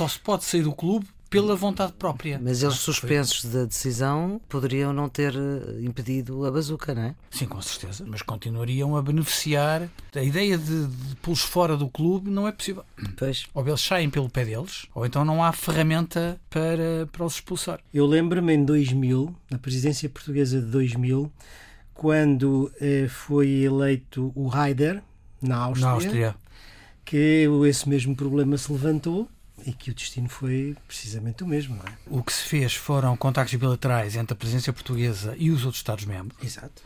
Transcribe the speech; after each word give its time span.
só 0.00 0.08
se 0.08 0.18
pode 0.18 0.44
sair 0.44 0.62
do 0.62 0.72
clube 0.72 1.06
pela 1.28 1.54
vontade 1.54 1.92
própria. 1.92 2.40
Mas 2.42 2.62
eles 2.62 2.76
suspensos 2.76 3.44
da 3.44 3.66
decisão 3.66 4.40
poderiam 4.48 4.94
não 4.94 5.10
ter 5.10 5.34
eh, 5.34 5.82
impedido 5.82 6.46
a 6.46 6.50
bazuca, 6.50 6.94
não 6.94 7.02
é? 7.02 7.14
Sim, 7.30 7.44
com 7.44 7.60
certeza, 7.60 8.06
mas 8.08 8.22
continuariam 8.22 8.96
a 8.96 9.02
beneficiar. 9.02 9.90
A 10.16 10.22
ideia 10.22 10.56
de, 10.56 10.86
de 10.86 11.16
pô-los 11.16 11.42
fora 11.42 11.76
do 11.76 11.86
clube 11.86 12.30
não 12.30 12.48
é 12.48 12.52
possível. 12.52 12.82
Pois. 13.14 13.44
Ou 13.52 13.68
eles 13.68 13.82
saem 13.82 14.08
pelo 14.08 14.30
pé 14.30 14.46
deles, 14.46 14.86
ou 14.94 15.04
então 15.04 15.22
não 15.22 15.44
há 15.44 15.52
ferramenta 15.52 16.40
para, 16.48 17.06
para 17.12 17.26
os 17.26 17.34
expulsar. 17.34 17.78
Eu 17.92 18.06
lembro-me 18.06 18.54
em 18.54 18.64
2000, 18.64 19.36
na 19.50 19.58
presidência 19.58 20.08
portuguesa 20.08 20.62
de 20.62 20.66
2000, 20.66 21.30
quando 21.92 22.72
eh, 22.80 23.06
foi 23.06 23.50
eleito 23.50 24.32
o 24.34 24.50
Haider 24.50 25.02
na 25.42 25.58
Áustria, 25.58 25.86
Na 25.86 25.92
Áustria. 25.92 26.34
que 27.04 27.46
esse 27.68 27.86
mesmo 27.86 28.16
problema 28.16 28.56
se 28.56 28.72
levantou 28.72 29.28
e 29.66 29.72
que 29.72 29.90
o 29.90 29.94
destino 29.94 30.28
foi 30.28 30.76
precisamente 30.86 31.42
o 31.44 31.46
mesmo, 31.46 31.76
não 31.76 31.82
é? 31.84 31.92
O 32.06 32.22
que 32.22 32.32
se 32.32 32.42
fez 32.44 32.74
foram 32.74 33.16
contactos 33.16 33.54
bilaterais 33.58 34.16
entre 34.16 34.32
a 34.32 34.36
presidência 34.36 34.72
portuguesa 34.72 35.34
e 35.38 35.50
os 35.50 35.64
outros 35.64 35.80
Estados-membros 35.80 36.42
Exato. 36.42 36.82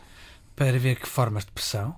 para 0.55 0.77
ver 0.79 0.99
que 0.99 1.07
formas 1.07 1.45
de 1.45 1.51
pressão, 1.51 1.95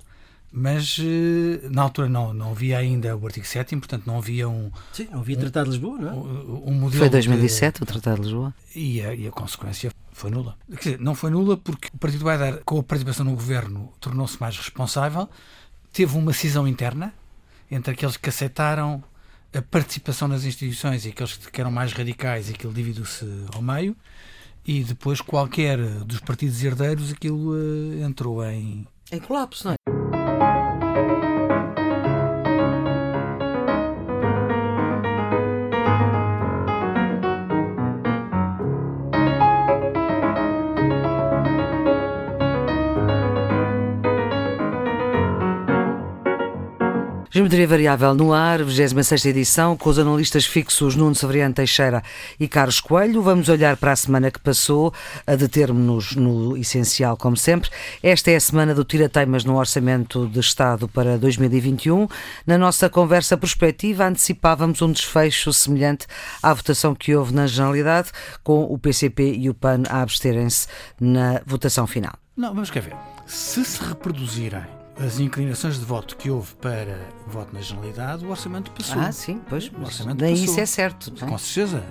mas 0.51 0.97
eh, 0.99 1.67
na 1.69 1.81
altura 1.81 2.07
não, 2.07 2.33
não 2.33 2.51
havia 2.51 2.77
ainda 2.77 3.15
o 3.17 3.25
artigo 3.25 3.45
7 3.45 3.75
portanto 3.77 4.05
não 4.07 4.17
havia 4.17 4.47
um, 4.47 4.71
Sim, 4.93 5.07
não 5.11 5.19
havia 5.19 5.37
Tratado 5.37 5.65
de 5.69 5.71
Lisboa, 5.77 5.97
não 5.99 6.09
é? 6.09 6.13
um, 6.13 6.69
um 6.69 6.73
modelo. 6.73 6.99
Foi 6.99 7.07
de- 7.09 7.13
2007 7.13 7.83
o 7.83 7.85
Tratado 7.85 8.17
de 8.17 8.21
Lisboa? 8.23 8.53
e, 8.73 9.01
a, 9.01 9.13
e 9.13 9.27
a 9.27 9.31
consequência 9.31 9.91
foi 10.13 10.31
nula. 10.31 10.57
Quer 10.69 10.77
dizer, 10.77 10.99
não 10.99 11.13
foi 11.13 11.29
nula 11.29 11.57
porque 11.57 11.89
o 11.93 11.97
Partido 11.97 12.23
Baider, 12.23 12.63
com 12.63 12.79
a 12.79 12.83
participação 12.83 13.25
no 13.25 13.31
governo, 13.33 13.93
tornou-se 13.99 14.39
mais 14.39 14.57
responsável, 14.57 15.29
teve 15.93 16.17
uma 16.17 16.33
cisão 16.33 16.67
interna 16.67 17.13
entre 17.69 17.91
aqueles 17.93 18.17
que 18.17 18.29
aceitaram 18.29 19.03
a 19.57 19.61
participação 19.61 20.27
nas 20.27 20.45
instituições 20.45 21.05
e 21.05 21.09
aqueles 21.09 21.35
que 21.35 21.59
eram 21.59 21.71
mais 21.71 21.91
radicais, 21.91 22.49
aquilo 22.49 22.71
dividiu-se 22.71 23.25
ao 23.55 23.61
meio, 23.61 23.95
e 24.65 24.83
depois 24.83 25.19
qualquer 25.19 25.77
dos 26.03 26.19
partidos 26.19 26.63
herdeiros, 26.63 27.11
aquilo 27.11 27.55
eh, 27.55 28.05
entrou 28.05 28.43
em. 28.45 28.85
Em 29.11 29.19
colapso, 29.19 29.65
não 29.65 29.73
é? 29.73 29.96
Geometria 47.37 47.67
Variável 47.67 48.15
no 48.15 48.33
ar, 48.33 48.63
26 48.63 49.25
edição, 49.25 49.77
com 49.77 49.91
os 49.91 49.99
analistas 49.99 50.43
fixos 50.43 50.95
Nuno 50.95 51.13
Severiano 51.13 51.53
Teixeira 51.53 52.01
e 52.39 52.47
Carlos 52.47 52.79
Coelho. 52.79 53.21
Vamos 53.21 53.47
olhar 53.47 53.77
para 53.77 53.91
a 53.91 53.95
semana 53.95 54.31
que 54.31 54.39
passou, 54.39 54.91
a 55.27 55.35
deter-nos 55.35 56.15
no 56.15 56.57
essencial, 56.57 57.15
como 57.15 57.37
sempre. 57.37 57.69
Esta 58.01 58.31
é 58.31 58.37
a 58.37 58.39
semana 58.39 58.73
do 58.73 58.83
Tira-Teimas 58.83 59.45
no 59.45 59.55
Orçamento 59.55 60.27
de 60.27 60.39
Estado 60.39 60.87
para 60.87 61.15
2021. 61.19 62.07
Na 62.47 62.57
nossa 62.57 62.89
conversa 62.89 63.37
prospectiva, 63.37 64.07
antecipávamos 64.07 64.81
um 64.81 64.91
desfecho 64.91 65.53
semelhante 65.53 66.07
à 66.41 66.51
votação 66.55 66.95
que 66.95 67.15
houve 67.15 67.35
na 67.35 67.45
Generalidade, 67.45 68.09
com 68.43 68.63
o 68.63 68.79
PCP 68.79 69.35
e 69.37 69.47
o 69.47 69.53
PAN 69.53 69.83
a 69.89 70.01
absterem-se 70.01 70.67
na 70.99 71.39
votação 71.45 71.85
final. 71.85 72.13
Não, 72.35 72.51
vamos 72.51 72.71
cá 72.71 72.79
ver. 72.79 72.95
Se 73.27 73.63
se 73.63 73.83
reproduzirem 73.83 74.76
as 74.99 75.19
inclinações 75.19 75.79
de 75.79 75.85
voto 75.85 76.17
que 76.17 76.29
houve 76.29 76.55
para 76.55 76.97
o 77.27 77.29
voto 77.29 77.53
na 77.53 77.61
Generalidade, 77.61 78.25
o 78.25 78.29
orçamento 78.29 78.71
passou. 78.71 78.99
Ah, 78.99 79.11
sim, 79.11 79.39
pois. 79.47 79.69
O 79.69 79.81
orçamento 79.81 80.21
Nem 80.21 80.31
passou. 80.33 80.45
isso 80.45 80.59
é 80.59 80.65
certo. 80.65 81.13
não 81.19 81.27
é? 81.27 81.31
Com 81.31 81.37
certeza, 81.37 81.83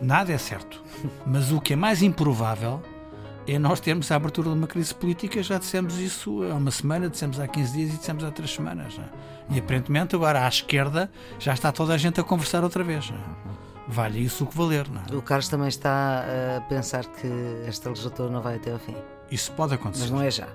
nada 0.00 0.32
é 0.32 0.38
certo. 0.38 0.82
Mas 1.26 1.50
o 1.50 1.60
que 1.60 1.72
é 1.72 1.76
mais 1.76 2.02
improvável 2.02 2.80
é 3.48 3.58
nós 3.58 3.80
termos 3.80 4.10
a 4.12 4.16
abertura 4.16 4.50
de 4.50 4.54
uma 4.56 4.68
crise 4.68 4.94
política. 4.94 5.42
Já 5.42 5.58
dissemos 5.58 5.98
isso 5.98 6.42
há 6.44 6.54
uma 6.54 6.70
semana, 6.70 7.08
dissemos 7.08 7.40
há 7.40 7.48
15 7.48 7.72
dias 7.72 7.94
e 7.94 7.96
dissemos 7.96 8.22
há 8.22 8.30
3 8.30 8.48
semanas. 8.54 8.94
é? 8.98 9.54
E 9.54 9.58
aparentemente 9.58 10.14
agora 10.14 10.44
à 10.44 10.48
esquerda 10.48 11.10
já 11.40 11.52
está 11.52 11.72
toda 11.72 11.92
a 11.94 11.98
gente 11.98 12.20
a 12.20 12.22
conversar 12.24 12.62
outra 12.62 12.84
vez. 12.84 13.10
é? 13.12 13.52
Vale 13.88 14.20
isso 14.24 14.44
o 14.44 14.46
que 14.46 14.56
valer. 14.56 14.86
É? 15.10 15.16
O 15.16 15.20
Carlos 15.20 15.48
também 15.48 15.66
está 15.66 16.24
a 16.56 16.60
pensar 16.62 17.04
que 17.04 17.26
esta 17.66 17.88
legislatura 17.88 18.30
não 18.30 18.40
vai 18.40 18.54
até 18.54 18.70
ao 18.72 18.78
fim. 18.78 18.94
Isso 19.28 19.50
pode 19.52 19.74
acontecer. 19.74 20.02
Mas 20.04 20.10
não 20.12 20.22
é 20.22 20.30
já. 20.30 20.46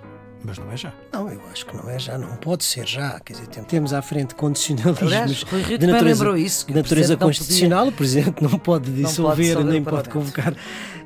Mas 0.44 0.58
não 0.58 0.72
é 0.72 0.78
já. 0.78 0.94
Não, 1.12 1.30
eu 1.30 1.42
acho 1.52 1.66
que 1.66 1.75
não 1.75 1.90
é 1.90 2.00
já, 2.00 2.18
não 2.18 2.36
pode 2.38 2.64
ser 2.64 2.88
já. 2.88 3.20
Quer 3.20 3.34
dizer, 3.34 3.48
tem- 3.48 3.64
temos 3.64 3.92
à 3.94 4.02
frente 4.02 4.36
condicionalismos 4.36 5.12
Aliás, 5.12 5.42
Rui 5.44 5.78
de 5.78 5.88
natureza, 5.88 6.03
lembrou 6.24 6.38
isso, 6.38 6.66
que 6.66 6.74
de 6.74 6.80
natureza 6.80 7.14
não 7.14 7.20
constitucional. 7.28 7.88
O 7.88 7.92
Presidente 7.92 8.42
não 8.44 8.58
pode 8.59 8.90
dissolver 8.94 9.38
dissolver 9.46 9.72
nem 9.72 9.81
o 9.81 9.84
pode 9.86 10.09
convocar 10.09 10.53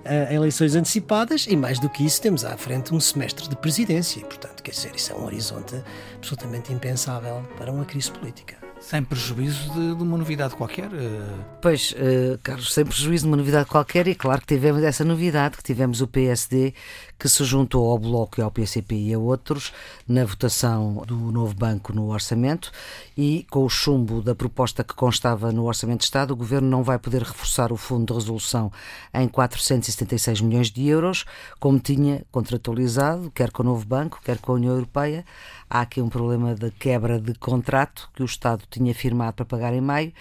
eh, 0.06 0.36
eleições 0.36 0.75
antecipadas 0.75 1.46
e, 1.47 1.56
mais 1.56 1.80
do 1.80 1.90
que 1.90 2.06
isso, 2.06 2.22
temos 2.22 2.44
à 2.46 2.56
frente 2.58 2.94
um 2.94 3.00
semestre 3.00 3.47
de 3.47 3.56
presidência. 3.56 4.20
E, 4.20 4.24
portanto, 4.25 4.62
quer 4.62 4.72
dizer, 4.72 4.91
isso 4.96 5.12
é 5.12 5.16
um 5.16 5.25
horizonte 5.25 5.75
absolutamente 6.18 6.72
impensável 6.74 7.44
para 7.58 7.72
uma 7.72 7.86
crise 7.86 8.12
política. 8.12 8.59
Sem 8.80 9.03
prejuízo 9.03 9.72
de, 9.74 9.96
de 9.96 10.02
uma 10.02 10.18
novidade 10.18 10.56
qualquer. 10.56 10.86
eh, 10.91 11.22
Pois, 11.62 11.94
eh, 11.96 12.40
Carlos, 12.41 12.74
sem 12.74 12.84
prejuízo 12.84 13.25
de 13.25 13.28
uma 13.28 13.38
novidade 13.38 13.68
qualquer, 13.70 14.08
e 14.08 14.16
claro 14.16 14.41
que 14.41 14.47
tivemos 14.47 14.81
essa 14.84 15.06
novidade, 15.06 15.56
que 15.56 15.62
tivemos 15.64 16.02
o 16.02 16.08
PSD 16.08 16.74
que 17.22 17.30
se 17.30 17.44
juntou 17.44 17.88
ao 17.92 18.00
Bloco 18.00 18.40
e 18.40 18.42
ao 18.42 18.50
PCP 18.50 18.96
e 18.96 19.14
a 19.14 19.20
outros 19.20 19.72
na 20.08 20.26
votação 20.26 21.04
do 21.06 21.16
novo 21.16 21.54
banco 21.54 21.94
no 21.94 22.09
orçamento 22.09 22.72
e 23.16 23.46
com 23.52 23.64
o 23.64 23.70
chumbo 23.70 24.24
da 24.24 24.34
proposta 24.34 24.84
que 24.84 24.96
constava 24.96 25.52
no 25.52 25.66
Orçamento 25.66 26.00
de 26.00 26.06
Estado, 26.06 26.32
o 26.32 26.36
Governo 26.36 26.68
não 26.68 26.82
vai 26.82 26.98
poder 26.98 27.22
reforçar 27.22 27.72
o 27.72 27.78
fundo 27.78 28.08
de 28.08 28.14
resolução 28.14 28.72
em 29.14 29.28
476 29.28 30.42
milhões 30.42 30.72
de 30.72 30.88
euros, 30.88 31.24
como 31.59 31.80
tinha 31.80 32.26
contratualizado, 32.32 33.30
quer 33.30 33.52
com 33.52 33.62
o 33.62 33.68
novo 33.68 33.86
banco, 33.86 34.20
quer 34.26 34.40
com 34.40 34.53
a 34.53 34.56
União 34.56 34.74
Europeia. 34.74 35.24
Há 35.70 35.82
aqui 35.82 36.02
um 36.02 36.09
problema 36.09 36.56
de 36.56 36.72
quebra 36.72 37.22
de 37.22 37.36
contrato 37.36 38.09
que 38.16 38.24
o 38.24 38.26
Estado 38.26 38.64
tinha 38.68 38.96
firmado 38.96 39.34
para 39.34 39.46
pagar 39.46 39.76
em 39.76 39.82
maio. 39.82 40.12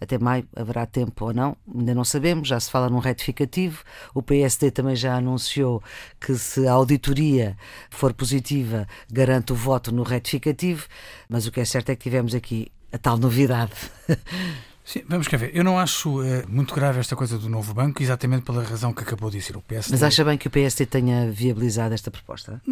Até 0.00 0.18
maio 0.18 0.46
haverá 0.54 0.84
tempo 0.86 1.24
ou 1.24 1.32
não, 1.32 1.56
ainda 1.74 1.94
não 1.94 2.04
sabemos, 2.04 2.48
já 2.48 2.60
se 2.60 2.70
fala 2.70 2.88
num 2.88 2.98
retificativo. 2.98 3.82
O 4.14 4.22
PSD 4.22 4.70
também 4.70 4.94
já 4.96 5.16
anunciou 5.16 5.82
que 6.20 6.34
se 6.34 6.66
a 6.66 6.72
auditoria 6.72 7.56
for 7.90 8.12
positiva, 8.12 8.86
garante 9.10 9.52
o 9.52 9.56
voto 9.56 9.92
no 9.92 10.02
retificativo, 10.02 10.86
mas 11.28 11.46
o 11.46 11.52
que 11.52 11.60
é 11.60 11.64
certo 11.64 11.90
é 11.90 11.96
que 11.96 12.02
tivemos 12.02 12.34
aqui 12.34 12.70
a 12.92 12.98
tal 12.98 13.16
novidade. 13.16 13.72
Sim, 14.86 15.02
vamos 15.08 15.26
cá 15.26 15.36
ver. 15.36 15.50
Eu 15.52 15.64
não 15.64 15.76
acho 15.76 16.22
eh, 16.22 16.44
muito 16.48 16.72
grave 16.72 17.00
esta 17.00 17.16
coisa 17.16 17.36
do 17.36 17.48
novo 17.48 17.74
banco, 17.74 18.00
exatamente 18.00 18.44
pela 18.44 18.62
razão 18.62 18.92
que 18.92 19.02
acabou 19.02 19.28
de 19.28 19.36
dizer 19.36 19.56
o 19.56 19.60
PSD. 19.60 19.92
Mas 19.92 20.02
acha 20.04 20.24
bem 20.24 20.38
que 20.38 20.46
o 20.46 20.50
PSD 20.50 20.86
tenha 20.86 21.28
viabilizado 21.28 21.92
esta 21.92 22.08
proposta? 22.08 22.62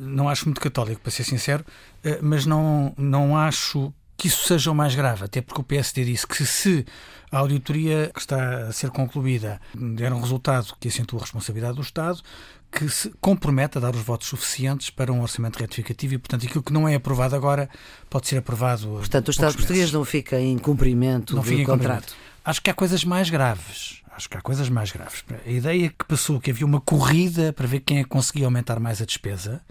não 0.00 0.28
acho 0.28 0.46
muito 0.46 0.60
católico, 0.60 1.00
para 1.00 1.12
ser 1.12 1.22
sincero, 1.22 1.64
eh, 2.02 2.18
mas 2.20 2.44
não, 2.44 2.92
não 2.98 3.36
acho 3.36 3.94
que 4.20 4.26
isso 4.28 4.46
seja 4.46 4.70
o 4.70 4.74
mais 4.74 4.94
grave, 4.94 5.24
até 5.24 5.40
porque 5.40 5.62
o 5.62 5.64
PSD 5.64 6.04
disse 6.04 6.26
que 6.26 6.44
se 6.44 6.84
a 7.32 7.38
auditoria 7.38 8.10
que 8.12 8.20
está 8.20 8.66
a 8.66 8.72
ser 8.72 8.90
concluída 8.90 9.58
der 9.74 10.12
um 10.12 10.20
resultado 10.20 10.74
que 10.78 10.88
acentua 10.88 11.20
a 11.20 11.22
responsabilidade 11.22 11.76
do 11.76 11.80
Estado, 11.80 12.20
que 12.70 12.86
se 12.90 13.10
compromete 13.18 13.78
a 13.78 13.80
dar 13.80 13.94
os 13.96 14.02
votos 14.02 14.28
suficientes 14.28 14.90
para 14.90 15.10
um 15.10 15.22
orçamento 15.22 15.58
retificativo 15.58 16.14
e, 16.14 16.18
portanto, 16.18 16.44
aquilo 16.44 16.62
que 16.62 16.70
não 16.70 16.86
é 16.86 16.96
aprovado 16.96 17.34
agora 17.34 17.70
pode 18.10 18.28
ser 18.28 18.36
aprovado. 18.36 18.88
Portanto, 18.88 19.28
o 19.28 19.30
Estado 19.30 19.56
português 19.56 19.90
não 19.90 20.04
fica 20.04 20.38
em 20.38 20.58
cumprimento 20.58 21.34
não 21.34 21.42
do 21.42 21.48
fica 21.48 21.62
em 21.62 21.64
contrato. 21.64 22.02
cumprimento. 22.02 22.30
Acho 22.44 22.60
que 22.60 22.68
há 22.68 22.74
coisas 22.74 23.02
mais 23.02 23.30
graves. 23.30 24.02
Acho 24.14 24.28
que 24.28 24.36
há 24.36 24.42
coisas 24.42 24.68
mais 24.68 24.92
graves. 24.92 25.24
A 25.46 25.50
ideia 25.50 25.88
que 25.88 26.04
passou 26.04 26.38
que 26.38 26.50
havia 26.50 26.66
uma 26.66 26.80
corrida 26.82 27.54
para 27.54 27.66
ver 27.66 27.80
quem 27.80 28.00
é 28.00 28.02
que 28.02 28.10
conseguia 28.10 28.44
aumentar 28.44 28.78
mais 28.78 29.00
a 29.00 29.06
despesa, 29.06 29.62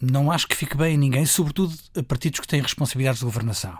não 0.00 0.32
acho 0.32 0.48
que 0.48 0.56
fique 0.56 0.74
bem 0.74 0.94
a 0.94 0.98
ninguém, 0.98 1.26
sobretudo 1.26 1.74
a 1.94 2.02
partidos 2.02 2.40
que 2.40 2.48
têm 2.48 2.62
responsabilidades 2.62 3.18
de 3.18 3.26
governação. 3.26 3.78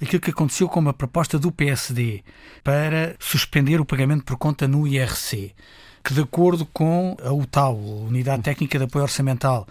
Aquilo 0.00 0.20
que 0.20 0.30
aconteceu 0.30 0.68
com 0.68 0.80
uma 0.80 0.92
proposta 0.92 1.38
do 1.38 1.50
PSD 1.50 2.22
para 2.62 3.16
suspender 3.18 3.80
o 3.80 3.84
pagamento 3.84 4.24
por 4.24 4.36
conta 4.36 4.68
no 4.68 4.86
IRC, 4.86 5.52
que 6.04 6.14
de 6.14 6.20
acordo 6.20 6.64
com 6.66 7.16
a 7.22 7.32
UTAU, 7.32 8.06
Unidade 8.06 8.42
Técnica 8.42 8.78
de 8.78 8.84
Apoio 8.84 9.02
Orçamental, 9.04 9.66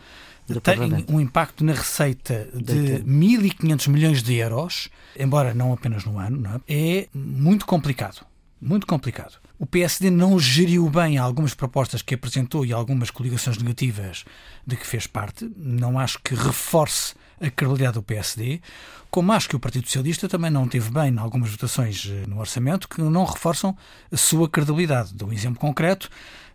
tem 0.64 1.06
um 1.10 1.20
impacto 1.20 1.64
na 1.64 1.74
receita 1.74 2.48
de 2.54 3.04
Deita. 3.04 3.04
1.500 3.04 3.90
milhões 3.90 4.24
de 4.24 4.36
euros, 4.36 4.90
embora 5.18 5.54
não 5.54 5.74
apenas 5.74 6.06
no 6.06 6.18
ano, 6.18 6.38
não 6.38 6.56
é? 6.56 6.62
é 6.68 7.08
muito 7.14 7.66
complicado. 7.66 8.26
Muito 8.62 8.88
complicado. 8.88 9.40
O 9.60 9.66
PSD 9.66 10.12
não 10.12 10.40
geriu 10.40 10.88
bem 10.90 11.18
algumas 11.18 11.54
propostas 11.54 12.02
que 12.02 12.14
apresentou 12.14 12.66
e 12.66 12.72
algumas 12.72 13.10
coligações 13.10 13.58
negativas 13.58 14.24
de 14.66 14.76
que 14.76 14.86
fez 14.86 15.08
parte. 15.08 15.50
Não 15.58 15.98
acho 15.98 16.20
que 16.20 16.36
reforce 16.36 17.16
a 17.42 17.50
credibilidade 17.50 17.96
do 17.96 18.04
PSD, 18.04 18.62
como 19.10 19.32
acho 19.32 19.48
que 19.50 19.56
o 19.56 19.60
Partido 19.60 19.86
Socialista 19.86 20.28
também 20.28 20.52
não 20.52 20.68
teve 20.68 20.90
bem 20.90 21.12
em 21.14 21.18
algumas 21.18 21.50
votações 21.50 22.08
eh, 22.08 22.28
no 22.28 22.40
orçamento 22.40 22.88
que 22.88 23.02
não 23.02 23.24
reforçam 23.24 23.76
a 24.12 24.18
sua 24.18 24.50
credibilidade. 24.50 25.14
Dou 25.14 25.30
um 25.30 25.34
exemplo 25.34 25.60
concreto. 25.60 26.10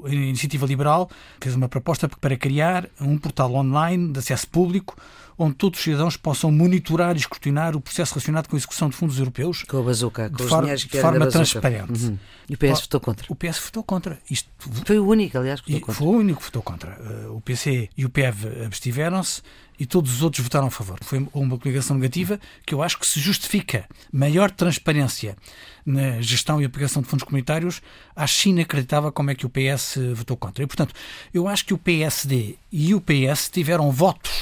A 0.05 0.09
Iniciativa 0.09 0.67
Liberal 0.67 1.11
fez 1.41 1.55
uma 1.55 1.69
proposta 1.69 2.09
para 2.09 2.37
criar 2.37 2.89
um 3.01 3.17
portal 3.17 3.55
online 3.55 4.13
de 4.13 4.19
acesso 4.19 4.49
público 4.49 4.97
onde 5.43 5.55
todos 5.57 5.79
os 5.79 5.85
cidadãos 5.85 6.17
possam 6.17 6.51
monitorar 6.53 7.17
e 7.17 7.19
escrutinar 7.19 7.75
o 7.77 7.81
processo 7.81 8.15
relacionado 8.15 8.49
com 8.49 8.57
a 8.57 8.59
execução 8.59 8.89
de 8.89 8.97
fundos 8.97 9.19
europeus 9.19 9.65
com 9.65 9.79
a 9.79 9.83
bazuca, 9.83 10.31
com 10.31 10.37
de, 10.37 10.43
os 10.43 10.49
for 10.49 10.61
dinheiros 10.61 10.85
que 10.85 10.97
de 10.97 11.01
forma 11.01 11.27
transparente. 11.27 12.05
Uhum. 12.05 12.19
E 12.49 12.55
o 12.55 12.59
PS 12.59 12.81
votou 12.83 13.01
contra. 13.01 13.27
O 13.29 13.35
PS 13.35 13.59
votou 13.59 13.83
contra. 13.83 14.19
Isto 14.31 14.49
Foi 14.85 14.99
o 14.99 15.07
único, 15.07 15.39
aliás, 15.39 15.61
que 15.61 15.73
votou 15.73 15.87
contra. 15.87 15.95
foi 15.95 16.07
o 16.07 16.19
único 16.19 16.39
que 16.39 16.45
votou 16.47 16.63
contra. 16.63 16.99
Uh, 17.01 17.37
O 17.37 17.41
PC 17.41 17.89
e 17.97 18.05
o 18.05 18.11
PEV 18.11 18.65
abstiveram-se 18.65 19.43
e 19.79 19.87
todos 19.87 20.13
os 20.13 20.23
outros 20.23 20.45
votaram 20.45 20.69
a 20.69 20.71
favor. 20.71 20.99
Foi 21.03 21.27
uma 21.33 21.59
coligação 21.59 21.97
negativa 21.97 22.39
que 22.65 22.75
eu 22.75 22.83
acho 22.83 22.99
que 22.99 23.07
se 23.07 23.19
justifica. 23.19 23.87
Maior 24.13 24.51
transparência 24.51 25.37
na 25.85 26.21
gestão 26.21 26.61
e 26.63 26.65
aplicação 26.65 27.03
de 27.03 27.09
fundos 27.09 27.25
comunitários, 27.25 27.83
acho 28.15 28.49
inacreditável 28.49 29.11
como 29.11 29.31
é 29.31 29.35
que 29.35 29.45
o 29.45 29.51
PS 29.51 29.99
votou 30.15 30.37
contra. 30.37 30.63
E, 30.63 30.67
portanto, 30.67 30.95
eu 31.35 31.49
acho 31.49 31.65
que 31.65 31.75
o 31.75 31.79
PSD 31.79 32.57
e 32.71 32.95
o 32.95 33.01
PS 33.01 33.49
tiveram 33.51 33.91
votos 33.91 34.42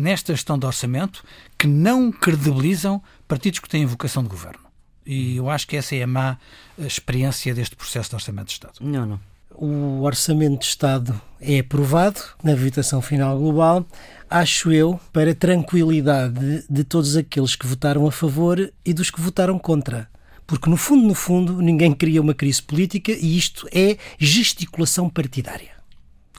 nesta 0.00 0.32
gestão 0.32 0.58
de 0.58 0.66
orçamento 0.66 1.22
que 1.58 1.66
não 1.66 2.10
credibilizam 2.10 3.02
partidos 3.28 3.60
que 3.60 3.68
têm 3.68 3.84
vocação 3.84 4.22
de 4.22 4.28
governo. 4.28 4.64
E 5.04 5.36
eu 5.36 5.50
acho 5.50 5.66
que 5.66 5.76
essa 5.76 5.94
é 5.94 6.02
a 6.02 6.06
má 6.06 6.38
experiência 6.78 7.54
deste 7.54 7.76
processo 7.76 8.10
de 8.10 8.16
orçamento 8.16 8.46
de 8.46 8.52
Estado. 8.52 8.74
Não, 8.80 9.06
não. 9.06 9.20
O 9.52 10.02
orçamento 10.02 10.60
de 10.60 10.66
Estado 10.66 11.20
é 11.40 11.58
aprovado 11.58 12.20
na 12.42 12.54
votação 12.54 13.02
final 13.02 13.38
global, 13.38 13.84
acho 14.28 14.72
eu, 14.72 14.98
para 15.12 15.34
tranquilidade 15.34 16.38
de, 16.38 16.64
de 16.68 16.84
todos 16.84 17.16
aqueles 17.16 17.54
que 17.54 17.66
votaram 17.66 18.06
a 18.06 18.12
favor 18.12 18.72
e 18.84 18.94
dos 18.94 19.10
que 19.10 19.20
votaram 19.20 19.58
contra. 19.58 20.08
Porque, 20.46 20.70
no 20.70 20.76
fundo, 20.76 21.06
no 21.06 21.14
fundo, 21.14 21.60
ninguém 21.60 21.92
queria 21.92 22.22
uma 22.22 22.34
crise 22.34 22.62
política 22.62 23.12
e 23.12 23.36
isto 23.36 23.68
é 23.72 23.98
gesticulação 24.18 25.10
partidária. 25.10 25.79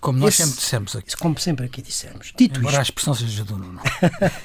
Como 0.02 0.18
nós 0.20 0.34
Esse- 0.34 0.44
sempre 0.44 0.60
dissemos 0.60 0.96
aqui. 0.96 1.16
Como 1.18 1.40
sempre 1.40 1.66
aqui 1.68 1.82
dissemos. 1.82 2.34
Dito 2.36 2.60
Embora 2.60 2.80
a 2.80 2.82
isto, 2.82 2.90
expressão 2.90 3.14
seja 3.14 3.46
do 3.46 3.56
Nuno. 3.58 3.80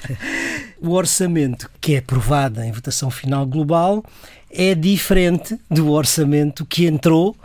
o 0.79 0.91
orçamento 0.91 1.69
que 1.81 1.95
é 1.95 1.97
aprovado 1.97 2.61
em 2.61 2.71
votação 2.71 3.09
final 3.09 3.45
global 3.45 4.03
é 4.51 4.73
diferente 4.75 5.59
do 5.69 5.91
orçamento 5.91 6.65
que 6.65 6.85
entrou 6.85 7.35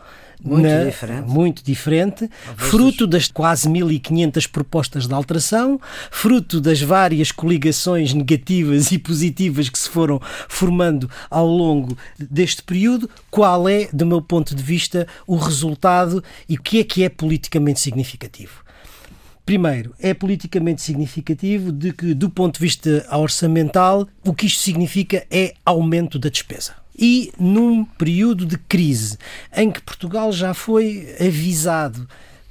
Muito 0.44 0.62
na- 0.68 0.84
diferente. 0.84 1.28
muito 1.28 1.64
diferente, 1.64 2.28
fruto 2.56 3.06
das 3.06 3.28
quase 3.28 3.68
1500 3.68 4.46
propostas 4.46 5.06
de 5.06 5.14
alteração, 5.14 5.80
fruto 6.10 6.60
das 6.60 6.80
várias 6.80 7.30
coligações 7.32 8.12
negativas 8.12 8.90
e 8.92 8.98
positivas 8.98 9.68
que 9.68 9.78
se 9.78 9.88
foram 9.88 10.20
formando 10.48 11.08
ao 11.30 11.46
longo 11.46 11.96
deste 12.18 12.62
período, 12.62 13.08
qual 13.30 13.68
é, 13.68 13.88
do 13.92 14.04
meu 14.06 14.20
ponto 14.20 14.54
de 14.54 14.62
vista, 14.62 15.06
o 15.26 15.36
resultado 15.36 16.22
e 16.48 16.56
o 16.56 16.62
que 16.62 16.80
é 16.80 16.84
que 16.84 17.02
é 17.04 17.08
politicamente 17.08 17.80
significativo? 17.80 18.62
Primeiro, 19.44 19.92
é 19.98 20.14
politicamente 20.14 20.80
significativo 20.82 21.72
de 21.72 21.92
que, 21.92 22.14
do 22.14 22.30
ponto 22.30 22.54
de 22.54 22.60
vista 22.60 23.04
orçamental, 23.10 24.06
o 24.24 24.32
que 24.32 24.46
isto 24.46 24.60
significa 24.60 25.26
é 25.30 25.54
aumento 25.66 26.16
da 26.18 26.28
despesa. 26.28 26.74
E 26.98 27.32
num 27.38 27.84
período 27.84 28.44
de 28.44 28.58
crise 28.58 29.18
em 29.54 29.70
que 29.70 29.80
Portugal 29.80 30.32
já 30.32 30.52
foi 30.52 31.14
avisado 31.20 32.08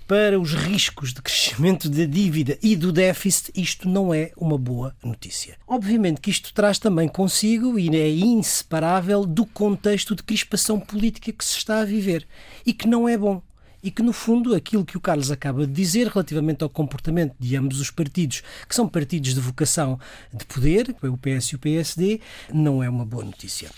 para 0.07 0.37
os 0.37 0.53
riscos 0.53 1.13
de 1.13 1.21
crescimento 1.21 1.87
da 1.87 2.03
dívida 2.03 2.57
e 2.61 2.75
do 2.75 2.91
déficit, 2.91 3.49
isto 3.55 3.87
não 3.87 4.13
é 4.13 4.31
uma 4.35 4.57
boa 4.57 4.93
notícia. 5.01 5.55
Obviamente 5.65 6.19
que 6.19 6.29
isto 6.29 6.53
traz 6.53 6.77
também 6.77 7.07
consigo, 7.07 7.79
e 7.79 7.87
é 7.95 8.09
inseparável, 8.09 9.25
do 9.25 9.45
contexto 9.45 10.13
de 10.13 10.21
crispação 10.21 10.77
política 10.77 11.31
que 11.31 11.45
se 11.45 11.57
está 11.57 11.79
a 11.79 11.85
viver 11.85 12.27
e 12.65 12.73
que 12.73 12.89
não 12.89 13.07
é 13.07 13.17
bom 13.17 13.41
e 13.83 13.89
que, 13.89 14.03
no 14.03 14.13
fundo, 14.13 14.53
aquilo 14.53 14.85
que 14.85 14.97
o 14.97 15.01
Carlos 15.01 15.31
acaba 15.31 15.65
de 15.65 15.73
dizer 15.73 16.07
relativamente 16.07 16.63
ao 16.63 16.69
comportamento 16.69 17.33
de 17.39 17.55
ambos 17.55 17.79
os 17.79 17.89
partidos, 17.89 18.43
que 18.67 18.75
são 18.75 18.87
partidos 18.87 19.33
de 19.33 19.39
vocação 19.39 19.99
de 20.33 20.45
poder, 20.45 20.95
o 21.01 21.17
PS 21.17 21.47
e 21.47 21.55
o 21.55 21.59
PSD, 21.59 22.21
não 22.53 22.83
é 22.83 22.89
uma 22.89 23.05
boa 23.05 23.23
notícia. 23.23 23.71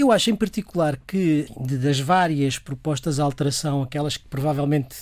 Eu 0.00 0.10
acho 0.10 0.30
em 0.30 0.34
particular 0.36 0.98
que, 1.06 1.46
de- 1.60 1.76
das 1.76 2.00
várias 2.00 2.58
propostas 2.58 3.16
de 3.16 3.20
alteração, 3.20 3.82
aquelas 3.82 4.16
que 4.16 4.24
provavelmente 4.28 4.96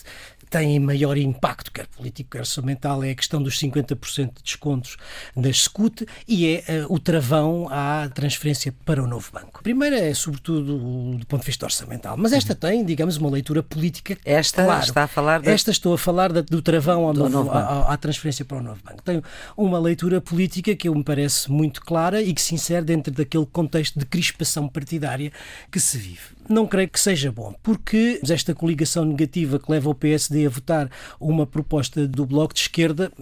têm 0.50 0.78
maior 0.80 1.16
impacto, 1.16 1.70
quer 1.72 1.86
político, 1.86 2.30
quer 2.30 2.40
orçamental, 2.40 3.02
é 3.04 3.10
a 3.10 3.14
questão 3.14 3.42
dos 3.42 3.58
50% 3.58 4.26
de 4.36 4.42
descontos 4.42 4.96
das 5.36 5.62
SCUT 5.62 6.06
e 6.26 6.46
é 6.46 6.64
eh, 6.68 6.86
o 6.88 6.98
travão 6.98 7.68
à 7.70 8.08
transferência 8.14 8.74
para 8.84 9.02
o 9.02 9.06
novo 9.06 9.30
banco. 9.32 9.62
Primeiro 9.62 9.96
é, 9.96 10.12
sobretudo, 10.14 11.16
do 11.16 11.26
ponto 11.26 11.40
de 11.40 11.46
vista 11.46 11.66
orçamental, 11.66 12.16
mas 12.16 12.32
esta 12.32 12.54
tem, 12.54 12.84
digamos, 12.84 13.16
uma 13.16 13.30
leitura 13.30 13.62
política 13.62 14.16
Esta 14.24 14.64
claro. 14.64 14.84
está 14.84 15.04
a 15.04 15.08
falar 15.08 15.40
da- 15.42 15.50
Esta 15.50 15.70
estou 15.70 15.94
a 15.94 15.98
falar 15.98 16.32
da- 16.32 16.40
do 16.42 16.62
travão 16.62 17.04
ao 17.06 17.12
Do 17.12 17.20
novo- 17.28 17.34
novo 17.44 17.50
à, 17.50 17.92
à 17.92 17.96
transferência 17.96 18.44
para 18.44 18.58
o 18.58 18.62
novo 18.62 18.80
banco. 18.84 19.02
Tem 19.02 19.22
uma 19.56 19.78
leitura 19.78 20.20
política 20.20 20.74
que 20.74 20.88
eu 20.88 20.94
me 20.94 21.04
parece 21.04 21.50
muito 21.50 21.80
clara 21.82 22.22
e 22.22 22.32
que 22.32 22.40
se 22.40 22.54
insere 22.54 22.84
dentro 22.84 23.12
daquele 23.12 23.46
contexto 23.46 23.98
de 23.98 24.06
crispação 24.06 24.68
partidária 24.68 25.32
que 25.70 25.78
se 25.80 25.98
vive. 25.98 26.37
Não 26.48 26.66
creio 26.66 26.88
que 26.88 26.98
seja 26.98 27.30
bom, 27.30 27.54
porque 27.62 28.20
esta 28.28 28.54
coligação 28.54 29.04
negativa 29.04 29.58
que 29.58 29.70
leva 29.70 29.90
o 29.90 29.94
PSD 29.94 30.46
a 30.46 30.50
votar 30.50 30.90
uma 31.20 31.46
proposta 31.46 32.06
do 32.06 32.24
Bloco 32.24 32.54
de 32.54 32.60
Esquerda, 32.60 33.12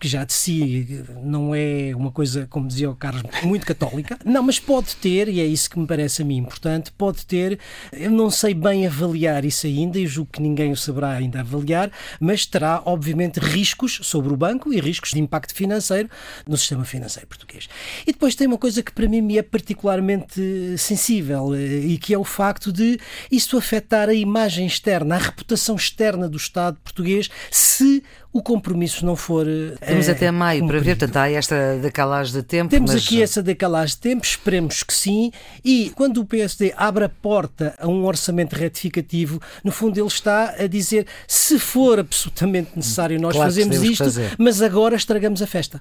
que 0.00 0.06
já 0.06 0.24
de 0.24 0.32
si 0.32 1.04
não 1.22 1.54
é 1.54 1.92
uma 1.96 2.12
coisa, 2.12 2.46
como 2.48 2.68
dizia 2.68 2.90
o 2.90 2.94
Carlos, 2.94 3.22
muito 3.42 3.66
católica, 3.66 4.18
não, 4.24 4.42
mas 4.42 4.60
pode 4.60 4.94
ter, 4.96 5.28
e 5.28 5.40
é 5.40 5.44
isso 5.44 5.68
que 5.68 5.78
me 5.78 5.86
parece 5.86 6.22
a 6.22 6.24
mim 6.24 6.36
importante, 6.36 6.92
pode 6.92 7.26
ter, 7.26 7.58
eu 7.92 8.10
não 8.10 8.30
sei 8.30 8.54
bem 8.54 8.86
avaliar 8.86 9.44
isso 9.44 9.66
ainda, 9.66 9.98
e 9.98 10.06
julgo 10.06 10.30
que 10.32 10.42
ninguém 10.42 10.70
o 10.70 10.76
saberá 10.76 11.10
ainda 11.10 11.40
avaliar, 11.40 11.90
mas 12.20 12.46
terá, 12.46 12.82
obviamente, 12.84 13.40
riscos 13.40 14.00
sobre 14.02 14.32
o 14.32 14.36
banco 14.36 14.72
e 14.72 14.80
riscos 14.80 15.10
de 15.10 15.20
impacto 15.20 15.54
financeiro 15.54 16.08
no 16.46 16.56
sistema 16.56 16.84
financeiro 16.84 17.26
português. 17.26 17.68
E 18.06 18.12
depois 18.12 18.34
tem 18.34 18.46
uma 18.46 18.58
coisa 18.58 18.82
que 18.82 18.92
para 18.92 19.08
mim 19.08 19.20
me 19.20 19.38
é 19.38 19.42
particularmente 19.42 20.76
sensível, 20.78 21.54
eh, 21.54 21.78
e 21.78 21.98
que 21.98 22.14
é 22.14 22.18
o 22.18 22.24
facto 22.24 22.72
de 22.76 22.98
isto 23.30 23.56
afetar 23.56 24.08
a 24.08 24.14
imagem 24.14 24.66
externa, 24.66 25.16
a 25.16 25.18
reputação 25.18 25.74
externa 25.76 26.28
do 26.28 26.36
Estado 26.36 26.76
português, 26.84 27.28
se 27.50 28.02
o 28.32 28.42
compromisso 28.42 29.04
não 29.06 29.16
for. 29.16 29.46
eh, 29.48 29.74
Temos 29.86 30.08
até 30.10 30.30
maio 30.30 30.60
para 30.66 30.74
ver, 30.78 30.78
cumprido. 30.80 30.98
portanto, 30.98 31.16
há 31.16 31.30
esta 31.30 31.78
decalagem 31.78 32.34
de 32.34 32.42
tempo. 32.42 32.70
Temos 32.70 32.92
mas- 32.92 33.02
aqui 33.04 33.22
essa 33.22 33.42
decalagem 33.42 33.94
de 33.94 34.00
tempo, 34.02 34.24
esperemos 34.26 34.82
que 34.82 34.92
sim. 34.92 35.32
E 35.64 35.90
quando 35.96 36.18
o 36.20 36.24
PSD 36.26 36.74
abre 36.76 37.04
a 37.04 37.08
porta 37.08 37.74
a 37.78 37.88
um 37.88 38.04
orçamento 38.04 38.54
retificativo, 38.54 39.40
no 39.64 39.72
fundo 39.72 39.98
ele 39.98 40.06
está 40.06 40.54
a 40.58 40.66
dizer 40.66 41.06
se 41.26 41.58
for 41.58 41.98
absolutamente 41.98 42.72
necessário, 42.76 43.18
nós 43.18 43.34
Claro 43.34 43.50
fazemos 43.50 43.82
isto, 43.82 44.04
fazer. 44.04 44.34
mas 44.38 44.60
agora 44.60 44.96
estragamos 44.96 45.40
a 45.40 45.46
festa. 45.46 45.80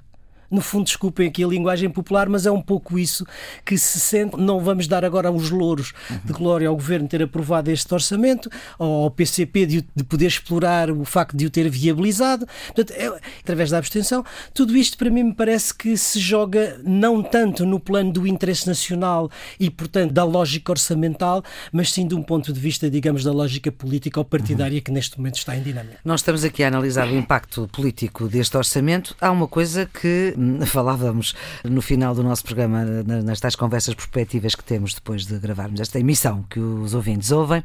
No 0.56 0.62
fundo, 0.62 0.86
desculpem 0.86 1.28
aqui 1.28 1.44
a 1.44 1.48
linguagem 1.48 1.90
popular, 1.90 2.30
mas 2.30 2.46
é 2.46 2.52
um 2.52 2.62
pouco 2.62 2.98
isso 2.98 3.26
que 3.66 3.78
se 3.78 4.00
sente. 4.00 4.38
Não 4.38 4.62
vamos 4.62 4.88
dar 4.88 5.04
agora 5.04 5.30
os 5.30 5.50
louros 5.50 5.92
de 6.24 6.32
glória 6.32 6.70
ao 6.70 6.76
governo 6.76 7.10
ter 7.10 7.22
aprovado 7.22 7.70
este 7.70 7.94
orçamento, 7.94 8.50
ao 8.80 9.12
PCP 9.12 9.66
de, 9.66 9.86
de 9.94 10.04
poder 10.06 10.28
explorar 10.28 10.90
o 10.90 11.04
facto 11.04 11.36
de 11.36 11.46
o 11.46 11.50
ter 11.50 11.70
viabilizado, 11.70 12.48
Portanto, 12.68 12.92
é- 12.98 13.20
através 13.42 13.70
da 13.70 13.78
abstenção. 13.78 14.24
Tudo 14.54 14.78
isto, 14.78 14.98
para 14.98 15.10
mim, 15.10 15.24
me 15.24 15.34
parece 15.34 15.74
que 15.76 15.98
se 15.98 16.20
joga 16.22 16.80
não 16.86 17.22
tanto 17.22 17.66
no 17.66 17.78
plano 17.78 18.14
do 18.14 18.26
interesse 18.26 18.66
nacional 18.66 19.30
e, 19.60 19.70
portanto, 19.70 20.14
da 20.14 20.24
lógica 20.24 20.72
orçamental, 20.72 21.44
mas 21.70 21.92
sim 21.92 22.08
de 22.08 22.16
um 22.16 22.24
ponto 22.24 22.54
de 22.54 22.60
vista, 22.62 22.90
digamos, 22.90 23.26
da 23.26 23.34
lógica 23.34 23.74
política 23.74 24.22
ou 24.22 24.24
partidária 24.24 24.80
que 24.80 24.90
neste 24.90 25.18
momento 25.18 25.36
está 25.36 25.54
em 25.58 25.62
dinâmica. 25.62 25.98
Nós 26.06 26.22
estamos 26.22 26.46
aqui 26.46 26.64
a 26.64 26.70
analisar 26.70 27.08
o 27.10 27.16
impacto 27.18 27.68
político 27.74 28.30
deste 28.30 28.56
orçamento. 28.56 29.14
Há 29.20 29.30
uma 29.32 29.48
coisa 29.50 29.86
que 29.86 30.34
falávamos 30.66 31.34
no 31.64 31.82
final 31.82 32.14
do 32.16 32.24
nosso 32.24 32.44
programa, 32.44 32.84
na- 32.86 33.22
nas 33.22 33.40
tais 33.40 33.56
conversas 33.56 33.94
prospectivas 33.94 34.56
que 34.56 34.64
temos 34.64 34.94
depois 34.94 35.26
de 35.26 35.38
gravarmos 35.40 35.80
esta 35.80 36.00
emissão 36.00 36.44
que 36.50 36.60
os 36.60 36.94
ouvintes 36.94 37.32
ouvem. 37.32 37.64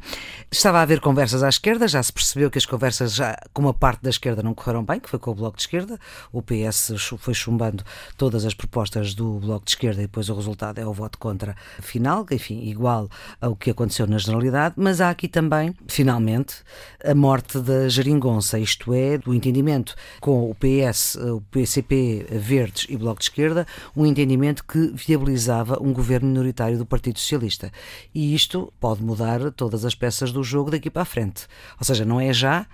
Estava 0.51 0.79
a 0.79 0.81
haver 0.81 0.99
conversas 0.99 1.43
à 1.43 1.49
esquerda, 1.49 1.87
já 1.87 2.01
se 2.01 2.11
percebeu 2.11 2.49
que 2.49 2.57
as 2.57 2.65
conversas 2.65 3.13
já 3.15 3.37
com 3.53 3.61
uma 3.61 3.73
parte 3.73 4.01
da 4.03 4.09
esquerda 4.09 4.41
não 4.43 4.53
correram 4.53 4.83
bem, 4.83 4.99
que 4.99 5.09
foi 5.09 5.19
com 5.19 5.31
o 5.31 5.35
Bloco 5.35 5.57
de 5.57 5.63
Esquerda. 5.63 5.99
O 6.31 6.41
PS 6.41 6.93
foi 7.17 7.33
chumbando 7.33 7.83
todas 8.17 8.45
as 8.45 8.53
propostas 8.53 9.13
do 9.13 9.39
Bloco 9.39 9.65
de 9.65 9.71
Esquerda 9.71 10.01
e 10.01 10.05
depois 10.05 10.29
o 10.29 10.35
resultado 10.35 10.79
é 10.79 10.85
o 10.85 10.93
voto 10.93 11.17
contra 11.17 11.55
final, 11.79 12.25
enfim, 12.31 12.61
igual 12.63 13.09
ao 13.39 13.55
que 13.55 13.69
aconteceu 13.71 14.07
na 14.07 14.17
generalidade. 14.17 14.75
Mas 14.77 15.01
há 15.01 15.09
aqui 15.09 15.27
também, 15.27 15.73
finalmente, 15.87 16.55
a 17.03 17.13
morte 17.15 17.59
da 17.59 17.87
geringonça, 17.89 18.59
isto 18.59 18.93
é, 18.93 19.17
do 19.17 19.33
entendimento 19.33 19.95
com 20.19 20.49
o 20.49 20.55
PS, 20.55 21.15
o 21.15 21.41
PCP, 21.51 22.25
Verdes 22.31 22.60
Verdes 22.61 22.85
e 22.89 22.95
Bloco 22.95 23.19
de 23.19 23.25
Esquerda 23.25 23.65
um 23.95 24.05
entendimento 24.05 24.63
que 24.63 24.91
viabilizava 24.93 25.81
um 25.81 25.91
governo 25.91 26.27
minoritário 26.27 26.77
do 26.77 26.85
Partido 26.85 27.17
Socialista. 27.17 27.71
E 28.13 28.35
isto 28.35 28.71
pode 28.79 29.03
mudar 29.03 29.51
todas 29.51 29.83
as 29.83 29.95
peças 29.95 30.31
do 30.31 30.43
jogo 30.43 30.69
daqui 30.69 30.89
para 30.89 31.01
a 31.01 31.05
frente. 31.05 31.47
Ou 31.79 31.85
seja, 31.85 32.05
não 32.05 32.19
é 32.19 32.31
já, 32.31 32.67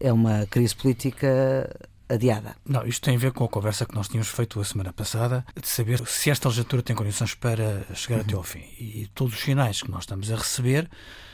é 0.00 0.12
uma 0.12 0.46
crise 0.46 0.74
política 0.74 1.70
adiada. 2.08 2.56
Não, 2.66 2.84
isto 2.86 3.02
tem 3.04 3.14
a 3.14 3.18
ver 3.18 3.32
com 3.32 3.44
a 3.44 3.48
conversa 3.48 3.86
que 3.86 3.94
nós 3.94 4.08
tínhamos 4.08 4.28
feito 4.28 4.60
a 4.60 4.64
semana 4.64 4.92
passada, 4.92 5.44
de 5.60 5.68
saber 5.68 6.04
se 6.06 6.30
esta 6.30 6.48
legislatura 6.48 6.82
tem 6.82 6.96
condições 6.96 7.34
para 7.34 7.84
chegar 7.94 8.16
uhum. 8.16 8.22
até 8.22 8.34
ao 8.34 8.42
fim. 8.42 8.64
E 8.78 9.08
todos 9.14 9.34
os 9.34 9.40
sinais 9.40 9.82
que 9.82 9.90
nós 9.90 10.02
estamos 10.02 10.32
a 10.32 10.36
receber 10.36 10.90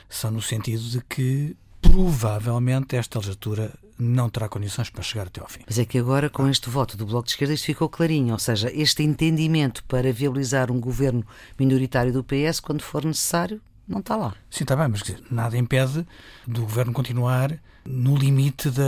são 0.08 0.30
no 0.30 0.42
sentido 0.42 0.82
de 0.82 1.00
que 1.02 1.56
provavelmente 1.90 2.96
esta 2.96 3.18
legislatura 3.18 3.72
não 3.98 4.28
terá 4.28 4.48
condições 4.48 4.90
para 4.90 5.02
chegar 5.02 5.26
até 5.26 5.40
ao 5.40 5.48
fim. 5.48 5.60
Mas 5.66 5.78
é 5.78 5.84
que 5.84 5.98
agora, 5.98 6.28
com 6.28 6.48
este 6.48 6.68
voto 6.68 6.96
do 6.96 7.06
Bloco 7.06 7.26
de 7.26 7.32
Esquerda, 7.32 7.54
isto 7.54 7.66
ficou 7.66 7.88
clarinho, 7.88 8.32
ou 8.32 8.38
seja, 8.38 8.70
este 8.74 9.02
entendimento 9.02 9.84
para 9.84 10.12
viabilizar 10.12 10.70
um 10.70 10.80
governo 10.80 11.24
minoritário 11.58 12.12
do 12.12 12.24
PS, 12.24 12.60
quando 12.60 12.82
for 12.82 13.04
necessário, 13.04 13.60
não 13.86 14.00
está 14.00 14.16
lá. 14.16 14.34
Sim, 14.50 14.64
está 14.64 14.74
bem, 14.74 14.88
mas 14.88 15.02
nada 15.30 15.56
impede 15.56 16.06
do 16.46 16.62
governo 16.62 16.92
continuar 16.92 17.58
no 17.86 18.16
limite 18.16 18.70
da, 18.70 18.82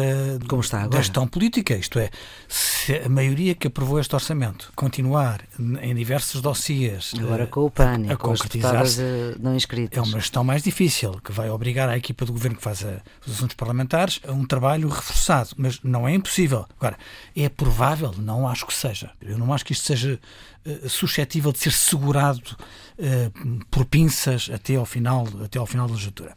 Como 0.48 0.62
está 0.62 0.78
agora. 0.78 0.90
da 0.90 0.98
gestão 0.98 1.26
política. 1.28 1.74
Isto 1.74 1.98
é, 1.98 2.10
se 2.48 2.94
a 2.94 3.08
maioria 3.08 3.54
que 3.54 3.66
aprovou 3.66 4.00
este 4.00 4.14
orçamento 4.14 4.72
continuar 4.74 5.42
em 5.82 5.94
diversos 5.94 6.40
dossiês 6.40 7.12
agora 7.18 7.44
eh, 7.44 7.46
com 7.46 7.60
o 7.66 7.70
PAN, 7.70 8.06
a, 8.08 8.16
concretizar-se, 8.16 9.02
eh, 9.02 9.34
não 9.38 9.54
inscritos. 9.54 9.96
É 9.96 10.00
uma 10.00 10.18
gestão 10.18 10.42
mais 10.42 10.62
difícil, 10.62 11.20
que 11.22 11.32
vai 11.32 11.50
obrigar 11.50 11.88
a 11.88 11.96
equipa 11.96 12.24
do 12.24 12.32
governo 12.32 12.56
que 12.56 12.62
faz 12.62 12.84
a, 12.84 13.00
os 13.26 13.34
assuntos 13.34 13.56
parlamentares 13.56 14.20
a 14.26 14.32
um 14.32 14.46
trabalho 14.46 14.88
reforçado. 14.88 15.50
Mas 15.56 15.80
não 15.82 16.08
é 16.08 16.14
impossível. 16.14 16.66
Agora, 16.78 16.96
é 17.34 17.48
provável? 17.48 18.14
Não 18.18 18.48
acho 18.48 18.66
que 18.66 18.74
seja. 18.74 19.10
Eu 19.20 19.38
não 19.38 19.52
acho 19.52 19.64
que 19.64 19.72
isto 19.72 19.84
seja 19.84 20.18
uh, 20.64 20.88
suscetível 20.88 21.52
de 21.52 21.58
ser 21.58 21.72
segurado 21.72 22.56
uh, 22.98 23.64
por 23.70 23.84
pinças 23.84 24.50
até 24.52 24.76
ao 24.76 24.86
final, 24.86 25.26
até 25.44 25.58
ao 25.58 25.66
final 25.66 25.86
da 25.86 25.92
legislatura. 25.92 26.34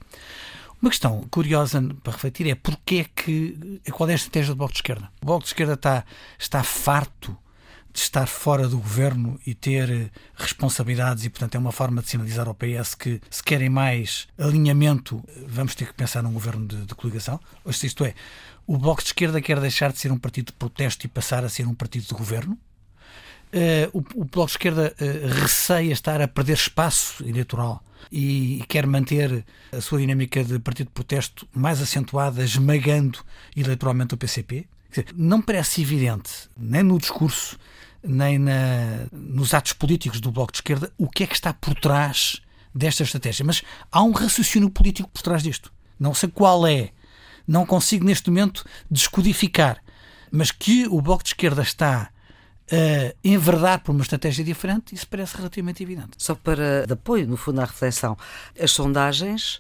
Uma 0.82 0.90
questão 0.92 1.28
curiosa 1.30 1.82
para 2.02 2.14
refletir 2.14 2.48
é 2.48 2.56
porque 2.56 2.96
é 2.96 3.04
que, 3.04 3.82
qual 3.92 4.10
é 4.10 4.14
a 4.14 4.16
estratégia 4.16 4.54
do 4.54 4.58
Bloco 4.58 4.72
de 4.72 4.80
Esquerda? 4.80 5.12
O 5.22 5.26
Bloco 5.26 5.44
de 5.44 5.50
Esquerda 5.50 5.74
está, 5.74 6.06
está 6.38 6.64
farto 6.64 7.38
de 7.92 8.00
estar 8.00 8.28
fora 8.28 8.68
do 8.68 8.78
governo 8.78 9.38
e 9.46 9.54
ter 9.54 9.90
eh, 9.90 10.10
responsabilidades 10.36 11.26
e, 11.26 11.30
portanto, 11.30 11.56
é 11.56 11.60
uma 11.60 11.72
forma 11.72 12.02
de 12.02 12.10
sinalizar 12.10 12.48
ao 12.48 12.54
PS 12.54 12.96
que, 12.96 13.20
se 13.30 13.44
querem 13.44 13.70
mais 13.70 14.28
alinhamento, 14.38 15.24
vamos 15.48 15.76
ter 15.76 15.88
que 15.88 15.94
pensar 15.94 16.22
num 16.22 16.32
governo 16.32 16.66
de, 16.66 16.86
de 16.86 16.96
coligação. 16.96 17.40
Ou 17.66 17.74
seja, 17.74 17.88
isto 17.88 18.06
é, 18.06 18.14
o 18.66 18.78
Bloco 18.78 19.02
de 19.02 19.08
Esquerda 19.08 19.42
quer 19.42 19.60
deixar 19.60 19.92
de 19.92 20.00
ser 20.00 20.12
um 20.12 20.18
partido 20.18 20.48
de 20.48 20.54
protesto 20.54 21.06
e 21.06 21.10
passar 21.10 21.44
a 21.44 21.50
ser 21.50 21.68
um 21.68 21.74
partido 21.74 22.06
de 22.06 22.14
governo. 22.14 22.58
Uh, 23.52 23.98
o, 23.98 24.22
o 24.22 24.26
Bloco 24.26 24.46
de 24.46 24.52
Esquerda 24.52 24.94
uh, 25.00 25.28
receia 25.42 25.92
estar 25.92 26.22
a 26.22 26.28
perder 26.28 26.54
espaço 26.54 27.26
eleitoral 27.28 27.84
e 28.12 28.64
quer 28.68 28.86
manter 28.86 29.44
a 29.72 29.82
sua 29.82 30.00
dinâmica 30.00 30.44
de 30.44 30.60
partido 30.60 30.88
de 30.88 30.94
protesto 30.94 31.48
mais 31.54 31.82
acentuada, 31.82 32.44
esmagando 32.44 33.20
eleitoralmente 33.56 34.14
o 34.14 34.18
PCP. 34.18 34.68
Dizer, 34.90 35.08
não 35.16 35.42
parece 35.42 35.82
evidente, 35.82 36.32
nem 36.58 36.84
no 36.84 36.98
discurso, 36.98 37.58
nem 38.04 38.40
na, 38.40 39.08
nos 39.12 39.54
atos 39.54 39.74
políticos 39.74 40.20
do 40.20 40.32
Bloco 40.32 40.52
de 40.52 40.60
Esquerda, 40.60 40.92
o 40.98 41.08
que 41.08 41.24
é 41.24 41.28
que 41.28 41.36
está 41.36 41.54
por 41.54 41.76
trás 41.76 42.42
desta 42.74 43.04
estratégia. 43.04 43.46
Mas 43.46 43.64
há 43.92 44.02
um 44.02 44.12
raciocínio 44.12 44.70
político 44.70 45.10
por 45.10 45.22
trás 45.22 45.44
disto. 45.44 45.72
Não 46.00 46.14
sei 46.14 46.30
qual 46.30 46.66
é. 46.66 46.92
Não 47.48 47.66
consigo 47.66 48.06
neste 48.06 48.30
momento 48.30 48.66
descodificar. 48.90 49.82
Mas 50.32 50.52
que 50.52 50.88
o 50.88 51.02
Bloco 51.02 51.24
de 51.24 51.30
Esquerda 51.30 51.62
está 51.62 52.10
uh, 52.72 53.16
enverdar 53.24 53.80
por 53.80 53.92
uma 53.92 54.02
estratégia 54.02 54.44
diferente, 54.44 54.96
isso 54.96 55.08
parece 55.08 55.36
relativamente 55.36 55.84
evidente. 55.84 56.12
Só 56.18 56.36
para 56.36 56.86
de 56.86 56.94
apoio, 56.94 57.28
no 57.28 57.38
fundo, 57.38 57.62
à 57.62 57.66
reflexão, 57.66 58.18
as 58.60 58.72
sondagens 58.72 59.60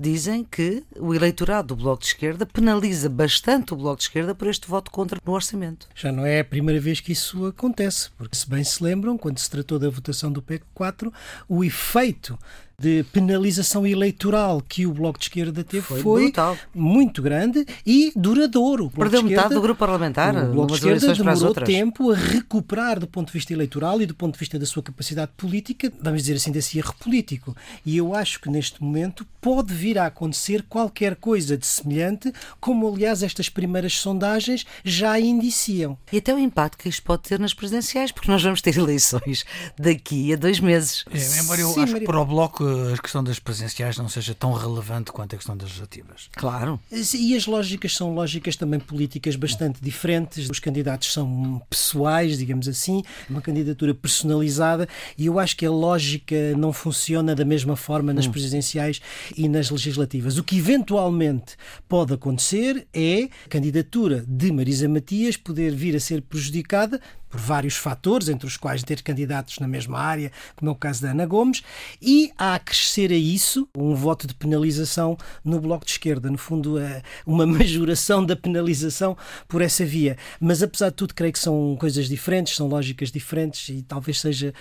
dizem 0.00 0.44
que 0.44 0.84
o 0.96 1.12
eleitorado 1.12 1.74
do 1.74 1.76
Bloco 1.76 2.02
de 2.02 2.08
Esquerda 2.08 2.46
penaliza 2.46 3.08
bastante 3.08 3.74
o 3.74 3.76
Bloco 3.76 3.96
de 3.96 4.04
Esquerda 4.04 4.34
por 4.34 4.48
este 4.48 4.68
voto 4.68 4.90
contra 4.90 5.18
no 5.24 5.32
orçamento. 5.32 5.88
Já 5.94 6.12
não 6.12 6.24
é 6.24 6.40
a 6.40 6.44
primeira 6.44 6.80
vez 6.80 7.00
que 7.00 7.12
isso 7.12 7.46
acontece, 7.46 8.10
porque 8.16 8.36
se 8.36 8.48
bem 8.48 8.62
se 8.62 8.82
lembram, 8.82 9.18
quando 9.18 9.38
se 9.38 9.50
tratou 9.50 9.78
da 9.78 9.90
votação 9.90 10.30
do 10.30 10.40
PEC 10.40 10.64
4, 10.72 11.12
o 11.48 11.64
efeito 11.64 12.38
de 12.80 13.04
penalização 13.12 13.84
eleitoral 13.84 14.62
que 14.66 14.86
o 14.86 14.92
Bloco 14.92 15.18
de 15.18 15.24
Esquerda 15.24 15.64
teve 15.64 15.84
foi, 15.84 16.00
foi 16.00 16.32
muito 16.72 17.20
grande 17.20 17.66
e 17.84 18.12
duradouro. 18.14 18.88
Perdeu 18.90 19.20
metade 19.20 19.52
do 19.52 19.60
grupo 19.60 19.80
parlamentar. 19.80 20.36
O 20.36 20.52
Bloco 20.52 20.68
de 20.68 20.74
Esquerda 20.74 21.12
demorou 21.12 21.54
tempo 21.54 22.12
a 22.12 22.16
recuperar 22.16 23.00
do 23.00 23.08
ponto 23.08 23.26
de 23.26 23.32
vista 23.32 23.52
eleitoral 23.52 24.00
e 24.00 24.06
do 24.06 24.14
ponto 24.14 24.34
de 24.34 24.38
vista 24.38 24.60
da 24.60 24.64
sua 24.64 24.80
capacidade 24.80 25.32
política, 25.36 25.92
vamos 26.00 26.22
dizer 26.22 26.36
assim, 26.36 26.52
desse 26.52 26.78
erro 26.78 26.94
político. 27.00 27.56
E 27.84 27.96
eu 27.96 28.14
acho 28.14 28.40
que 28.40 28.48
neste 28.48 28.80
momento 28.80 29.26
pode 29.40 29.74
vir 29.74 29.98
a 29.98 30.06
acontecer 30.06 30.64
qualquer 30.68 31.16
coisa 31.16 31.56
de 31.56 31.66
semelhante, 31.66 32.32
como 32.60 32.86
aliás 32.86 33.24
estas 33.24 33.48
primeiras 33.48 33.94
sondagens 33.94 34.64
já 34.84 35.18
indiciam. 35.18 35.98
E 36.12 36.18
até 36.18 36.32
o 36.32 36.38
impacto 36.38 36.78
que 36.78 36.88
isto 36.88 37.02
pode 37.02 37.22
ter 37.22 37.40
nas 37.40 37.52
presidenciais, 37.52 38.12
porque 38.12 38.30
nós 38.30 38.40
vamos 38.40 38.62
ter 38.62 38.76
eleições 38.78 39.44
daqui 39.76 40.32
a 40.32 40.36
dois 40.36 40.60
meses. 40.60 41.04
É, 41.10 41.40
embora 41.40 41.60
eu 41.60 41.70
Sim, 41.70 41.82
acho 41.82 41.94
que 41.94 42.04
para 42.04 42.20
o 42.20 42.24
Bloco 42.24 42.67
a 42.94 42.98
questão 42.98 43.22
das 43.22 43.38
presenciais 43.38 43.96
não 43.96 44.08
seja 44.08 44.34
tão 44.34 44.52
relevante 44.52 45.12
quanto 45.12 45.34
a 45.34 45.36
questão 45.36 45.56
das 45.56 45.68
legislativas. 45.68 46.28
Claro. 46.32 46.80
E 46.90 47.36
as 47.36 47.46
lógicas 47.46 47.94
são 47.94 48.14
lógicas 48.14 48.56
também 48.56 48.80
políticas 48.80 49.36
bastante 49.36 49.80
diferentes. 49.82 50.48
Os 50.48 50.58
candidatos 50.58 51.12
são 51.12 51.60
pessoais, 51.68 52.38
digamos 52.38 52.68
assim, 52.68 53.02
uma 53.28 53.40
candidatura 53.40 53.94
personalizada 53.94 54.88
e 55.16 55.26
eu 55.26 55.38
acho 55.38 55.56
que 55.56 55.66
a 55.66 55.70
lógica 55.70 56.34
não 56.56 56.72
funciona 56.72 57.34
da 57.34 57.44
mesma 57.44 57.76
forma 57.76 58.12
nas 58.12 58.26
hum. 58.26 58.32
presidenciais 58.32 59.00
e 59.36 59.48
nas 59.48 59.70
legislativas. 59.70 60.38
O 60.38 60.44
que 60.44 60.58
eventualmente 60.58 61.56
pode 61.88 62.12
acontecer 62.14 62.86
é 62.92 63.24
a 63.24 63.48
candidatura 63.48 64.24
de 64.26 64.52
Marisa 64.52 64.88
Matias 64.88 65.36
poder 65.36 65.74
vir 65.74 65.96
a 65.96 66.00
ser 66.00 66.22
prejudicada 66.22 67.00
por 67.28 67.40
vários 67.40 67.76
fatores, 67.76 68.28
entre 68.28 68.46
os 68.46 68.56
quais 68.56 68.82
ter 68.82 69.02
candidatos 69.02 69.58
na 69.58 69.68
mesma 69.68 69.98
área, 69.98 70.32
como 70.56 70.70
é 70.70 70.72
o 70.72 70.76
caso 70.76 71.02
da 71.02 71.10
Ana 71.10 71.26
Gomes, 71.26 71.62
e 72.00 72.32
a 72.38 72.54
acrescer 72.54 73.10
a 73.12 73.16
isso 73.16 73.68
um 73.76 73.94
voto 73.94 74.26
de 74.26 74.34
penalização 74.34 75.16
no 75.44 75.60
Bloco 75.60 75.84
de 75.84 75.92
Esquerda, 75.92 76.30
no 76.30 76.38
fundo, 76.38 76.78
é 76.78 77.02
uma 77.26 77.46
majoração 77.46 78.24
da 78.24 78.36
penalização 78.36 79.16
por 79.46 79.62
essa 79.62 79.84
via. 79.84 80.16
Mas 80.40 80.62
apesar 80.62 80.90
de 80.90 80.96
tudo, 80.96 81.14
creio 81.14 81.32
que 81.32 81.38
são 81.38 81.76
coisas 81.78 82.08
diferentes, 82.08 82.56
são 82.56 82.68
lógicas 82.68 83.10
diferentes 83.10 83.68
e 83.68 83.82
talvez 83.82 84.20
seja 84.20 84.54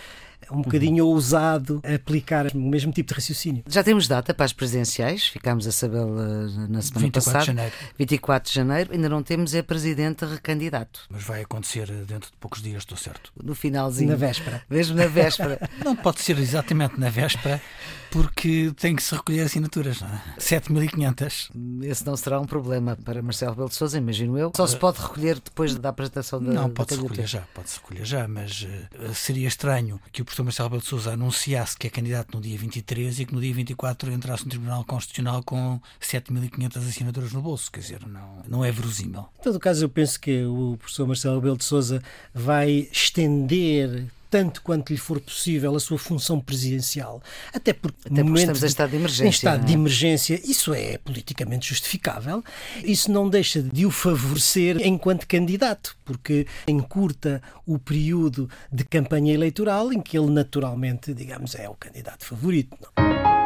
um 0.52 0.62
bocadinho 0.62 1.06
uhum. 1.06 1.12
ousado 1.12 1.82
aplicar 1.84 2.48
o 2.54 2.58
mesmo 2.58 2.92
tipo 2.92 3.10
de 3.10 3.16
raciocínio. 3.16 3.64
Já 3.68 3.84
temos 3.84 4.08
data 4.08 4.34
para 4.34 4.46
as 4.46 4.54
presidenciais, 4.54 5.28
ficámos 5.28 5.68
a 5.68 5.72
saber 5.72 6.06
na 6.70 6.82
semana 6.82 7.06
24 7.06 7.12
passada. 7.12 7.40
De 7.40 7.46
janeiro. 7.46 7.74
24 7.98 8.50
de 8.50 8.56
janeiro. 8.56 8.94
Ainda 8.94 9.10
não 9.10 9.24
temos 9.24 9.54
é 9.54 9.62
presidente 9.62 10.26
recandidato. 10.26 11.02
Mas 11.10 11.24
vai 11.24 11.42
acontecer 11.42 11.90
dentro 12.06 12.32
de 12.32 12.38
poucos 12.38 12.62
dias, 12.62 12.84
estou 12.84 12.98
certo. 12.98 13.32
No 13.42 13.56
finalzinho. 13.56 14.10
Na 14.10 14.16
véspera. 14.16 14.62
Mesmo 14.70 14.96
na 14.96 15.08
véspera. 15.08 15.60
não 15.84 15.96
pode 15.96 16.22
ser 16.22 16.38
exatamente 16.38 17.00
na 17.00 17.10
véspera, 17.10 17.62
porque 18.18 18.74
tem 18.76 18.96
que 18.96 19.04
se 19.04 19.14
recolher 19.14 19.42
assinaturas, 19.42 20.02
não 20.02 20.08
é? 20.08 20.22
7.500. 20.40 21.52
Esse 21.84 22.04
não 22.04 22.18
será 22.18 22.40
um 22.40 22.46
problema 22.46 22.96
para 22.96 23.22
Marcelo 23.22 23.52
Rebelo 23.52 23.70
de 23.70 23.76
Sousa, 23.76 23.98
imagino 23.98 24.38
eu. 24.38 24.52
Só 24.56 24.66
se 24.66 24.76
pode 24.76 25.00
recolher 25.00 25.40
depois 25.40 25.76
da 25.76 25.90
apresentação 25.90 26.42
da 26.42 26.52
Não, 26.52 26.70
pode-se 26.70 27.00
recolher 27.00 27.28
já, 27.28 27.42
pode-se 27.54 27.78
recolher 27.78 28.06
já, 28.06 28.28
mas 28.28 28.64
uh, 28.64 29.14
seria 29.14 29.48
estranho 29.48 30.02
que 30.12 30.24
o 30.24 30.26
professor 30.26 30.44
Marcelo 30.44 30.70
Rebelo 30.70 30.82
de 30.82 30.90
Sousa 30.90 31.14
anunciasse 31.14 31.78
que 31.78 31.86
é 31.86 31.90
candidato 31.92 32.36
no 32.36 32.42
dia 32.42 32.58
23 32.58 33.20
e 33.20 33.26
que 33.26 33.36
no 33.36 33.40
dia 33.40 33.54
24 33.54 34.12
entrasse 34.12 34.46
no 34.46 34.50
Tribunal 34.50 34.84
Constitucional 34.84 35.44
com 35.44 35.80
7.500 36.02 36.78
assinaturas 36.78 37.34
no 37.34 37.42
bolso, 37.42 37.72
quer 37.72 37.82
dizer, 37.82 38.08
não, 38.08 38.42
não 38.48 38.66
é 38.66 38.72
verosímil. 38.72 39.28
Em 39.40 39.44
todo 39.44 39.60
caso, 39.60 39.86
eu 39.86 39.90
penso 39.90 40.20
que 40.20 40.44
o 40.44 40.76
professor 40.80 41.06
Marcelo 41.06 41.36
Rebelo 41.36 41.58
de 41.58 41.66
Sousa 41.66 42.02
vai 42.34 42.88
estender 42.92 44.08
tanto 44.30 44.62
quanto 44.62 44.92
lhe 44.92 44.98
for 44.98 45.20
possível 45.20 45.76
a 45.76 45.80
sua 45.80 45.98
função 45.98 46.40
presidencial. 46.40 47.22
Até 47.54 47.74
porque, 47.74 47.98
Até 48.06 48.24
porque 48.24 48.40
estamos 48.40 48.64
em 48.64 48.68
estado 48.68 48.90
de 48.90 48.96
emergência. 48.96 49.26
Em 49.26 49.30
estado 49.30 49.62
é? 49.62 49.66
de 49.66 49.74
emergência, 49.74 50.42
isso 50.44 50.74
é 50.74 50.98
politicamente 50.98 51.70
justificável. 51.70 52.44
Isso 52.84 53.12
não 53.12 53.30
deixa 53.30 53.62
de 53.62 53.86
o 53.86 53.92
favorecer 53.92 54.78
enquanto 54.82 55.28
candidato, 55.28 55.96
porque 56.06 56.48
encurta 56.68 57.42
o 57.66 57.80
período 57.80 58.50
de 58.72 58.84
campanha 58.84 59.34
eleitoral 59.34 59.92
em 59.92 60.02
que 60.02 60.18
ele 60.18 60.32
naturalmente, 60.32 61.14
digamos, 61.14 61.56
é 61.56 61.70
o 61.70 61.76
candidato 61.76 62.26
favorito. 62.26 62.78
Não? 62.82 63.37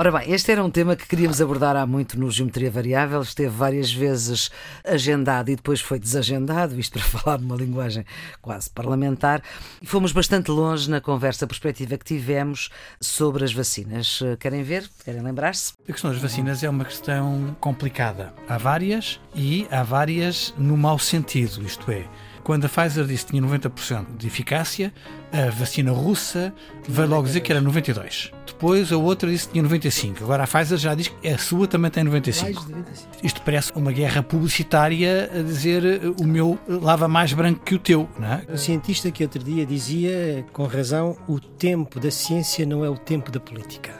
Ora 0.00 0.12
bem, 0.12 0.32
este 0.32 0.52
era 0.52 0.62
um 0.62 0.70
tema 0.70 0.94
que 0.94 1.08
queríamos 1.08 1.40
abordar 1.40 1.74
há 1.74 1.84
muito 1.84 2.16
no 2.16 2.30
Geometria 2.30 2.70
Variável, 2.70 3.20
esteve 3.20 3.50
várias 3.50 3.92
vezes 3.92 4.48
agendado 4.84 5.50
e 5.50 5.56
depois 5.56 5.80
foi 5.80 5.98
desagendado, 5.98 6.78
isto 6.78 6.92
para 6.92 7.02
falar 7.18 7.40
numa 7.40 7.56
linguagem 7.56 8.04
quase 8.40 8.70
parlamentar, 8.70 9.42
e 9.82 9.86
fomos 9.86 10.12
bastante 10.12 10.52
longe 10.52 10.88
na 10.88 11.00
conversa 11.00 11.48
perspectiva 11.48 11.98
que 11.98 12.04
tivemos 12.04 12.70
sobre 13.00 13.44
as 13.44 13.52
vacinas. 13.52 14.20
Querem 14.38 14.62
ver? 14.62 14.88
Querem 15.04 15.20
lembrar-se? 15.20 15.72
A 15.88 15.92
questão 15.92 16.12
das 16.12 16.22
vacinas 16.22 16.62
é 16.62 16.70
uma 16.70 16.84
questão 16.84 17.56
complicada. 17.58 18.32
Há 18.48 18.56
várias 18.56 19.18
e 19.34 19.66
há 19.68 19.82
várias 19.82 20.54
no 20.56 20.76
mau 20.76 21.00
sentido, 21.00 21.60
isto 21.66 21.90
é, 21.90 22.06
quando 22.48 22.64
a 22.64 22.68
Pfizer 22.70 23.04
disse 23.04 23.26
que 23.26 23.32
tinha 23.32 23.42
90% 23.42 24.16
de 24.16 24.26
eficácia, 24.26 24.90
a 25.30 25.50
vacina 25.50 25.92
russa 25.92 26.50
veio 26.88 27.06
logo 27.06 27.26
dizer 27.26 27.42
que 27.42 27.52
era 27.52 27.60
92%. 27.60 28.32
Depois 28.46 28.90
a 28.90 28.96
outra 28.96 29.30
disse 29.30 29.48
que 29.48 29.52
tinha 29.52 29.62
95%. 29.62 30.22
Agora 30.22 30.44
a 30.44 30.46
Pfizer 30.46 30.78
já 30.78 30.94
diz 30.94 31.08
que 31.08 31.28
a 31.28 31.36
sua 31.36 31.68
também 31.68 31.90
tem 31.90 32.02
95%. 32.04 32.86
Isto 33.22 33.42
parece 33.42 33.70
uma 33.76 33.92
guerra 33.92 34.22
publicitária 34.22 35.30
a 35.30 35.42
dizer 35.42 35.82
o 36.18 36.24
meu 36.24 36.58
lava 36.66 37.06
mais 37.06 37.34
branco 37.34 37.60
que 37.62 37.74
o 37.74 37.78
teu. 37.78 38.08
Não 38.18 38.26
é? 38.26 38.46
O 38.48 38.56
cientista 38.56 39.10
que 39.10 39.22
outro 39.22 39.44
dia 39.44 39.66
dizia, 39.66 40.46
com 40.50 40.64
razão, 40.64 41.18
o 41.28 41.38
tempo 41.38 42.00
da 42.00 42.10
ciência 42.10 42.64
não 42.64 42.82
é 42.82 42.88
o 42.88 42.96
tempo 42.96 43.30
da 43.30 43.38
política. 43.38 43.92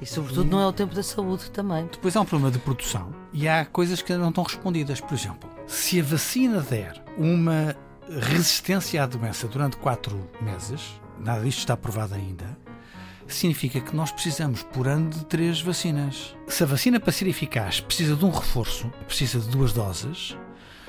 E 0.00 0.06
sobretudo 0.06 0.50
não 0.50 0.60
é 0.60 0.66
o 0.66 0.72
tempo 0.72 0.94
da 0.94 1.02
saúde 1.02 1.50
também. 1.50 1.86
Depois 1.92 2.16
há 2.16 2.22
um 2.22 2.24
problema 2.24 2.50
de 2.50 2.58
produção 2.60 3.14
e 3.30 3.46
há 3.46 3.66
coisas 3.66 4.00
que 4.00 4.14
não 4.14 4.30
estão 4.30 4.42
respondidas. 4.42 5.02
Por 5.02 5.12
exemplo, 5.12 5.55
se 5.66 6.00
a 6.00 6.02
vacina 6.02 6.60
der 6.60 7.02
uma 7.18 7.74
resistência 8.08 9.02
à 9.02 9.06
doença 9.06 9.48
durante 9.48 9.76
quatro 9.76 10.30
meses, 10.40 11.00
nada 11.18 11.42
disto 11.42 11.58
está 11.58 11.76
provado 11.76 12.14
ainda, 12.14 12.56
significa 13.26 13.80
que 13.80 13.94
nós 13.94 14.12
precisamos 14.12 14.62
por 14.62 14.86
ano 14.86 15.10
de 15.10 15.24
três 15.24 15.60
vacinas. 15.60 16.36
Se 16.46 16.62
a 16.62 16.66
vacina 16.66 17.00
para 17.00 17.12
ser 17.12 17.26
eficaz 17.26 17.80
precisa 17.80 18.14
de 18.14 18.24
um 18.24 18.30
reforço, 18.30 18.88
precisa 19.06 19.40
de 19.40 19.48
duas 19.48 19.72
doses, 19.72 20.36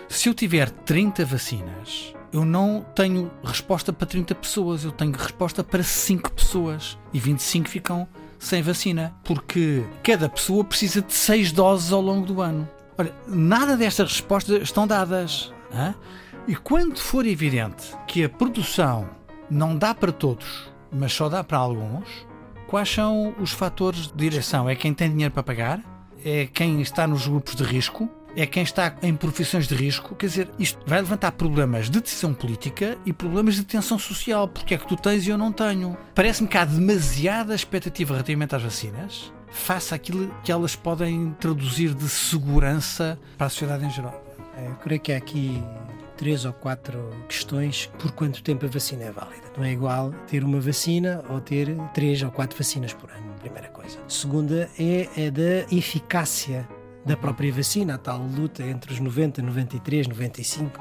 se 0.08 0.30
eu 0.30 0.34
tiver 0.34 0.70
30 0.70 1.26
vacinas, 1.26 2.14
eu 2.32 2.46
não 2.46 2.86
tenho 2.96 3.32
resposta 3.44 3.92
para 3.92 4.06
30 4.06 4.36
pessoas, 4.36 4.84
eu 4.84 4.92
tenho 4.92 5.12
resposta 5.12 5.64
para 5.64 5.82
5 5.82 6.32
pessoas 6.32 6.98
e 7.12 7.20
25 7.20 7.68
ficam 7.68 8.08
sem 8.38 8.62
vacina, 8.62 9.16
porque 9.24 9.84
cada 10.04 10.30
pessoa 10.30 10.64
precisa 10.64 11.02
de 11.02 11.14
6 11.14 11.52
doses 11.52 11.92
ao 11.92 12.02
longo 12.02 12.26
do 12.26 12.42
ano. 12.42 12.70
Olha, 12.98 13.14
nada 13.28 13.78
destas 13.78 14.12
respostas 14.12 14.64
estão 14.64 14.88
dadas. 14.88 15.54
Hein? 15.72 15.94
E 16.48 16.56
quando 16.56 16.98
for 16.98 17.26
evidente 17.26 17.94
que 18.08 18.24
a 18.24 18.30
produção 18.30 19.08
não 19.50 19.76
dá 19.78 19.94
para 19.94 20.12
todos, 20.12 20.72
mas 20.92 21.14
só 21.14 21.30
dá 21.30 21.44
para 21.44 21.58
alguns, 21.58 22.08
quais 22.68 22.90
são 22.90 23.36
os 23.40 23.52
fatores 23.52 24.08
de 24.08 24.14
direção? 24.16 24.68
É 24.68 24.76
quem 24.76 24.94
tem 24.94 25.12
dinheiro 25.12 25.34
para 25.34 25.44
pagar? 25.44 25.82
É 26.26 26.48
quem 26.48 26.82
está 26.82 27.06
nos 27.06 27.28
grupos 27.28 27.56
de 27.56 27.64
risco? 27.64 28.10
É 28.36 28.46
quem 28.46 28.64
está 28.64 28.96
em 29.02 29.16
profissões 29.16 29.68
de 29.68 29.76
risco? 29.76 30.16
Quer 30.16 30.28
dizer, 30.28 30.50
isto 30.58 30.80
vai 30.86 31.00
levantar 31.00 31.32
problemas 31.32 31.90
de 31.90 32.00
decisão 32.00 32.34
política 32.34 32.98
e 33.06 33.14
problemas 33.14 33.56
de 33.56 33.64
tensão 33.64 33.98
social. 34.00 34.48
Porque 34.48 34.74
é 34.74 34.78
que 34.78 34.88
tu 34.88 34.96
tens 34.96 35.26
e 35.26 35.30
eu 35.30 35.38
não 35.38 35.52
tenho? 35.52 35.98
Parece-me 36.16 36.48
que 36.48 36.58
há 36.58 36.66
demasiada 36.66 37.54
expectativa 37.54 38.14
relativamente 38.14 38.56
às 38.56 38.62
vacinas 38.62 39.34
face 39.52 39.94
àquilo 39.94 40.34
que 40.44 40.52
elas 40.52 40.76
podem 40.76 41.36
traduzir 41.40 41.94
de 41.94 42.08
segurança 42.10 43.20
para 43.38 43.48
a 43.48 43.50
sociedade 43.50 43.86
em 43.86 43.90
geral. 43.90 44.24
É, 44.58 44.68
eu 44.68 44.76
creio 44.76 45.00
que 45.00 45.12
há 45.12 45.18
aqui 45.18 45.62
três 46.18 46.46
ou 46.46 46.54
quatro 46.54 47.12
questões 47.30 47.90
por 48.00 48.12
quanto 48.12 48.42
tempo 48.42 48.66
a 48.66 48.70
vacina 48.70 49.04
é 49.04 49.12
válida. 49.12 49.44
Não 49.56 49.64
é 49.64 49.72
igual 49.72 50.12
ter 50.28 50.44
uma 50.44 50.60
vacina 50.60 51.24
ou 51.30 51.40
ter 51.40 51.76
três 51.94 52.22
ou 52.24 52.32
quatro 52.32 52.58
vacinas 52.58 52.94
por 52.94 53.10
ano, 53.12 53.34
primeira 53.40 53.70
coisa. 53.70 54.00
Segunda 54.08 54.70
é 54.80 55.28
a 55.28 55.30
da 55.30 55.76
eficácia 55.76 56.68
da 57.08 57.16
própria 57.16 57.52
vacina, 57.54 57.96
a 57.96 57.98
tal 57.98 58.20
luta 58.20 58.62
entre 58.64 58.92
os 58.92 59.00
90, 59.00 59.42
93, 59.42 60.08
95. 60.08 60.80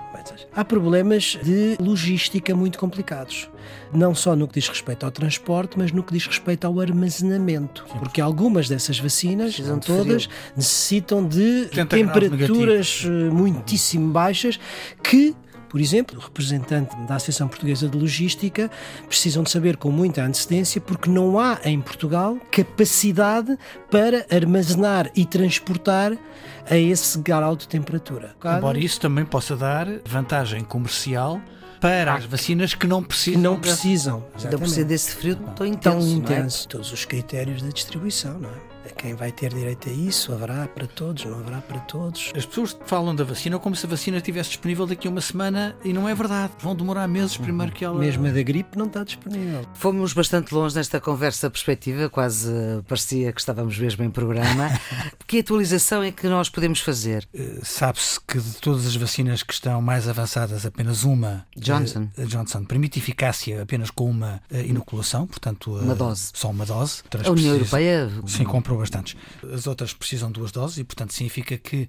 Há 0.53 0.65
problemas 0.65 1.39
de 1.43 1.77
logística 1.81 2.55
muito 2.55 2.79
complicados, 2.79 3.49
não 3.93 4.15
só 4.15 4.35
no 4.35 4.49
que 4.49 4.55
diz 4.55 4.69
respeito 4.69 5.07
ao 5.07 5.13
transporte, 5.13 5.79
mas 5.79 5.93
no 5.93 6.03
que 6.03 6.13
diz 6.13 6.27
respeito 6.27 6.67
ao 6.67 6.81
armazenamento, 6.81 7.87
porque 8.01 8.21
algumas 8.21 8.69
dessas 8.69 8.99
vacinas, 8.99 9.59
não 9.61 9.79
todas, 9.79 10.29
necessitam 10.57 11.27
de 11.27 11.67
temperaturas 11.89 13.05
eh, 13.05 13.31
muitíssimo 13.31 14.13
baixas 14.13 14.59
que 15.03 15.35
por 15.77 15.83
exemplo, 15.83 16.17
o 16.17 16.23
representante 16.23 16.97
da 17.07 17.17
Associação 17.17 17.49
Portuguesa 17.49 17.87
de 17.87 17.99
Logística 17.99 18.71
precisam 19.07 19.43
de 19.43 19.51
saber 19.51 19.77
com 19.77 19.91
muita 19.91 20.23
antecedência 20.23 20.81
porque 20.81 21.11
não 21.11 21.39
há 21.39 21.59
em 21.65 21.79
Portugal 21.83 22.39
capacidade 22.51 23.59
para 23.91 24.25
armazenar 24.35 25.11
e 25.15 25.27
transportar 25.27 26.17
a 26.65 26.79
esse 26.79 27.19
grau 27.19 27.55
de 27.55 27.69
temperatura. 27.69 28.35
Embora 28.57 28.79
isso 28.79 28.99
também 28.99 29.27
possa 29.27 29.55
dar 29.55 29.87
vantagem 30.07 30.65
comercial 30.65 31.43
para 31.79 32.15
as 32.15 32.25
vacinas 32.25 32.75
que 32.75 32.87
não 32.87 33.05
precisam. 33.05 33.43
Que 33.43 33.47
não 33.47 33.61
precisam. 33.61 34.25
Ainda 34.43 34.57
por 34.57 34.69
ser 34.71 34.85
desse 34.85 35.15
frio 35.15 35.37
tão 35.55 35.67
intenso. 35.67 35.99
Tão 35.99 36.09
intenso. 36.09 36.65
É? 36.65 36.71
Todos 36.71 36.91
os 36.91 37.05
critérios 37.05 37.61
de 37.61 37.71
distribuição, 37.71 38.39
não 38.39 38.49
é? 38.49 38.76
Quem 38.97 39.15
vai 39.15 39.33
ter 39.33 39.53
direito 39.53 39.89
a 39.89 39.93
isso, 39.93 40.33
haverá 40.33 40.67
para 40.69 40.87
todos, 40.87 41.25
não 41.25 41.39
haverá 41.39 41.61
para 41.61 41.81
todos. 41.81 42.33
As 42.37 42.47
pessoas 42.47 42.77
falam 42.87 43.15
da 43.15 43.25
vacina 43.25 43.59
como 43.59 43.75
se 43.75 43.87
a 43.87 43.89
vacina 43.89 44.19
estivesse 44.19 44.51
disponível 44.51 44.87
daqui 44.87 45.09
a 45.09 45.11
uma 45.11 45.21
semana 45.21 45.77
e 45.85 45.93
não 45.93 46.09
é 46.09 46.15
verdade. 46.15 46.53
Vão 46.61 46.75
demorar 46.75 47.09
meses 47.09 47.37
primeiro 47.37 47.73
que 47.73 47.85
ela. 47.85 47.99
Mesmo 47.99 48.27
a 48.27 48.31
da 48.31 48.43
gripe 48.43 48.77
não 48.77 48.87
está 48.87 49.05
disponível. 49.05 49.65
Fomos 49.75 50.13
bastante 50.13 50.55
longe 50.55 50.75
nesta 50.75 51.01
conversa 51.01 51.51
perspectiva, 51.51 52.09
quase 52.09 52.53
parecia 52.89 53.33
que 53.33 53.41
estávamos 53.41 53.79
mesmo 53.79 54.05
em 54.05 54.11
programa. 54.11 54.71
que 55.27 55.41
atualização 55.41 56.03
é 56.03 56.13
que 56.13 56.27
nós 56.29 56.49
podemos 56.49 56.81
fazer? 56.81 57.27
Uh, 57.35 57.65
Sabe-se 57.65 58.21
que 58.21 58.39
de 58.39 58.55
todas 58.57 58.87
as 58.87 58.97
vacinas 58.97 59.43
que 59.43 59.53
estão 59.53 59.81
mais 59.83 60.09
avançadas, 60.09 60.65
apenas 60.65 61.05
uma, 61.05 61.47
Johnson, 61.57 62.09
uh, 62.17 62.27
Johnson 62.27 62.65
permite 62.65 62.99
eficácia 62.99 63.63
apenas 63.63 63.91
com 63.91 64.09
uma 64.09 64.41
uh, 64.51 64.57
inoculação, 64.57 65.27
portanto, 65.27 65.75
uma 65.77 65.95
dose. 65.95 66.31
Só 66.35 66.51
uma 66.51 66.65
dose. 66.65 67.03
A 67.25 67.31
União 67.31 67.55
Europeia. 67.55 68.11
Sim, 68.27 68.45
comprou 68.45 68.76
bastantes. 68.79 69.17
As 69.53 69.67
outras 69.67 69.93
precisam 69.93 70.31
de 70.31 70.41
duas 70.41 70.53
doses 70.53 70.79
e, 70.79 70.85
portanto, 70.85 71.13
significa 71.13 71.57
que 71.59 71.89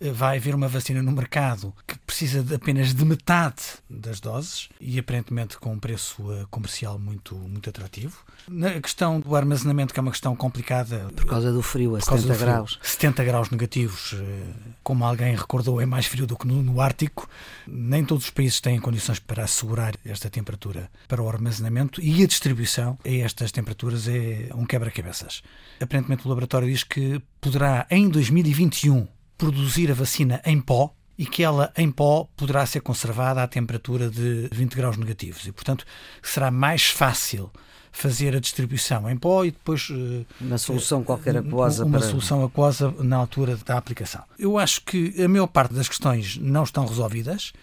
vai 0.00 0.36
haver 0.36 0.54
uma 0.54 0.68
vacina 0.68 1.02
no 1.02 1.12
mercado 1.12 1.74
que 1.86 1.98
precisa 1.98 2.42
de 2.42 2.54
apenas 2.54 2.94
de 2.94 3.04
metade 3.04 3.62
das 3.88 4.20
doses 4.20 4.68
e 4.80 4.98
aparentemente 4.98 5.58
com 5.58 5.72
um 5.72 5.78
preço 5.78 6.32
eh, 6.32 6.44
comercial 6.50 6.98
muito, 6.98 7.34
muito 7.34 7.70
atrativo. 7.70 8.18
Na 8.48 8.80
questão 8.80 9.20
do 9.20 9.34
armazenamento, 9.34 9.92
que 9.92 10.00
é 10.00 10.02
uma 10.02 10.10
questão 10.10 10.36
complicada. 10.36 11.08
Por 11.16 11.26
causa 11.26 11.52
do 11.52 11.62
frio, 11.62 11.96
a 11.96 12.00
70 12.00 12.22
frio, 12.22 12.38
graus. 12.38 12.78
70 12.82 13.24
graus 13.24 13.50
negativos, 13.50 14.14
eh, 14.14 14.42
como 14.82 15.04
alguém 15.04 15.34
recordou, 15.34 15.80
é 15.80 15.86
mais 15.86 16.06
frio 16.06 16.26
do 16.26 16.36
que 16.36 16.46
no, 16.46 16.62
no 16.62 16.80
Ártico. 16.80 17.28
Nem 17.66 18.04
todos 18.04 18.24
os 18.24 18.30
países 18.30 18.60
têm 18.60 18.78
condições 18.78 19.18
para 19.18 19.44
assegurar 19.44 19.94
esta 20.04 20.28
temperatura 20.28 20.90
para 21.08 21.22
o 21.22 21.28
armazenamento 21.28 22.00
e 22.02 22.22
a 22.22 22.26
distribuição 22.26 22.98
a 23.04 23.10
estas 23.10 23.50
temperaturas 23.50 24.06
é 24.08 24.50
um 24.54 24.64
quebra-cabeças. 24.64 25.42
Aparentemente 25.80 26.26
o 26.26 26.28
laboratório 26.28 26.68
diz 26.68 26.84
que 26.84 27.20
poderá, 27.40 27.86
em 27.90 28.08
2021, 28.08 29.08
produzir 29.36 29.90
a 29.90 29.94
vacina 29.94 30.40
em 30.44 30.60
pó 30.60 30.94
e 31.18 31.24
que 31.24 31.42
ela 31.42 31.72
em 31.76 31.90
pó 31.90 32.28
poderá 32.36 32.64
ser 32.66 32.80
conservada 32.80 33.42
à 33.42 33.48
temperatura 33.48 34.10
de 34.10 34.48
20 34.52 34.74
graus 34.74 34.96
negativos 34.96 35.46
e, 35.46 35.52
portanto, 35.52 35.84
será 36.22 36.50
mais 36.50 36.86
fácil 36.86 37.50
fazer 37.90 38.36
a 38.36 38.40
distribuição 38.40 39.08
em 39.10 39.16
pó 39.16 39.44
e 39.44 39.50
depois 39.50 39.88
eh, 39.90 40.24
uma 40.38 40.58
solução 40.58 41.02
qualquer 41.02 41.38
aquosa 41.38 41.84
uma 41.86 41.98
para... 41.98 42.06
solução 42.06 42.44
aquosa 42.44 42.94
na 42.98 43.16
altura 43.16 43.56
da 43.56 43.78
aplicação. 43.78 44.22
Eu 44.38 44.58
acho 44.58 44.82
que 44.82 45.14
a 45.22 45.26
maior 45.26 45.46
parte 45.46 45.72
das 45.72 45.88
questões 45.88 46.36
não 46.36 46.64
estão 46.64 46.84
resolvidas. 46.84 47.54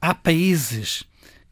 Há 0.00 0.14
países 0.14 1.04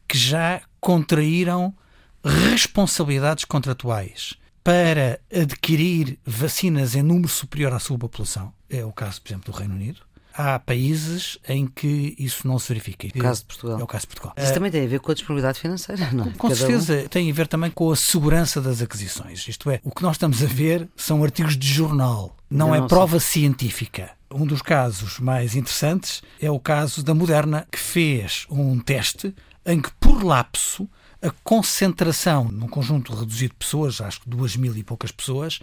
que 0.07 0.17
já 0.17 0.61
contraíram 0.79 1.75
responsabilidades 2.23 3.45
contratuais 3.45 4.35
para 4.65 5.19
adquirir 5.31 6.17
vacinas 6.25 6.95
em 6.95 7.03
número 7.03 7.27
superior 7.27 7.71
à 7.71 7.77
sua 7.77 7.99
população. 7.99 8.51
É 8.67 8.83
o 8.83 8.91
caso, 8.91 9.21
por 9.21 9.29
exemplo, 9.29 9.53
do 9.53 9.55
Reino 9.55 9.75
Unido. 9.75 9.99
Há 10.33 10.57
países 10.57 11.37
em 11.47 11.67
que 11.67 12.15
isso 12.17 12.47
não 12.47 12.57
se 12.57 12.69
verifica. 12.69 13.05
É 13.05 13.19
o 13.19 13.21
caso 13.21 13.41
de 13.41 13.45
Portugal. 13.45 13.79
É 13.79 13.83
o 13.83 13.87
caso 13.87 14.01
de 14.01 14.07
Portugal. 14.07 14.33
Isso 14.35 14.53
também 14.55 14.71
tem 14.71 14.83
a 14.83 14.87
ver 14.87 14.99
com 14.99 15.11
a 15.11 15.13
disponibilidade 15.13 15.59
financeira, 15.59 16.11
não 16.11 16.25
é? 16.25 16.31
Com 16.31 16.47
Cada 16.47 16.55
certeza. 16.55 17.03
Um... 17.05 17.07
Tem 17.07 17.29
a 17.29 17.33
ver 17.33 17.47
também 17.47 17.69
com 17.69 17.91
a 17.91 17.95
segurança 17.95 18.59
das 18.59 18.81
aquisições. 18.81 19.47
Isto 19.47 19.69
é, 19.69 19.79
o 19.83 19.91
que 19.91 20.01
nós 20.01 20.15
estamos 20.15 20.41
a 20.41 20.47
ver 20.47 20.89
são 20.97 21.23
artigos 21.23 21.55
de 21.55 21.67
jornal, 21.67 22.35
não, 22.49 22.69
não 22.69 22.75
é 22.75 22.87
prova 22.87 23.19
sei. 23.19 23.43
científica. 23.43 24.13
Um 24.33 24.47
dos 24.47 24.63
casos 24.63 25.19
mais 25.19 25.55
interessantes 25.55 26.23
é 26.41 26.49
o 26.49 26.59
caso 26.59 27.03
da 27.03 27.13
Moderna, 27.13 27.67
que 27.71 27.79
fez 27.79 28.47
um 28.49 28.79
teste 28.79 29.33
em 29.63 29.79
que, 29.79 29.91
por 29.99 30.23
lapso, 30.23 30.89
a 31.25 31.31
concentração 31.43 32.45
num 32.45 32.67
conjunto 32.67 33.13
reduzido 33.13 33.53
de 33.53 33.59
pessoas, 33.59 33.99
acho 33.99 34.21
que 34.21 34.29
duas 34.29 34.55
mil 34.55 34.75
e 34.77 34.83
poucas 34.83 35.11
pessoas, 35.11 35.59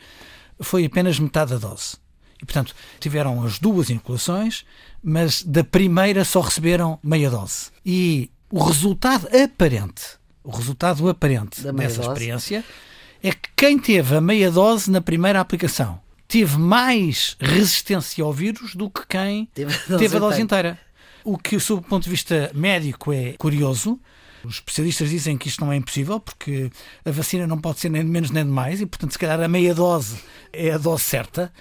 foi 0.61 0.85
apenas 0.85 1.18
metade 1.18 1.53
da 1.53 1.59
dose. 1.59 1.96
E, 2.40 2.44
portanto, 2.44 2.75
tiveram 2.98 3.44
as 3.44 3.59
duas 3.59 3.88
inoculações, 3.88 4.64
mas 5.03 5.42
da 5.42 5.62
primeira 5.62 6.25
só 6.25 6.40
receberam 6.40 6.98
meia 7.03 7.31
dose. 7.31 7.70
E 7.87 8.31
o 8.51 8.62
resultado 8.62 9.29
aparente, 9.29 10.03
o 10.42 10.51
resultado 10.51 11.09
aparente 11.09 11.62
dessa 11.62 11.96
dose. 11.96 12.01
experiência 12.01 12.64
é 13.22 13.31
que 13.31 13.48
quem 13.57 13.79
teve 13.79 14.16
a 14.16 14.20
meia 14.20 14.51
dose 14.51 14.90
na 14.90 15.01
primeira 15.01 15.40
aplicação 15.40 16.01
teve 16.27 16.59
mais 16.59 17.37
resistência 17.38 18.25
ao 18.25 18.33
vírus 18.33 18.75
do 18.75 18.90
que 18.90 19.07
quem 19.07 19.46
teve 19.55 19.72
a 19.72 19.79
dose, 19.87 19.98
teve 19.98 20.16
a 20.16 20.20
dose 20.20 20.42
inteira. 20.42 20.79
O 21.22 21.38
que, 21.38 21.61
sob 21.61 21.81
o 21.81 21.88
ponto 21.88 22.03
de 22.03 22.11
vista 22.11 22.51
médico, 22.53 23.12
é 23.12 23.35
curioso. 23.35 24.01
Os 24.44 24.55
especialistas 24.55 25.11
dizem 25.11 25.37
que 25.38 25.48
isto 25.48 25.64
não 25.64 25.72
é 25.72 25.76
impossível 25.76 26.18
porque 26.20 26.70
a 27.05 27.11
vacina 27.11 27.46
não 27.46 27.59
pode 27.59 27.81
ser 27.81 27.88
nem 27.88 28.05
de 28.05 28.11
menos 28.11 28.31
nem 28.31 28.44
de 28.44 28.50
mais 28.50 28.81
e, 28.81 28.87
portanto, 28.87 29.12
se 29.12 29.18
calhar 29.18 29.40
a 29.40 29.48
meia 29.48 29.74
dose 29.74 30.16
é 30.52 30.72
a 30.72 30.78
dose 30.78 31.05
certa. 31.05 31.52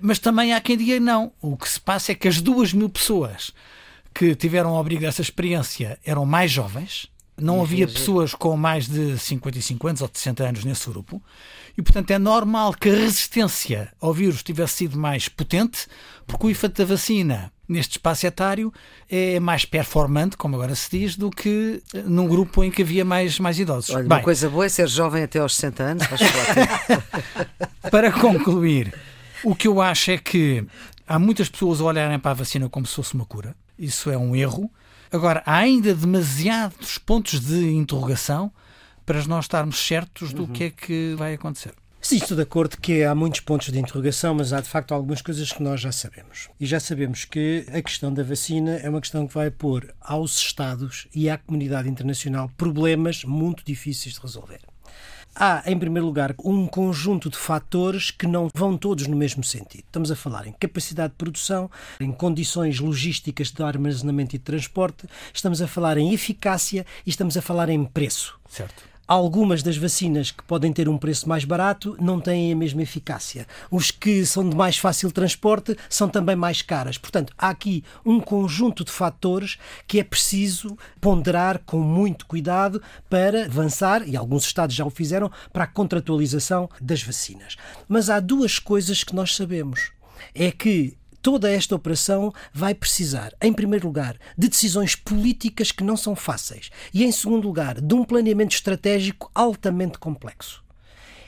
Mas 0.00 0.18
também 0.18 0.52
há 0.52 0.60
quem 0.60 0.76
diga 0.76 1.00
não. 1.00 1.32
O 1.40 1.56
que 1.56 1.68
se 1.68 1.80
passa 1.80 2.12
é 2.12 2.14
que 2.14 2.28
as 2.28 2.40
duas 2.40 2.72
mil 2.72 2.88
pessoas 2.88 3.52
que 4.14 4.34
tiveram 4.34 4.70
ao 4.70 4.80
abrigo 4.80 5.02
dessa 5.02 5.22
experiência 5.22 5.98
eram 6.04 6.24
mais 6.24 6.50
jovens, 6.50 7.10
não 7.38 7.60
havia 7.60 7.86
pessoas 7.86 8.34
com 8.34 8.56
mais 8.56 8.88
de 8.88 9.18
55 9.18 9.88
anos 9.88 10.00
ou 10.00 10.08
de 10.08 10.18
60 10.18 10.44
anos 10.44 10.64
nesse 10.64 10.88
grupo, 10.88 11.22
e 11.76 11.82
portanto 11.82 12.10
é 12.10 12.18
normal 12.18 12.72
que 12.74 12.88
a 12.88 12.94
resistência 12.94 13.92
ao 14.00 14.12
vírus 14.12 14.42
tivesse 14.42 14.78
sido 14.78 14.98
mais 14.98 15.28
potente, 15.28 15.86
porque 16.26 16.46
o 16.46 16.50
efeito 16.50 16.78
da 16.78 16.84
vacina 16.84 17.52
neste 17.68 17.92
espaço 17.92 18.26
etário 18.26 18.72
é 19.10 19.38
mais 19.40 19.64
performante, 19.64 20.36
como 20.36 20.54
agora 20.56 20.74
se 20.74 20.90
diz, 20.90 21.16
do 21.16 21.30
que 21.30 21.82
num 22.04 22.26
grupo 22.26 22.62
em 22.62 22.70
que 22.70 22.82
havia 22.82 23.04
mais, 23.04 23.38
mais 23.38 23.58
idosos. 23.58 23.90
Olha, 23.90 24.08
Bem, 24.08 24.18
uma 24.18 24.24
coisa 24.24 24.48
boa 24.48 24.64
é 24.64 24.68
ser 24.68 24.88
jovem 24.88 25.24
até 25.24 25.38
aos 25.38 25.54
60 25.56 25.82
anos. 25.82 26.06
para 27.90 28.12
concluir, 28.12 28.94
o 29.44 29.54
que 29.54 29.68
eu 29.68 29.80
acho 29.80 30.12
é 30.12 30.18
que 30.18 30.64
há 31.06 31.18
muitas 31.18 31.48
pessoas 31.48 31.80
a 31.80 31.84
olharem 31.84 32.18
para 32.18 32.30
a 32.30 32.34
vacina 32.34 32.68
como 32.68 32.86
se 32.86 32.94
fosse 32.94 33.14
uma 33.14 33.24
cura. 33.24 33.54
Isso 33.78 34.10
é 34.10 34.16
um 34.16 34.34
erro. 34.34 34.70
Agora, 35.12 35.42
há 35.44 35.56
ainda 35.56 35.94
demasiados 35.94 36.98
pontos 36.98 37.40
de 37.40 37.70
interrogação 37.70 38.50
para 39.06 39.24
nós 39.26 39.44
estarmos 39.44 39.78
certos 39.78 40.32
do 40.32 40.42
uhum. 40.42 40.48
que 40.48 40.64
é 40.64 40.70
que 40.70 41.14
vai 41.16 41.34
acontecer. 41.34 41.72
Sim, 42.00 42.18
estou 42.18 42.36
de 42.36 42.42
acordo 42.44 42.76
que 42.76 43.02
há 43.02 43.14
muitos 43.16 43.40
pontos 43.40 43.72
de 43.72 43.78
interrogação, 43.80 44.34
mas 44.34 44.52
há 44.52 44.60
de 44.60 44.68
facto 44.68 44.92
algumas 44.92 45.20
coisas 45.20 45.50
que 45.52 45.62
nós 45.62 45.80
já 45.80 45.90
sabemos. 45.90 46.48
E 46.60 46.64
já 46.64 46.78
sabemos 46.78 47.24
que 47.24 47.66
a 47.72 47.82
questão 47.82 48.12
da 48.12 48.22
vacina 48.22 48.76
é 48.76 48.88
uma 48.88 49.00
questão 49.00 49.26
que 49.26 49.34
vai 49.34 49.50
pôr 49.50 49.92
aos 50.00 50.36
Estados 50.38 51.08
e 51.12 51.28
à 51.28 51.36
comunidade 51.36 51.88
internacional 51.88 52.48
problemas 52.56 53.24
muito 53.24 53.64
difíceis 53.64 54.14
de 54.14 54.20
resolver. 54.20 54.60
Há, 55.34 55.64
em 55.66 55.78
primeiro 55.78 56.06
lugar, 56.06 56.34
um 56.42 56.66
conjunto 56.66 57.28
de 57.28 57.36
fatores 57.36 58.10
que 58.10 58.26
não 58.26 58.48
vão 58.54 58.78
todos 58.78 59.06
no 59.06 59.16
mesmo 59.16 59.44
sentido. 59.44 59.84
Estamos 59.84 60.10
a 60.10 60.16
falar 60.16 60.46
em 60.46 60.52
capacidade 60.52 61.10
de 61.12 61.18
produção, 61.18 61.70
em 62.00 62.10
condições 62.10 62.78
logísticas 62.78 63.50
de 63.50 63.62
armazenamento 63.62 64.34
e 64.34 64.38
de 64.38 64.44
transporte, 64.44 65.06
estamos 65.34 65.60
a 65.60 65.66
falar 65.66 65.98
em 65.98 66.14
eficácia 66.14 66.86
e 67.04 67.10
estamos 67.10 67.36
a 67.36 67.42
falar 67.42 67.68
em 67.68 67.84
preço. 67.84 68.38
Certo. 68.48 68.95
Algumas 69.08 69.62
das 69.62 69.76
vacinas 69.76 70.32
que 70.32 70.42
podem 70.42 70.72
ter 70.72 70.88
um 70.88 70.98
preço 70.98 71.28
mais 71.28 71.44
barato 71.44 71.96
não 72.00 72.20
têm 72.20 72.52
a 72.52 72.56
mesma 72.56 72.82
eficácia. 72.82 73.46
Os 73.70 73.92
que 73.92 74.26
são 74.26 74.48
de 74.48 74.56
mais 74.56 74.78
fácil 74.78 75.12
transporte 75.12 75.76
são 75.88 76.08
também 76.08 76.34
mais 76.34 76.60
caras. 76.60 76.98
Portanto, 76.98 77.32
há 77.38 77.50
aqui 77.50 77.84
um 78.04 78.18
conjunto 78.18 78.84
de 78.84 78.90
fatores 78.90 79.58
que 79.86 80.00
é 80.00 80.04
preciso 80.04 80.76
ponderar 81.00 81.60
com 81.64 81.78
muito 81.78 82.26
cuidado 82.26 82.82
para 83.08 83.44
avançar, 83.44 84.06
e 84.08 84.16
alguns 84.16 84.44
Estados 84.44 84.74
já 84.74 84.84
o 84.84 84.90
fizeram, 84.90 85.30
para 85.52 85.64
a 85.64 85.68
contratualização 85.68 86.68
das 86.80 87.00
vacinas. 87.00 87.56
Mas 87.88 88.10
há 88.10 88.18
duas 88.18 88.58
coisas 88.58 89.04
que 89.04 89.14
nós 89.14 89.36
sabemos. 89.36 89.92
É 90.34 90.50
que 90.50 90.96
toda 91.26 91.50
esta 91.50 91.74
operação 91.74 92.32
vai 92.54 92.72
precisar, 92.72 93.34
em 93.42 93.52
primeiro 93.52 93.88
lugar, 93.88 94.16
de 94.38 94.48
decisões 94.48 94.94
políticas 94.94 95.72
que 95.72 95.82
não 95.82 95.96
são 95.96 96.14
fáceis 96.14 96.70
e, 96.94 97.02
em 97.02 97.10
segundo 97.10 97.48
lugar, 97.48 97.80
de 97.80 97.94
um 97.96 98.04
planeamento 98.04 98.54
estratégico 98.54 99.28
altamente 99.34 99.98
complexo. 99.98 100.62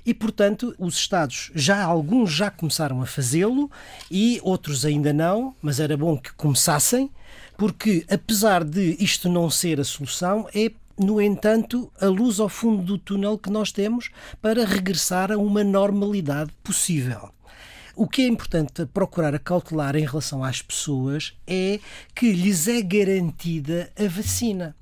E, 0.07 0.15
portanto, 0.15 0.73
os 0.79 0.95
Estados 0.95 1.51
já, 1.53 1.83
alguns 1.83 2.31
já 2.31 2.49
começaram 2.49 3.03
a 3.03 3.07
fazê-lo 3.07 3.69
e 4.09 4.39
outros 4.45 4.85
ainda 4.85 5.13
não, 5.13 5.53
mas 5.61 5.81
era 5.81 5.97
bom 5.97 6.17
que 6.17 6.33
começassem, 6.35 7.11
porque, 7.57 8.07
apesar 8.09 8.63
de 8.63 8.97
isto 9.01 9.29
não 9.29 9.51
ser 9.51 9.81
a 9.81 9.85
solução, 9.85 10.49
é 10.55 10.71
no 10.97 11.21
entanto, 11.21 11.91
a 12.01 12.07
luz 12.07 12.39
ao 12.39 12.49
fundo 12.49 12.85
do 12.85 12.99
túnel 12.99 13.37
que 13.37 13.51
nós 13.51 13.73
temos 13.73 14.11
para 14.41 14.65
regressar 14.65 15.33
a 15.33 15.37
uma 15.37 15.65
normalidade 15.65 16.53
possível. 16.63 17.31
O 18.01 18.07
que 18.07 18.23
é 18.23 18.29
importante 18.29 18.87
procurar 18.87 19.35
acautelar 19.35 19.97
em 19.97 20.07
relação 20.07 20.45
às 20.45 20.63
pessoas 20.63 21.37
é 21.45 21.81
que 22.15 22.31
lhes 22.31 22.69
é 22.69 22.81
garantida 22.81 23.93
a 23.99 24.07
vacina 24.07 24.77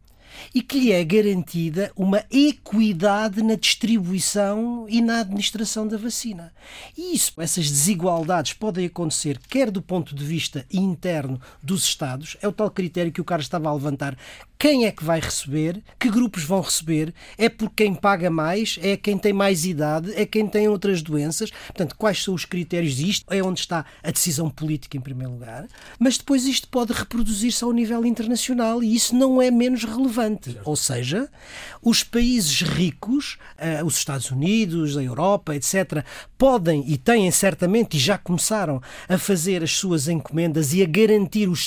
e 0.55 0.61
que 0.61 0.79
lhe 0.79 0.92
é 0.92 1.02
garantida 1.02 1.90
uma 1.96 2.22
equidade 2.31 3.42
na 3.42 3.55
distribuição 3.55 4.85
e 4.87 5.00
na 5.00 5.20
administração 5.20 5.88
da 5.88 5.96
vacina. 5.96 6.52
E 6.94 7.14
isso, 7.14 7.33
essas 7.40 7.70
desigualdades 7.70 8.52
podem 8.52 8.85
acontecer 8.85 9.40
quer 9.48 9.70
do 9.70 9.81
ponto 9.81 10.14
de 10.14 10.22
vista 10.22 10.66
interno 10.70 11.40
dos 11.62 11.85
Estados, 11.85 12.37
é 12.42 12.46
o 12.46 12.52
tal 12.52 12.70
critério 12.70 13.11
que 13.11 13.20
o 13.22 13.24
Carlos 13.24 13.46
estava 13.46 13.70
a 13.70 13.72
levantar, 13.72 14.14
quem 14.59 14.87
é 14.87 14.92
que 14.92 15.05
vai 15.05 15.21
receber, 15.21 15.83
que 15.99 16.11
grupos 16.11 16.45
vão 16.45 16.61
receber, 16.61 17.12
é 17.37 17.49
por 17.49 17.71
quem 17.71 17.95
paga 17.95 18.31
mais, 18.31 18.79
é 18.83 18.97
quem 18.97 19.19
tem 19.19 19.33
mais 19.33 19.64
idade, 19.64 20.12
é 20.14 20.25
quem 20.25 20.47
tem 20.47 20.69
outras 20.69 21.03
doenças. 21.03 21.51
Portanto, 21.51 21.97
quais 21.97 22.23
são 22.23 22.35
os 22.35 22.45
critérios 22.45 22.97
disto? 22.97 23.27
É 23.31 23.42
onde 23.42 23.61
está 23.61 23.85
a 24.03 24.11
decisão 24.11 24.49
política, 24.49 24.97
em 24.97 25.01
primeiro 25.01 25.33
lugar. 25.33 25.66
Mas 25.99 26.16
depois 26.16 26.47
isto 26.47 26.69
pode 26.69 26.92
reproduzir-se 26.92 27.62
ao 27.62 27.73
nível 27.73 28.07
internacional 28.07 28.83
e 28.83 28.95
isso 28.95 29.14
não 29.14 29.42
é 29.42 29.51
menos 29.51 29.85
relevante 29.85 30.47
importante. 30.47 30.61
Ou 30.64 30.77
seja, 30.77 31.29
os 31.83 32.03
países 32.03 32.62
ricos, 32.62 33.38
uh, 33.59 33.85
os 33.85 33.97
Estados 33.97 34.31
Unidos, 34.31 34.97
a 34.97 35.03
Europa, 35.03 35.55
etc., 35.55 36.05
podem 36.38 36.85
e 36.87 36.97
têm 36.97 37.31
certamente 37.31 37.97
e 37.97 38.01
já 38.01 38.19
começaram 38.19 38.81
a 39.09 39.19
fazer 39.19 39.62
as 39.62 39.73
suas 39.73 40.09
encomendas 40.09 40.73
e 40.73 40.83
a 40.83 40.87
garantir 40.87 41.49
os 41.49 41.66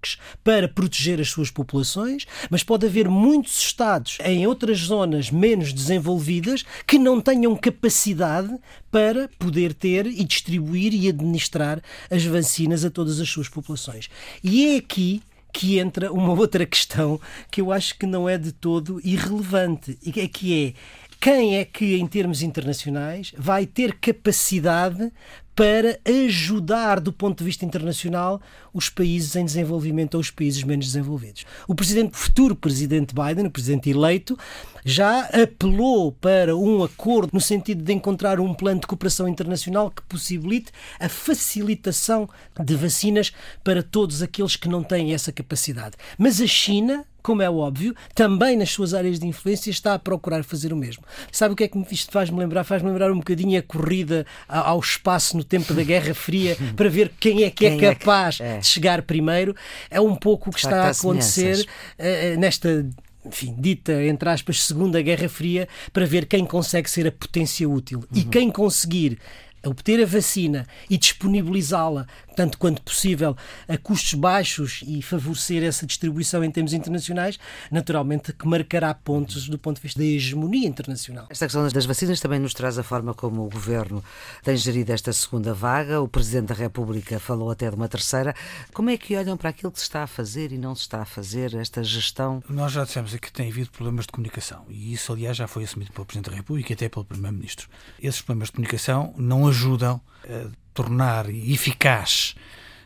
estoques 0.00 0.18
para 0.42 0.68
proteger 0.68 1.20
as 1.20 1.28
suas 1.28 1.50
populações, 1.50 2.26
mas 2.48 2.62
pode 2.62 2.86
haver 2.86 3.08
muitos 3.08 3.60
Estados 3.60 4.18
em 4.24 4.46
outras 4.46 4.78
zonas 4.78 5.30
menos 5.30 5.72
desenvolvidas 5.72 6.64
que 6.86 6.98
não 6.98 7.20
tenham 7.20 7.54
capacidade 7.56 8.56
para 8.90 9.28
poder 9.38 9.74
ter 9.74 10.06
e 10.06 10.24
distribuir 10.24 10.92
e 10.94 11.08
administrar 11.08 11.80
as 12.10 12.24
vacinas 12.24 12.84
a 12.84 12.90
todas 12.90 13.20
as 13.20 13.28
suas 13.28 13.48
populações. 13.48 14.08
E 14.42 14.74
é 14.74 14.76
aqui 14.76 15.22
que 15.52 15.78
entra 15.78 16.12
uma 16.12 16.32
outra 16.32 16.64
questão 16.64 17.20
que 17.50 17.60
eu 17.60 17.72
acho 17.72 17.98
que 17.98 18.06
não 18.06 18.28
é 18.28 18.38
de 18.38 18.52
todo 18.52 19.00
irrelevante, 19.04 19.98
e 20.02 20.20
é 20.20 20.28
que 20.28 20.66
é 20.66 20.74
quem 21.20 21.58
é 21.58 21.66
que, 21.66 21.96
em 21.96 22.06
termos 22.06 22.40
internacionais, 22.40 23.34
vai 23.36 23.66
ter 23.66 23.92
capacidade 24.00 25.12
para 25.60 26.00
ajudar, 26.24 27.00
do 27.00 27.12
ponto 27.12 27.40
de 27.40 27.44
vista 27.44 27.66
internacional, 27.66 28.40
os 28.72 28.88
países 28.88 29.36
em 29.36 29.44
desenvolvimento 29.44 30.14
ou 30.14 30.20
os 30.22 30.30
países 30.30 30.62
menos 30.62 30.86
desenvolvidos. 30.86 31.44
O 31.68 31.74
presidente, 31.74 32.16
futuro 32.16 32.56
presidente 32.56 33.14
Biden, 33.14 33.44
o 33.44 33.50
presidente 33.50 33.90
eleito, 33.90 34.38
já 34.86 35.26
apelou 35.26 36.12
para 36.12 36.56
um 36.56 36.82
acordo 36.82 37.32
no 37.34 37.42
sentido 37.42 37.84
de 37.84 37.92
encontrar 37.92 38.40
um 38.40 38.54
plano 38.54 38.80
de 38.80 38.86
cooperação 38.86 39.28
internacional 39.28 39.90
que 39.90 40.00
possibilite 40.04 40.72
a 40.98 41.10
facilitação 41.10 42.26
de 42.58 42.74
vacinas 42.74 43.30
para 43.62 43.82
todos 43.82 44.22
aqueles 44.22 44.56
que 44.56 44.66
não 44.66 44.82
têm 44.82 45.12
essa 45.12 45.30
capacidade. 45.30 45.94
Mas 46.16 46.40
a 46.40 46.46
China, 46.46 47.04
como 47.22 47.42
é 47.42 47.50
óbvio, 47.50 47.94
também 48.14 48.56
nas 48.56 48.70
suas 48.70 48.94
áreas 48.94 49.18
de 49.18 49.26
influência 49.26 49.70
está 49.70 49.94
a 49.94 49.98
procurar 49.98 50.42
fazer 50.44 50.72
o 50.72 50.76
mesmo. 50.76 51.02
Sabe 51.32 51.54
o 51.54 51.56
que 51.56 51.64
é 51.64 51.68
que 51.68 51.78
isto 51.92 52.12
faz-me 52.12 52.38
lembrar? 52.38 52.64
Faz-me 52.64 52.88
lembrar 52.88 53.10
um 53.10 53.18
bocadinho 53.18 53.58
a 53.58 53.62
corrida 53.62 54.26
ao 54.48 54.78
espaço 54.78 55.36
no 55.36 55.44
tempo 55.44 55.72
da 55.74 55.82
Guerra 55.82 56.14
Fria 56.14 56.56
para 56.76 56.88
ver 56.88 57.12
quem 57.18 57.44
é 57.44 57.50
que 57.50 57.66
é 57.66 57.70
quem 57.70 57.88
é 57.88 57.94
capaz 57.94 58.40
é 58.40 58.54
que... 58.54 58.60
de 58.60 58.66
chegar 58.66 59.02
primeiro. 59.02 59.54
É 59.90 60.00
um 60.00 60.14
pouco 60.14 60.50
o 60.50 60.52
que 60.52 60.58
está 60.60 60.86
a 60.86 60.90
acontecer 60.90 61.66
uh, 61.98 62.40
nesta 62.40 62.86
enfim, 63.24 63.54
dita, 63.58 64.02
entre 64.04 64.30
aspas, 64.30 64.62
Segunda 64.62 65.02
Guerra 65.02 65.28
Fria, 65.28 65.68
para 65.92 66.06
ver 66.06 66.24
quem 66.24 66.46
consegue 66.46 66.88
ser 66.88 67.06
a 67.06 67.12
potência 67.12 67.68
útil. 67.68 67.98
Uhum. 67.98 68.18
E 68.18 68.24
quem 68.24 68.50
conseguir 68.50 69.18
obter 69.64 70.02
a 70.02 70.06
vacina 70.06 70.66
e 70.88 70.96
disponibilizá-la 70.96 72.06
tanto 72.34 72.58
quanto 72.58 72.82
possível 72.82 73.36
a 73.68 73.76
custos 73.76 74.14
baixos 74.14 74.82
e 74.86 75.02
favorecer 75.02 75.62
essa 75.62 75.86
distribuição 75.86 76.42
em 76.44 76.50
termos 76.50 76.72
internacionais, 76.72 77.38
naturalmente 77.70 78.32
que 78.32 78.46
marcará 78.46 78.92
pontos 78.94 79.48
do 79.48 79.58
ponto 79.58 79.76
de 79.76 79.82
vista 79.82 80.00
da 80.00 80.06
hegemonia 80.06 80.68
internacional. 80.68 81.26
Esta 81.30 81.46
questão 81.46 81.66
das 81.66 81.84
vacinas 81.86 82.20
também 82.20 82.38
nos 82.38 82.54
traz 82.54 82.78
a 82.78 82.82
forma 82.82 83.14
como 83.14 83.44
o 83.44 83.50
governo 83.50 84.02
tem 84.42 84.56
gerido 84.56 84.92
esta 84.92 85.12
segunda 85.12 85.52
vaga. 85.54 86.00
O 86.00 86.08
Presidente 86.08 86.48
da 86.48 86.54
República 86.54 87.18
falou 87.18 87.50
até 87.50 87.68
de 87.68 87.76
uma 87.76 87.88
terceira. 87.88 88.34
Como 88.72 88.90
é 88.90 88.96
que 88.96 89.16
olham 89.16 89.36
para 89.36 89.50
aquilo 89.50 89.72
que 89.72 89.78
se 89.78 89.84
está 89.84 90.02
a 90.02 90.06
fazer 90.06 90.52
e 90.52 90.58
não 90.58 90.74
se 90.74 90.82
está 90.82 91.02
a 91.02 91.04
fazer, 91.04 91.54
esta 91.54 91.82
gestão? 91.82 92.42
Nós 92.48 92.72
já 92.72 92.84
dissemos 92.84 93.14
que 93.14 93.32
tem 93.32 93.50
havido 93.50 93.70
problemas 93.70 94.06
de 94.06 94.12
comunicação 94.12 94.64
e 94.68 94.92
isso, 94.92 95.12
aliás, 95.12 95.36
já 95.36 95.46
foi 95.46 95.64
assumido 95.64 95.92
pelo 95.92 96.06
Presidente 96.06 96.30
da 96.30 96.36
República 96.36 96.72
e 96.72 96.74
até 96.74 96.88
pelo 96.88 97.04
Primeiro-Ministro. 97.04 97.68
Esses 98.02 98.20
problemas 98.22 98.48
de 98.48 98.52
comunicação 98.52 99.14
não 99.16 99.46
ajudam 99.48 100.00
a 100.24 100.50
tornar 100.80 101.28
eficaz 101.28 102.34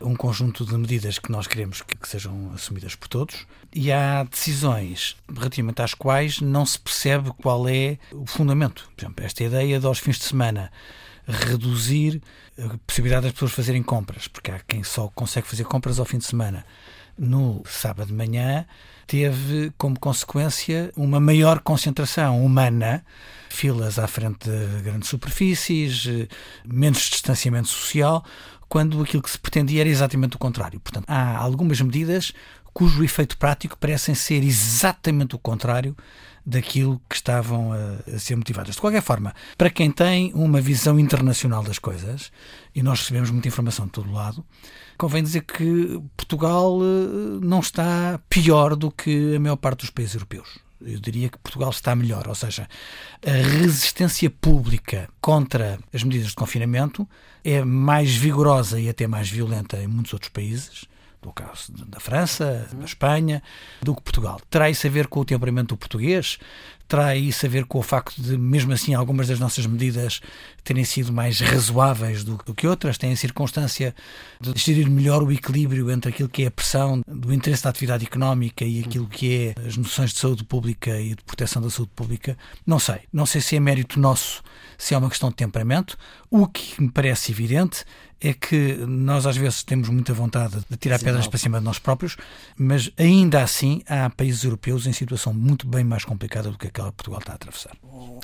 um 0.01 0.17
conjunto 0.17 0.65
de 0.65 0.77
medidas 0.77 1.17
que 1.17 1.31
nós 1.31 1.47
queremos 1.47 1.81
que, 1.81 1.95
que 1.95 2.09
sejam 2.09 2.51
assumidas 2.53 2.93
por 2.93 3.07
todos 3.07 3.47
e 3.73 3.89
há 3.89 4.23
decisões 4.25 5.15
relativamente 5.33 5.81
às 5.81 5.93
quais 5.93 6.41
não 6.41 6.65
se 6.65 6.77
percebe 6.77 7.31
qual 7.41 7.69
é 7.69 7.97
o 8.11 8.25
fundamento. 8.25 8.89
Por 8.93 9.01
exemplo, 9.01 9.25
esta 9.25 9.45
ideia 9.45 9.79
de 9.79 9.85
aos 9.85 9.99
fins 9.99 10.17
de 10.17 10.25
semana 10.25 10.69
reduzir 11.25 12.21
a 12.59 12.77
possibilidade 12.85 13.23
das 13.27 13.31
pessoas 13.31 13.53
fazerem 13.53 13.81
compras, 13.81 14.27
porque 14.27 14.51
há 14.51 14.59
quem 14.59 14.83
só 14.83 15.07
consegue 15.15 15.47
fazer 15.47 15.63
compras 15.63 15.97
ao 15.97 16.05
fim 16.05 16.17
de 16.17 16.25
semana. 16.25 16.65
No 17.17 17.63
sábado 17.65 18.07
de 18.07 18.13
manhã, 18.13 18.65
teve 19.07 19.71
como 19.77 19.97
consequência 19.99 20.91
uma 20.97 21.19
maior 21.19 21.59
concentração 21.61 22.43
humana, 22.43 23.05
filas 23.49 23.97
à 23.97 24.07
frente 24.07 24.49
de 24.49 24.81
grandes 24.81 25.09
superfícies, 25.09 26.07
menos 26.65 26.99
distanciamento 27.03 27.69
social, 27.69 28.23
quando 28.67 29.01
aquilo 29.01 29.23
que 29.23 29.29
se 29.29 29.39
pretendia 29.39 29.81
era 29.81 29.89
exatamente 29.89 30.35
o 30.35 30.39
contrário. 30.39 30.79
Portanto, 30.79 31.05
há 31.07 31.37
algumas 31.37 31.79
medidas 31.79 32.33
cujo 32.73 33.01
efeito 33.05 33.37
prático 33.37 33.77
parecem 33.77 34.13
ser 34.13 34.43
exatamente 34.43 35.35
o 35.35 35.39
contrário 35.39 35.95
daquilo 36.45 37.01
que 37.09 37.15
estavam 37.15 37.73
a, 37.73 38.15
a, 38.15 38.19
ser 38.19 38.35
motivadas. 38.35 38.75
De 38.75 38.81
qualquer 38.81 39.01
forma, 39.01 39.33
para 39.57 39.69
quem 39.69 39.89
tem 39.91 40.31
uma 40.33 40.61
visão 40.61 40.99
internacional 40.99 41.63
das 41.63 41.79
coisas, 41.79 42.31
e 42.73 42.83
nós 42.83 42.99
recebemos 42.99 43.31
muita 43.31 43.47
informação 43.47 43.85
de 43.85 43.91
todo 43.91 44.11
lado, 44.11 44.45
convém 44.97 45.23
dizer 45.23 45.41
que 45.41 45.99
Portugal 46.15 46.79
eh, 46.81 47.39
não 47.41 47.59
está 47.59 48.19
pior 48.29 48.75
do 48.75 48.91
que 48.91 49.35
a 49.35 49.39
maior 49.39 49.55
parte 49.55 49.79
dos 49.79 49.89
países 49.89 50.13
europeus. 50.13 50.59
Eu 50.81 50.99
diria 50.99 51.29
que 51.29 51.39
Portugal 51.39 51.69
está 51.71 51.95
melhor, 51.95 52.27
ou 52.27 52.35
seja, 52.35 52.67
a 53.25 53.31
resistência 53.31 54.29
pública 54.29 55.09
contra 55.19 55.79
as 55.91 56.03
medidas 56.03 56.29
de 56.29 56.35
confinamento 56.35 57.07
é 57.43 57.63
mais 57.63 58.13
vigorosa 58.13 58.79
e 58.79 58.87
até 58.87 59.07
mais 59.07 59.29
violenta 59.29 59.81
em 59.81 59.87
muitos 59.87 60.13
outros 60.13 60.29
países 60.29 60.85
do 61.25 61.33
caso 61.33 61.73
da 61.87 61.99
França, 61.99 62.67
da 62.71 62.85
Espanha, 62.85 63.41
do 63.81 63.95
que 63.95 64.01
Portugal. 64.01 64.39
Terá 64.49 64.69
isso 64.69 64.85
a 64.85 64.89
ver 64.89 65.07
com 65.07 65.19
o 65.19 65.25
temperamento 65.25 65.69
do 65.69 65.77
português? 65.77 66.37
Terá 66.87 67.15
isso 67.15 67.45
a 67.47 67.49
ver 67.49 67.65
com 67.65 67.79
o 67.79 67.81
facto 67.81 68.21
de, 68.21 68.37
mesmo 68.37 68.71
assim, 68.71 68.93
algumas 68.93 69.27
das 69.27 69.39
nossas 69.39 69.65
medidas 69.65 70.21
terem 70.65 70.83
sido 70.83 71.13
mais 71.13 71.39
razoáveis 71.39 72.23
do, 72.23 72.37
do 72.43 72.53
que 72.53 72.67
outras? 72.67 72.97
Tem 72.97 73.13
a 73.13 73.15
circunstância 73.15 73.95
de 74.41 74.59
gerir 74.59 74.89
melhor 74.89 75.23
o 75.23 75.31
equilíbrio 75.31 75.89
entre 75.91 76.09
aquilo 76.09 76.27
que 76.27 76.43
é 76.43 76.47
a 76.47 76.51
pressão 76.51 77.01
do 77.07 77.31
interesse 77.31 77.63
da 77.63 77.69
atividade 77.69 78.05
económica 78.05 78.65
e 78.65 78.79
aquilo 78.79 79.07
que 79.07 79.55
é 79.57 79.67
as 79.67 79.77
noções 79.77 80.11
de 80.11 80.19
saúde 80.19 80.43
pública 80.43 80.99
e 80.99 81.09
de 81.09 81.23
proteção 81.23 81.61
da 81.61 81.69
saúde 81.69 81.91
pública? 81.95 82.37
Não 82.65 82.79
sei. 82.79 83.01
Não 83.13 83.25
sei 83.25 83.39
se 83.39 83.55
é 83.55 83.59
mérito 83.59 83.99
nosso, 83.99 84.43
se 84.77 84.95
é 84.95 84.97
uma 84.97 85.09
questão 85.09 85.29
de 85.29 85.35
temperamento. 85.35 85.97
O 86.29 86.47
que 86.47 86.81
me 86.81 86.91
parece 86.91 87.31
evidente 87.31 87.85
é 88.19 88.33
que 88.33 88.77
nós 88.87 89.25
às 89.25 89.37
vezes 89.37 89.63
temos 89.63 89.89
muita 89.89 90.13
vontade 90.13 90.57
de 90.69 90.77
tirar 90.77 90.97
Sim, 90.97 91.05
pedras 91.05 91.25
não. 91.25 91.29
para 91.29 91.39
cima 91.39 91.59
de 91.59 91.65
nós 91.65 91.79
próprios, 91.79 92.17
mas 92.57 92.89
ainda 92.97 93.43
assim 93.43 93.81
há 93.87 94.09
países 94.09 94.43
europeus 94.43 94.87
em 94.87 94.93
situação 94.93 95.33
muito 95.33 95.67
bem 95.67 95.83
mais 95.83 96.05
complicada 96.05 96.49
do 96.49 96.57
que 96.57 96.67
aquela 96.67 96.89
que 96.89 96.95
Portugal 96.95 97.19
está 97.19 97.33
a 97.33 97.35
atravessar. 97.35 97.75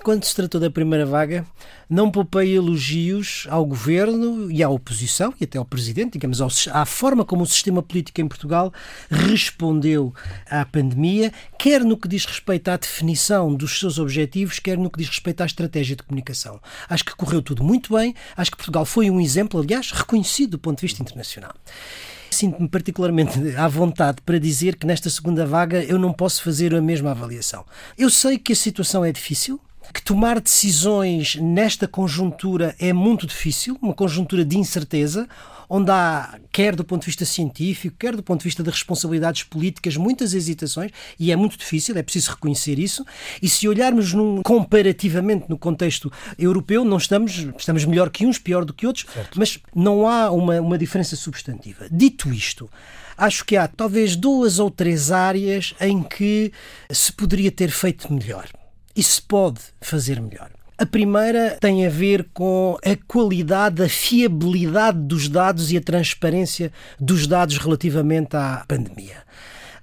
Quando 0.03 0.23
se 0.23 0.35
tratou 0.35 0.59
da 0.59 0.71
primeira 0.71 1.05
vaga, 1.05 1.45
não 1.89 2.09
poupei 2.31 2.55
elogios 2.55 3.45
ao 3.49 3.65
governo 3.65 4.49
e 4.49 4.63
à 4.63 4.69
oposição 4.69 5.33
e 5.39 5.43
até 5.43 5.57
ao 5.57 5.65
presidente, 5.65 6.13
digamos, 6.13 6.39
à 6.69 6.85
forma 6.85 7.25
como 7.25 7.43
o 7.43 7.45
sistema 7.45 7.83
político 7.83 8.21
em 8.21 8.27
Portugal 8.27 8.73
respondeu 9.09 10.13
à 10.49 10.65
pandemia, 10.65 11.33
quer 11.59 11.83
no 11.83 11.97
que 11.97 12.07
diz 12.07 12.23
respeito 12.23 12.69
à 12.69 12.77
definição 12.77 13.53
dos 13.53 13.77
seus 13.77 13.99
objetivos, 13.99 14.59
quer 14.59 14.77
no 14.77 14.89
que 14.89 14.99
diz 14.99 15.09
respeito 15.09 15.41
à 15.41 15.45
estratégia 15.45 15.97
de 15.97 16.03
comunicação. 16.03 16.61
Acho 16.87 17.03
que 17.03 17.15
correu 17.15 17.41
tudo 17.41 17.65
muito 17.65 17.93
bem, 17.93 18.15
acho 18.37 18.51
que 18.51 18.57
Portugal 18.57 18.85
foi 18.85 19.11
um 19.11 19.19
exemplo, 19.19 19.59
aliás, 19.59 19.91
reconhecido 19.91 20.51
do 20.51 20.59
ponto 20.59 20.77
de 20.77 20.83
vista 20.83 21.01
internacional. 21.01 21.53
Sinto-me 22.29 22.69
particularmente 22.69 23.37
à 23.57 23.67
vontade 23.67 24.21
para 24.25 24.39
dizer 24.39 24.77
que 24.77 24.87
nesta 24.87 25.09
segunda 25.09 25.45
vaga 25.45 25.83
eu 25.83 25.99
não 25.99 26.13
posso 26.13 26.41
fazer 26.41 26.73
a 26.73 26.81
mesma 26.81 27.11
avaliação. 27.11 27.65
Eu 27.97 28.09
sei 28.09 28.37
que 28.37 28.53
a 28.53 28.55
situação 28.55 29.03
é 29.03 29.11
difícil, 29.11 29.59
que 29.91 30.01
tomar 30.01 30.39
decisões 30.39 31.35
nesta 31.35 31.87
conjuntura 31.87 32.75
é 32.79 32.93
muito 32.93 33.27
difícil, 33.27 33.77
uma 33.81 33.93
conjuntura 33.93 34.45
de 34.45 34.57
incerteza, 34.57 35.27
onde 35.73 35.89
há, 35.89 36.37
quer 36.51 36.75
do 36.75 36.83
ponto 36.83 37.01
de 37.01 37.05
vista 37.05 37.23
científico, 37.23 37.95
quer 37.97 38.13
do 38.13 38.21
ponto 38.21 38.41
de 38.41 38.43
vista 38.43 38.61
de 38.61 38.69
responsabilidades 38.69 39.43
políticas, 39.43 39.95
muitas 39.95 40.33
hesitações, 40.33 40.91
e 41.17 41.31
é 41.31 41.35
muito 41.37 41.57
difícil, 41.57 41.97
é 41.97 42.03
preciso 42.03 42.31
reconhecer 42.31 42.77
isso. 42.77 43.05
E 43.41 43.47
se 43.47 43.69
olharmos 43.69 44.11
num, 44.13 44.41
comparativamente 44.41 45.45
no 45.47 45.57
contexto 45.57 46.11
europeu, 46.37 46.83
não 46.83 46.97
estamos, 46.97 47.47
estamos 47.57 47.85
melhor 47.85 48.09
que 48.09 48.25
uns, 48.25 48.37
pior 48.37 48.65
do 48.65 48.73
que 48.73 48.85
outros, 48.85 49.05
certo. 49.13 49.39
mas 49.39 49.59
não 49.73 50.05
há 50.05 50.29
uma, 50.29 50.59
uma 50.59 50.77
diferença 50.77 51.15
substantiva. 51.15 51.87
Dito 51.89 52.33
isto, 52.33 52.69
acho 53.17 53.45
que 53.45 53.55
há 53.55 53.65
talvez 53.65 54.17
duas 54.17 54.59
ou 54.59 54.69
três 54.69 55.09
áreas 55.09 55.73
em 55.79 56.03
que 56.03 56.51
se 56.89 57.13
poderia 57.13 57.49
ter 57.49 57.71
feito 57.71 58.11
melhor. 58.11 58.49
E 58.95 59.01
se 59.03 59.21
pode 59.21 59.59
fazer 59.79 60.19
melhor. 60.21 60.49
A 60.77 60.85
primeira 60.85 61.57
tem 61.59 61.85
a 61.85 61.89
ver 61.89 62.27
com 62.33 62.75
a 62.83 62.95
qualidade, 63.07 63.83
a 63.83 63.87
fiabilidade 63.87 64.97
dos 64.97 65.29
dados 65.29 65.71
e 65.71 65.77
a 65.77 65.81
transparência 65.81 66.71
dos 66.99 67.27
dados 67.27 67.57
relativamente 67.57 68.35
à 68.35 68.65
pandemia. 68.67 69.17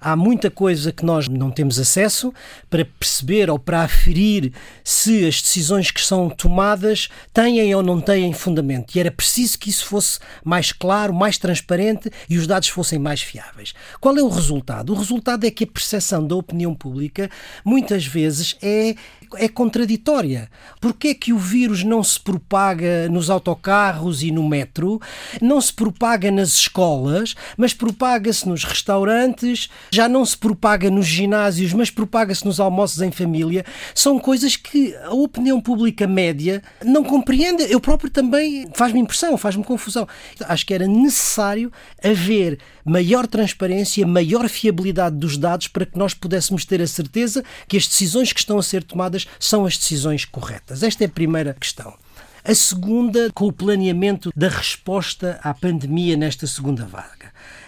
Há 0.01 0.15
muita 0.15 0.49
coisa 0.49 0.91
que 0.91 1.05
nós 1.05 1.27
não 1.27 1.51
temos 1.51 1.79
acesso 1.79 2.33
para 2.69 2.85
perceber 2.85 3.49
ou 3.49 3.59
para 3.59 3.81
aferir 3.81 4.53
se 4.83 5.27
as 5.27 5.41
decisões 5.41 5.91
que 5.91 6.01
são 6.01 6.29
tomadas 6.29 7.09
têm 7.33 7.73
ou 7.75 7.83
não 7.83 7.99
têm 7.99 8.31
fundamento. 8.33 8.95
E 8.95 8.99
era 8.99 9.11
preciso 9.11 9.59
que 9.59 9.69
isso 9.69 9.85
fosse 9.85 10.19
mais 10.43 10.71
claro, 10.71 11.13
mais 11.13 11.37
transparente 11.37 12.09
e 12.29 12.37
os 12.37 12.47
dados 12.47 12.69
fossem 12.69 12.97
mais 12.97 13.21
fiáveis. 13.21 13.73
Qual 13.99 14.17
é 14.17 14.21
o 14.21 14.29
resultado? 14.29 14.93
O 14.93 14.95
resultado 14.95 15.45
é 15.45 15.51
que 15.51 15.63
a 15.63 15.67
percepção 15.67 16.25
da 16.25 16.35
opinião 16.35 16.73
pública 16.73 17.29
muitas 17.63 18.05
vezes 18.05 18.55
é 18.61 18.95
é 19.35 19.47
contraditória. 19.47 20.49
Porquê 20.79 21.09
é 21.09 21.13
que 21.13 21.33
o 21.33 21.37
vírus 21.37 21.83
não 21.83 22.03
se 22.03 22.19
propaga 22.19 23.07
nos 23.09 23.29
autocarros 23.29 24.23
e 24.23 24.31
no 24.31 24.47
metro, 24.47 24.99
não 25.41 25.59
se 25.59 25.73
propaga 25.73 26.31
nas 26.31 26.53
escolas, 26.53 27.35
mas 27.57 27.73
propaga-se 27.73 28.47
nos 28.47 28.63
restaurantes, 28.63 29.69
já 29.91 30.07
não 30.07 30.25
se 30.25 30.37
propaga 30.37 30.89
nos 30.89 31.05
ginásios, 31.05 31.73
mas 31.73 31.89
propaga-se 31.89 32.45
nos 32.45 32.59
almoços 32.59 33.01
em 33.01 33.11
família? 33.11 33.65
São 33.93 34.19
coisas 34.19 34.55
que 34.55 34.95
a 34.95 35.13
opinião 35.13 35.59
pública 35.61 36.07
média 36.07 36.61
não 36.83 37.03
compreende. 37.03 37.63
Eu 37.63 37.79
próprio 37.79 38.09
também 38.09 38.69
faz-me 38.73 38.99
impressão, 38.99 39.37
faz-me 39.37 39.63
confusão. 39.63 40.07
Acho 40.47 40.65
que 40.65 40.73
era 40.73 40.87
necessário 40.87 41.71
haver 42.03 42.59
maior 42.85 43.27
transparência, 43.27 44.05
maior 44.05 44.49
fiabilidade 44.49 45.15
dos 45.15 45.37
dados 45.37 45.67
para 45.67 45.85
que 45.85 45.97
nós 45.97 46.13
pudéssemos 46.13 46.65
ter 46.65 46.81
a 46.81 46.87
certeza 46.87 47.43
que 47.67 47.77
as 47.77 47.87
decisões 47.87 48.33
que 48.33 48.39
estão 48.39 48.57
a 48.57 48.63
ser 48.63 48.83
tomadas 48.83 49.18
são 49.39 49.65
as 49.65 49.77
decisões 49.77 50.25
corretas. 50.25 50.83
Esta 50.83 51.03
é 51.03 51.07
a 51.07 51.09
primeira 51.09 51.53
questão. 51.53 51.93
A 52.43 52.55
segunda, 52.55 53.29
com 53.33 53.47
o 53.47 53.53
planeamento 53.53 54.31
da 54.35 54.47
resposta 54.47 55.39
à 55.43 55.53
pandemia 55.53 56.15
nesta 56.15 56.47
segunda 56.47 56.85
vaga. 56.85 57.18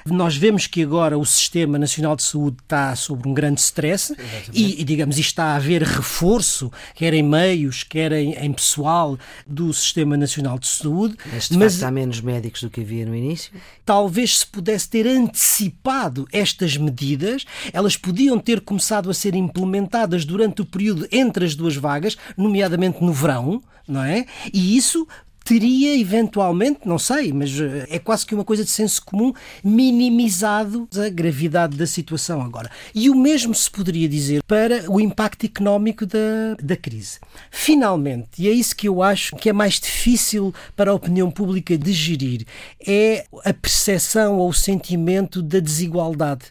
Nós 0.05 0.35
vemos 0.35 0.67
que 0.67 0.83
agora 0.83 1.17
o 1.17 1.25
Sistema 1.25 1.77
Nacional 1.77 2.15
de 2.15 2.23
Saúde 2.23 2.57
está 2.61 2.95
sob 2.95 3.27
um 3.27 3.33
grande 3.33 3.59
stress 3.59 4.15
e, 4.53 4.83
digamos, 4.83 5.17
está 5.17 5.45
a 5.45 5.55
haver 5.55 5.83
reforço, 5.83 6.71
quer 6.95 7.13
em 7.13 7.23
meios, 7.23 7.83
quer 7.83 8.11
em, 8.11 8.33
em 8.33 8.51
pessoal 8.51 9.17
do 9.45 9.73
Sistema 9.73 10.17
Nacional 10.17 10.57
de 10.57 10.67
Saúde. 10.67 11.15
Mas, 11.31 11.49
de 11.49 11.57
mas 11.57 11.83
há 11.83 11.91
menos 11.91 12.21
médicos 12.21 12.61
do 12.61 12.69
que 12.69 12.81
havia 12.81 13.05
no 13.05 13.15
início? 13.15 13.51
Talvez 13.85 14.39
se 14.39 14.47
pudesse 14.47 14.89
ter 14.89 15.07
antecipado 15.07 16.27
estas 16.31 16.77
medidas, 16.77 17.45
elas 17.73 17.95
podiam 17.95 18.37
ter 18.39 18.61
começado 18.61 19.09
a 19.09 19.13
ser 19.13 19.35
implementadas 19.35 20.25
durante 20.25 20.61
o 20.61 20.65
período 20.65 21.07
entre 21.11 21.45
as 21.45 21.55
duas 21.55 21.75
vagas, 21.75 22.17
nomeadamente 22.37 23.03
no 23.03 23.13
verão, 23.13 23.61
não 23.87 24.03
é? 24.03 24.25
E 24.53 24.75
isso 24.77 25.07
teria 25.43 25.99
eventualmente, 25.99 26.81
não 26.85 26.99
sei, 26.99 27.33
mas 27.33 27.59
eh, 27.59 27.87
é 27.89 27.99
quase 27.99 28.25
que 28.25 28.35
uma 28.35 28.43
coisa 28.43 28.63
de 28.63 28.69
senso 28.69 29.03
comum, 29.03 29.33
minimizado 29.63 30.87
a 30.95 31.09
gravidade 31.09 31.77
da 31.77 31.87
situação 31.87 32.41
agora. 32.41 32.69
E 32.93 33.09
o 33.09 33.15
mesmo 33.15 33.53
se 33.53 33.69
poderia 33.69 34.07
dizer 34.07 34.43
para 34.43 34.89
o 34.89 34.99
impacto 34.99 35.45
económico 35.45 36.05
da, 36.05 36.55
da 36.61 36.75
crise. 36.75 37.19
Finalmente, 37.49 38.29
e 38.39 38.47
é 38.47 38.51
isso 38.51 38.75
que 38.75 38.87
eu 38.87 39.01
acho 39.01 39.35
que 39.35 39.49
é 39.49 39.53
mais 39.53 39.79
difícil 39.79 40.53
para 40.75 40.91
a 40.91 40.93
opinião 40.93 41.31
pública 41.31 41.77
de 41.77 41.91
gerir, 41.91 42.45
é 42.85 43.25
a 43.43 43.53
percepção 43.53 44.37
ou 44.37 44.49
o 44.49 44.53
sentimento 44.53 45.41
da 45.41 45.59
desigualdade. 45.59 46.45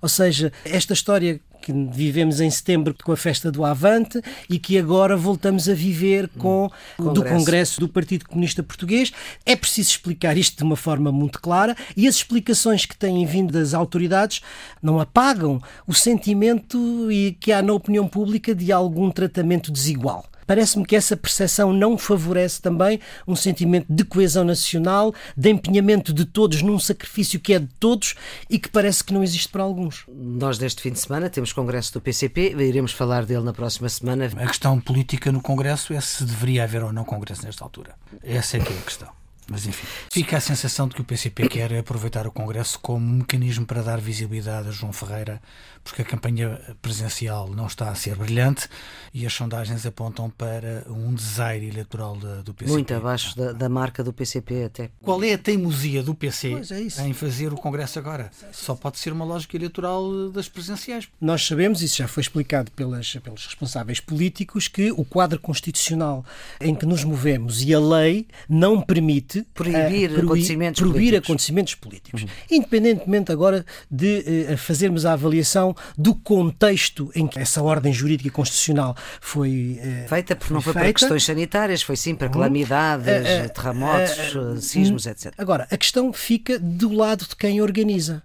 Ou 0.00 0.08
seja, 0.08 0.52
esta 0.64 0.92
história 0.92 1.40
que 1.66 1.72
vivemos 1.72 2.40
em 2.40 2.48
setembro 2.48 2.94
com 3.02 3.10
a 3.10 3.16
festa 3.16 3.50
do 3.50 3.64
Avante 3.64 4.22
e 4.48 4.56
que 4.56 4.78
agora 4.78 5.16
voltamos 5.16 5.68
a 5.68 5.74
viver 5.74 6.28
com 6.38 6.70
hum, 6.96 7.12
do 7.12 7.24
Congresso 7.24 7.80
do 7.80 7.88
Partido 7.88 8.24
Comunista 8.24 8.62
Português. 8.62 9.12
É 9.44 9.56
preciso 9.56 9.90
explicar 9.90 10.36
isto 10.36 10.58
de 10.58 10.62
uma 10.62 10.76
forma 10.76 11.10
muito 11.10 11.40
clara 11.40 11.74
e 11.96 12.06
as 12.06 12.14
explicações 12.14 12.86
que 12.86 12.96
têm 12.96 13.26
vindo 13.26 13.52
das 13.52 13.74
autoridades 13.74 14.42
não 14.80 15.00
apagam 15.00 15.60
o 15.88 15.92
sentimento 15.92 17.10
e 17.10 17.36
que 17.40 17.50
há 17.50 17.60
na 17.60 17.72
opinião 17.72 18.06
pública 18.06 18.54
de 18.54 18.70
algum 18.70 19.10
tratamento 19.10 19.72
desigual. 19.72 20.24
Parece-me 20.46 20.84
que 20.84 20.96
essa 20.96 21.16
percepção 21.16 21.72
não 21.72 21.98
favorece 21.98 22.60
também 22.60 23.00
um 23.26 23.34
sentimento 23.34 23.86
de 23.88 24.04
coesão 24.04 24.44
nacional, 24.44 25.14
de 25.36 25.50
empenhamento 25.50 26.12
de 26.12 26.24
todos 26.24 26.62
num 26.62 26.78
sacrifício 26.78 27.40
que 27.40 27.54
é 27.54 27.58
de 27.58 27.68
todos 27.80 28.14
e 28.48 28.58
que 28.58 28.68
parece 28.68 29.02
que 29.02 29.12
não 29.12 29.22
existe 29.22 29.48
para 29.48 29.62
alguns. 29.62 30.04
Nós, 30.08 30.58
neste 30.58 30.82
fim 30.82 30.92
de 30.92 31.00
semana, 31.00 31.28
temos 31.28 31.52
congresso 31.52 31.92
do 31.92 32.00
PCP, 32.00 32.54
iremos 32.58 32.92
falar 32.92 33.24
dele 33.24 33.42
na 33.42 33.52
próxima 33.52 33.88
semana. 33.88 34.26
A 34.36 34.46
questão 34.46 34.80
política 34.80 35.32
no 35.32 35.40
congresso 35.40 35.92
é 35.92 36.00
se 36.00 36.24
deveria 36.24 36.64
haver 36.64 36.82
ou 36.82 36.92
não 36.92 37.04
congresso 37.04 37.44
nesta 37.44 37.64
altura. 37.64 37.94
Essa 38.22 38.56
é 38.56 38.60
que 38.60 38.72
é 38.72 38.76
a 38.76 38.82
questão. 38.82 39.25
Mas 39.48 39.64
enfim, 39.64 39.86
fica 40.10 40.36
a 40.36 40.40
sensação 40.40 40.88
de 40.88 40.94
que 40.94 41.00
o 41.00 41.04
PCP 41.04 41.48
quer 41.48 41.72
aproveitar 41.74 42.26
o 42.26 42.32
Congresso 42.32 42.78
como 42.80 43.06
um 43.06 43.18
mecanismo 43.18 43.64
para 43.64 43.80
dar 43.82 44.00
visibilidade 44.00 44.68
a 44.68 44.72
João 44.72 44.92
Ferreira, 44.92 45.40
porque 45.84 46.02
a 46.02 46.04
campanha 46.04 46.60
presencial 46.82 47.48
não 47.48 47.66
está 47.66 47.90
a 47.90 47.94
ser 47.94 48.16
brilhante 48.16 48.68
e 49.14 49.24
as 49.24 49.32
sondagens 49.32 49.86
apontam 49.86 50.28
para 50.28 50.84
um 50.88 51.14
desaire 51.14 51.68
eleitoral 51.68 52.16
do 52.16 52.52
PCP. 52.52 52.72
Muito 52.72 52.94
abaixo 52.94 53.36
da, 53.36 53.52
da, 53.52 53.68
marca 53.68 54.02
do 54.02 54.12
PCP 54.12 54.64
até. 54.64 54.90
Qual 55.00 55.22
é 55.22 55.34
a 55.34 55.38
teimosia 55.38 56.02
do 56.02 56.14
PC 56.14 56.54
é 56.98 57.06
em 57.06 57.12
fazer 57.12 57.52
o 57.52 57.56
Congresso 57.56 57.98
agora? 57.98 58.30
Só 58.52 58.74
pode 58.74 58.98
ser 58.98 59.12
uma 59.12 59.24
lógica 59.24 59.56
eleitoral 59.56 60.30
das 60.30 60.48
presenciais. 60.48 61.08
Nós 61.20 61.46
sabemos, 61.46 61.82
isso 61.82 61.98
já 61.98 62.08
foi 62.08 62.22
explicado 62.22 62.70
pelas, 62.72 63.14
pelos 63.22 63.46
responsáveis 63.46 64.00
políticos, 64.00 64.66
que 64.66 64.90
o 64.90 65.04
quadro 65.04 65.38
constitucional 65.38 66.24
em 66.60 66.74
que 66.74 66.84
nos 66.84 67.04
movemos 67.04 67.62
e 67.62 67.72
a 67.72 67.78
lei 67.80 68.26
não 68.48 68.80
permite 68.80 69.35
proibir, 69.54 70.10
uh, 70.10 70.20
acontecimentos, 70.20 70.80
proibir 70.80 70.98
políticos. 70.98 71.26
acontecimentos 71.26 71.74
políticos. 71.74 72.22
Uhum. 72.22 72.28
Independentemente 72.50 73.32
agora 73.32 73.64
de 73.90 74.46
uh, 74.52 74.56
fazermos 74.56 75.06
a 75.06 75.12
avaliação 75.12 75.74
do 75.96 76.14
contexto 76.14 77.10
em 77.14 77.26
que 77.26 77.38
essa 77.38 77.62
ordem 77.62 77.92
jurídica 77.92 78.28
e 78.28 78.30
constitucional 78.30 78.96
foi 79.20 79.80
uh, 79.80 80.08
feita, 80.08 80.36
porque 80.36 80.52
não 80.52 80.60
foi 80.60 80.72
feita. 80.72 80.84
para 80.84 80.92
questões 80.92 81.24
sanitárias, 81.24 81.82
foi 81.82 81.96
sim 81.96 82.14
para 82.14 82.26
uhum. 82.26 82.32
calamidades, 82.32 83.52
terremotos, 83.54 84.64
sismos, 84.64 85.06
etc. 85.06 85.32
Agora, 85.38 85.66
a 85.70 85.76
questão 85.76 86.12
fica 86.12 86.58
do 86.58 86.92
lado 86.92 87.26
de 87.28 87.36
quem 87.36 87.60
organiza. 87.60 88.22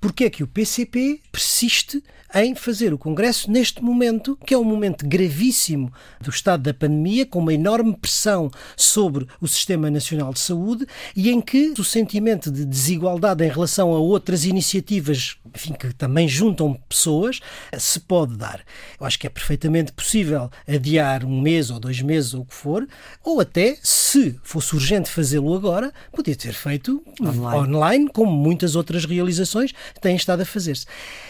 Porque 0.00 0.24
é 0.24 0.30
que 0.30 0.44
o 0.44 0.46
PCP 0.46 1.20
persiste 1.32 2.02
em 2.34 2.54
fazer 2.54 2.92
o 2.92 2.98
Congresso 2.98 3.50
neste 3.50 3.82
momento, 3.82 4.38
que 4.44 4.54
é 4.54 4.58
um 4.58 4.64
momento 4.64 5.06
gravíssimo 5.06 5.92
do 6.20 6.30
estado 6.30 6.62
da 6.62 6.74
pandemia, 6.74 7.24
com 7.24 7.38
uma 7.38 7.54
enorme 7.54 7.96
pressão 7.96 8.50
sobre 8.76 9.26
o 9.40 9.48
Sistema 9.48 9.90
Nacional 9.90 10.32
de 10.32 10.40
Saúde 10.40 10.86
e 11.16 11.30
em 11.30 11.40
que 11.40 11.74
o 11.78 11.84
sentimento 11.84 12.50
de 12.50 12.64
desigualdade 12.64 13.44
em 13.44 13.48
relação 13.48 13.94
a 13.94 13.98
outras 13.98 14.44
iniciativas, 14.44 15.36
enfim, 15.54 15.72
que 15.72 15.92
também 15.94 16.28
juntam 16.28 16.74
pessoas, 16.88 17.40
se 17.78 18.00
pode 18.00 18.36
dar. 18.36 18.60
Eu 19.00 19.06
acho 19.06 19.18
que 19.18 19.26
é 19.26 19.30
perfeitamente 19.30 19.92
possível 19.92 20.50
adiar 20.66 21.24
um 21.24 21.40
mês 21.40 21.70
ou 21.70 21.80
dois 21.80 22.02
meses 22.02 22.34
ou 22.34 22.42
o 22.42 22.44
que 22.44 22.54
for, 22.54 22.86
ou 23.24 23.40
até, 23.40 23.78
se 23.82 24.38
fosse 24.42 24.74
urgente 24.74 25.08
fazê-lo 25.08 25.54
agora, 25.54 25.92
podia 26.12 26.36
ter 26.36 26.52
feito 26.52 27.02
online. 27.20 27.60
online, 27.60 28.10
como 28.12 28.30
muitas 28.30 28.76
outras 28.76 29.04
realizações 29.04 29.72
têm 30.00 30.16
estado 30.16 30.42
a 30.42 30.44
fazer-se. 30.44 30.86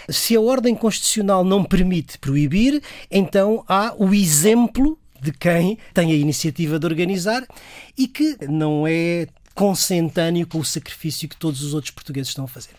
Se 0.08 0.34
a 0.34 0.40
ordem 0.40 0.74
constitucional 0.88 1.44
não 1.44 1.62
permite 1.62 2.16
proibir, 2.18 2.82
então 3.10 3.62
há 3.68 3.94
o 3.98 4.14
exemplo 4.14 4.98
de 5.20 5.32
quem 5.32 5.76
tem 5.92 6.12
a 6.12 6.14
iniciativa 6.14 6.78
de 6.78 6.86
organizar 6.86 7.46
e 7.96 8.08
que 8.08 8.38
não 8.48 8.86
é 8.86 9.26
consentâneo 9.54 10.46
com 10.46 10.58
o 10.58 10.64
sacrifício 10.64 11.28
que 11.28 11.36
todos 11.36 11.62
os 11.62 11.74
outros 11.74 11.90
portugueses 11.90 12.30
estão 12.30 12.46
a 12.46 12.48
fazer. 12.48 12.70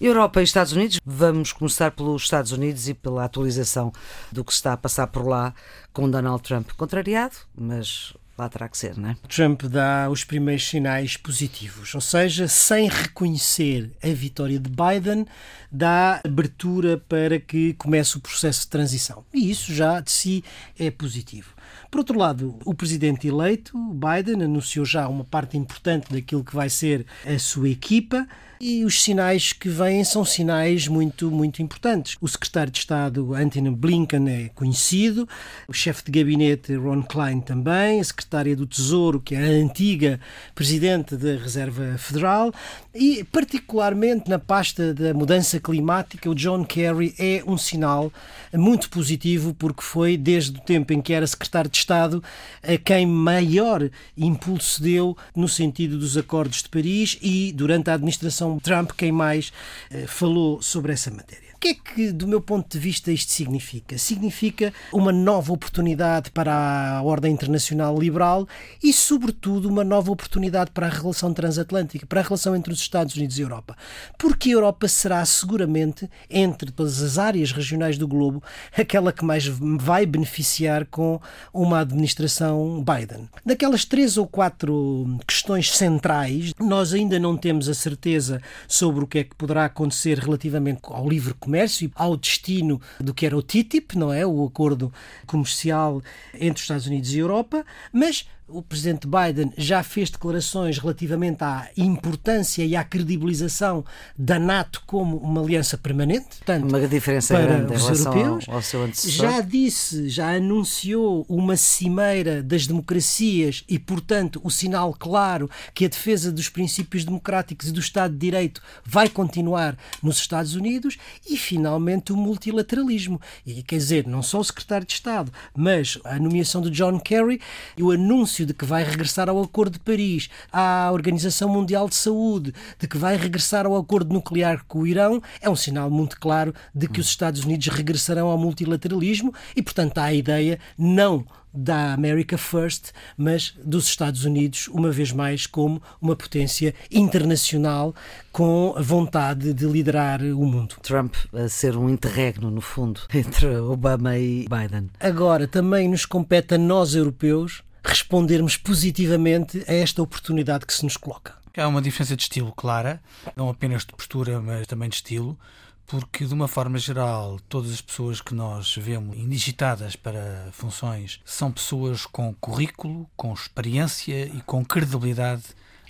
Europa 0.00 0.42
e 0.42 0.44
Estados 0.44 0.72
Unidos. 0.72 1.00
Vamos 1.04 1.52
começar 1.52 1.90
pelos 1.90 2.22
Estados 2.22 2.52
Unidos 2.52 2.88
e 2.88 2.94
pela 2.94 3.24
atualização 3.24 3.90
do 4.30 4.44
que 4.44 4.52
está 4.52 4.74
a 4.74 4.76
passar 4.76 5.06
por 5.08 5.26
lá 5.26 5.54
com 5.92 6.08
Donald 6.08 6.42
Trump 6.42 6.70
contrariado, 6.76 7.36
mas 7.56 8.14
lá 8.36 8.48
terá 8.48 8.68
que 8.68 8.76
ser, 8.76 8.96
não 8.96 9.10
é? 9.10 9.16
Trump 9.28 9.62
dá 9.64 10.08
os 10.10 10.24
primeiros 10.24 10.66
sinais 10.68 11.16
positivos, 11.16 11.94
ou 11.94 12.00
seja, 12.00 12.48
sem 12.48 12.88
reconhecer 12.88 13.92
a 14.02 14.08
vitória 14.08 14.58
de 14.58 14.70
Biden, 14.70 15.26
dá 15.70 16.20
abertura 16.24 16.98
para 16.98 17.38
que 17.38 17.74
comece 17.74 18.16
o 18.16 18.20
processo 18.20 18.62
de 18.62 18.68
transição. 18.68 19.24
E 19.32 19.50
isso 19.50 19.72
já 19.72 20.00
de 20.00 20.10
si 20.10 20.44
é 20.78 20.90
positivo. 20.90 21.54
Por 21.90 21.98
outro 21.98 22.18
lado, 22.18 22.58
o 22.64 22.74
presidente 22.74 23.28
eleito, 23.28 23.72
Biden, 23.92 24.42
anunciou 24.42 24.84
já 24.84 25.08
uma 25.08 25.24
parte 25.24 25.56
importante 25.56 26.12
daquilo 26.12 26.44
que 26.44 26.54
vai 26.54 26.68
ser 26.68 27.06
a 27.24 27.38
sua 27.38 27.68
equipa 27.68 28.26
e 28.60 28.84
os 28.84 29.02
sinais 29.02 29.52
que 29.52 29.68
vêm 29.68 30.04
são 30.04 30.24
sinais 30.24 30.88
muito, 30.88 31.30
muito 31.30 31.62
importantes. 31.62 32.16
O 32.20 32.28
secretário 32.28 32.72
de 32.72 32.78
Estado 32.78 33.34
Antony 33.34 33.70
Blinken 33.70 34.28
é 34.28 34.50
conhecido, 34.54 35.28
o 35.68 35.72
chefe 35.72 36.04
de 36.04 36.12
gabinete 36.18 36.74
Ron 36.74 37.02
Klein 37.02 37.40
também, 37.40 38.00
a 38.00 38.04
secretária 38.04 38.56
do 38.56 38.66
Tesouro, 38.66 39.20
que 39.20 39.34
é 39.34 39.38
a 39.38 39.64
antiga 39.64 40.20
presidente 40.54 41.16
da 41.16 41.36
Reserva 41.36 41.96
Federal, 41.98 42.52
e 42.94 43.24
particularmente 43.24 44.28
na 44.28 44.38
pasta 44.38 44.94
da 44.94 45.12
mudança 45.12 45.58
climática, 45.58 46.30
o 46.30 46.34
John 46.34 46.64
Kerry 46.64 47.14
é 47.18 47.42
um 47.46 47.58
sinal 47.58 48.12
muito 48.52 48.88
positivo 48.88 49.54
porque 49.54 49.82
foi 49.82 50.16
desde 50.16 50.58
o 50.58 50.60
tempo 50.60 50.92
em 50.92 51.02
que 51.02 51.12
era 51.12 51.26
secretário 51.26 51.70
de 51.70 51.76
Estado 51.76 52.22
a 52.62 52.76
quem 52.78 53.06
maior 53.06 53.90
impulso 54.16 54.82
deu 54.82 55.16
no 55.34 55.48
sentido 55.48 55.98
dos 55.98 56.16
acordos 56.16 56.62
de 56.62 56.68
Paris 56.68 57.18
e 57.20 57.52
durante 57.52 57.90
a 57.90 57.94
administração 57.94 58.43
Trump 58.58 58.92
quem 58.96 59.12
mais 59.12 59.52
eh, 59.90 60.06
falou 60.06 60.60
sobre 60.62 60.92
essa 60.92 61.10
matéria 61.10 61.43
que 61.64 61.68
é 61.68 61.74
que, 61.74 62.12
do 62.12 62.28
meu 62.28 62.42
ponto 62.42 62.70
de 62.70 62.78
vista, 62.78 63.10
isto 63.10 63.32
significa? 63.32 63.96
Significa 63.96 64.70
uma 64.92 65.10
nova 65.10 65.50
oportunidade 65.50 66.30
para 66.30 66.98
a 66.98 67.02
ordem 67.02 67.32
internacional 67.32 67.98
liberal 67.98 68.46
e, 68.82 68.92
sobretudo, 68.92 69.66
uma 69.66 69.82
nova 69.82 70.12
oportunidade 70.12 70.70
para 70.72 70.88
a 70.88 70.90
relação 70.90 71.32
transatlântica, 71.32 72.04
para 72.04 72.20
a 72.20 72.22
relação 72.22 72.54
entre 72.54 72.70
os 72.70 72.80
Estados 72.80 73.16
Unidos 73.16 73.38
e 73.38 73.40
a 73.40 73.44
Europa. 73.46 73.78
Porque 74.18 74.50
a 74.50 74.52
Europa 74.52 74.86
será, 74.88 75.24
seguramente, 75.24 76.10
entre 76.28 76.70
todas 76.70 77.00
as 77.00 77.16
áreas 77.16 77.50
regionais 77.50 77.96
do 77.96 78.06
globo, 78.06 78.42
aquela 78.76 79.10
que 79.10 79.24
mais 79.24 79.46
vai 79.46 80.04
beneficiar 80.04 80.84
com 80.84 81.18
uma 81.50 81.80
administração 81.80 82.84
Biden. 82.84 83.26
Daquelas 83.42 83.86
três 83.86 84.18
ou 84.18 84.26
quatro 84.26 85.18
questões 85.26 85.74
centrais, 85.74 86.52
nós 86.60 86.92
ainda 86.92 87.18
não 87.18 87.38
temos 87.38 87.70
a 87.70 87.74
certeza 87.74 88.42
sobre 88.68 89.02
o 89.02 89.06
que 89.06 89.20
é 89.20 89.24
que 89.24 89.34
poderá 89.34 89.64
acontecer 89.64 90.18
relativamente 90.18 90.80
ao 90.84 91.08
livre 91.08 91.32
comércio 91.32 91.53
comércio 91.54 91.88
ao 91.94 92.16
destino 92.16 92.80
do 92.98 93.14
que 93.14 93.24
era 93.24 93.36
o 93.36 93.42
TTIP, 93.42 93.96
não 93.96 94.12
é? 94.12 94.26
O 94.26 94.44
acordo 94.44 94.92
comercial 95.24 96.02
entre 96.34 96.56
os 96.56 96.62
Estados 96.62 96.86
Unidos 96.88 97.14
e 97.14 97.18
Europa, 97.18 97.64
mas 97.92 98.28
o 98.46 98.62
presidente 98.62 99.06
Biden 99.06 99.52
já 99.56 99.82
fez 99.82 100.10
declarações 100.10 100.78
relativamente 100.78 101.42
à 101.42 101.68
importância 101.76 102.64
e 102.64 102.76
à 102.76 102.84
credibilização 102.84 103.84
da 104.18 104.38
NATO 104.38 104.82
como 104.86 105.16
uma 105.16 105.40
aliança 105.40 105.78
permanente, 105.78 106.36
portanto, 106.36 106.68
uma 106.68 106.86
diferença 106.86 107.34
para 107.34 107.46
grande 107.46 107.74
os 107.74 108.00
europeus. 108.00 108.44
Ao, 108.48 108.56
ao 108.56 108.62
já 108.92 109.40
disse, 109.40 110.08
já 110.08 110.34
anunciou 110.34 111.24
uma 111.28 111.56
cimeira 111.56 112.42
das 112.42 112.66
democracias 112.66 113.64
e, 113.68 113.78
portanto, 113.78 114.40
o 114.44 114.50
sinal 114.50 114.92
claro 114.92 115.50
que 115.72 115.86
a 115.86 115.88
defesa 115.88 116.30
dos 116.30 116.48
princípios 116.48 117.04
democráticos 117.04 117.68
e 117.68 117.72
do 117.72 117.80
Estado 117.80 118.12
de 118.12 118.18
Direito 118.18 118.60
vai 118.84 119.08
continuar 119.08 119.76
nos 120.02 120.18
Estados 120.18 120.54
Unidos 120.54 120.98
e, 121.28 121.36
finalmente, 121.36 122.12
o 122.12 122.16
multilateralismo. 122.16 123.20
E 123.46 123.62
quer 123.62 123.76
dizer, 123.76 124.06
não 124.06 124.22
só 124.22 124.40
o 124.40 124.44
secretário 124.44 124.86
de 124.86 124.92
Estado, 124.92 125.32
mas 125.56 125.98
a 126.04 126.18
nomeação 126.18 126.60
de 126.60 126.70
John 126.70 127.00
Kerry 127.00 127.40
e 127.76 127.82
o 127.82 127.90
anúncio 127.90 128.33
anúncio 128.34 128.46
de 128.46 128.54
que 128.54 128.64
vai 128.64 128.82
regressar 128.82 129.28
ao 129.28 129.40
Acordo 129.40 129.74
de 129.74 129.78
Paris, 129.78 130.28
à 130.52 130.90
Organização 130.92 131.48
Mundial 131.48 131.88
de 131.88 131.94
Saúde, 131.94 132.52
de 132.78 132.88
que 132.88 132.98
vai 132.98 133.16
regressar 133.16 133.64
ao 133.64 133.76
acordo 133.76 134.12
nuclear 134.12 134.64
com 134.66 134.80
o 134.80 134.86
Irão, 134.86 135.22
é 135.40 135.48
um 135.48 135.54
sinal 135.54 135.88
muito 135.88 136.18
claro 136.18 136.52
de 136.74 136.88
que 136.88 137.00
os 137.00 137.06
Estados 137.06 137.44
Unidos 137.44 137.68
regressarão 137.68 138.28
ao 138.28 138.38
multilateralismo 138.38 139.32
e, 139.54 139.62
portanto, 139.62 139.98
há 139.98 140.04
a 140.04 140.14
ideia 140.14 140.58
não 140.76 141.24
da 141.54 141.92
America 141.92 142.36
First, 142.36 142.90
mas 143.16 143.54
dos 143.64 143.86
Estados 143.86 144.24
Unidos, 144.24 144.66
uma 144.68 144.90
vez 144.90 145.12
mais, 145.12 145.46
como 145.46 145.80
uma 146.00 146.16
potência 146.16 146.74
internacional 146.90 147.94
com 148.32 148.74
a 148.76 148.82
vontade 148.82 149.54
de 149.54 149.64
liderar 149.64 150.20
o 150.20 150.44
mundo. 150.44 150.74
Trump 150.82 151.14
a 151.32 151.48
ser 151.48 151.76
um 151.76 151.88
interregno, 151.88 152.50
no 152.50 152.60
fundo, 152.60 153.02
entre 153.14 153.46
Obama 153.58 154.18
e 154.18 154.46
Biden. 154.48 154.90
Agora, 154.98 155.46
também 155.46 155.88
nos 155.88 156.04
compete 156.04 156.54
a 156.54 156.58
nós, 156.58 156.96
europeus, 156.96 157.62
respondermos 157.84 158.56
positivamente 158.56 159.64
a 159.68 159.72
esta 159.72 160.02
oportunidade 160.02 160.66
que 160.66 160.72
se 160.72 160.84
nos 160.84 160.96
coloca. 160.96 161.34
Há 161.56 161.68
uma 161.68 161.82
diferença 161.82 162.16
de 162.16 162.22
estilo 162.22 162.52
clara, 162.52 163.00
não 163.36 163.48
apenas 163.48 163.82
de 163.84 163.92
postura, 163.92 164.40
mas 164.40 164.66
também 164.66 164.88
de 164.88 164.96
estilo, 164.96 165.38
porque, 165.86 166.24
de 166.24 166.34
uma 166.34 166.48
forma 166.48 166.78
geral, 166.78 167.38
todas 167.48 167.72
as 167.72 167.80
pessoas 167.80 168.20
que 168.20 168.34
nós 168.34 168.74
vemos 168.74 169.16
indigitadas 169.16 169.94
para 169.94 170.48
funções 170.52 171.20
são 171.24 171.52
pessoas 171.52 172.06
com 172.06 172.34
currículo, 172.34 173.08
com 173.16 173.32
experiência 173.32 174.26
e 174.26 174.40
com 174.46 174.64
credibilidade 174.64 175.44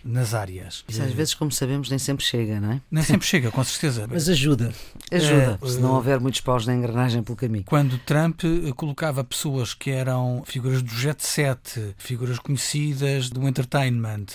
nas 0.04 0.34
áreas. 0.34 0.84
Isso 0.88 1.02
às 1.02 1.12
vezes, 1.12 1.34
como 1.34 1.50
sabemos, 1.50 1.88
nem 1.88 1.98
sempre 1.98 2.24
chega, 2.24 2.60
não 2.60 2.72
é? 2.72 2.80
Nem 2.90 3.02
sempre 3.02 3.26
chega, 3.26 3.50
com 3.50 3.64
certeza. 3.64 4.06
Mas 4.10 4.28
ajuda. 4.28 4.72
Ajuda, 5.10 5.58
É, 5.62 5.66
se 5.66 5.78
não 5.80 5.94
houver 5.94 6.20
muitos 6.20 6.40
paus 6.40 6.66
na 6.66 6.74
engrenagem 6.74 7.22
pelo 7.22 7.36
caminho. 7.36 7.64
Quando 7.66 7.98
Trump 7.98 8.42
eh, 8.44 8.72
colocava 8.76 9.24
pessoas 9.24 9.72
que 9.72 9.90
eram 9.90 10.42
figuras 10.46 10.82
do 10.82 10.90
jet 10.92 11.24
set, 11.24 11.94
figuras 11.96 12.38
conhecidas 12.38 13.30
do 13.30 13.48
entertainment, 13.48 14.26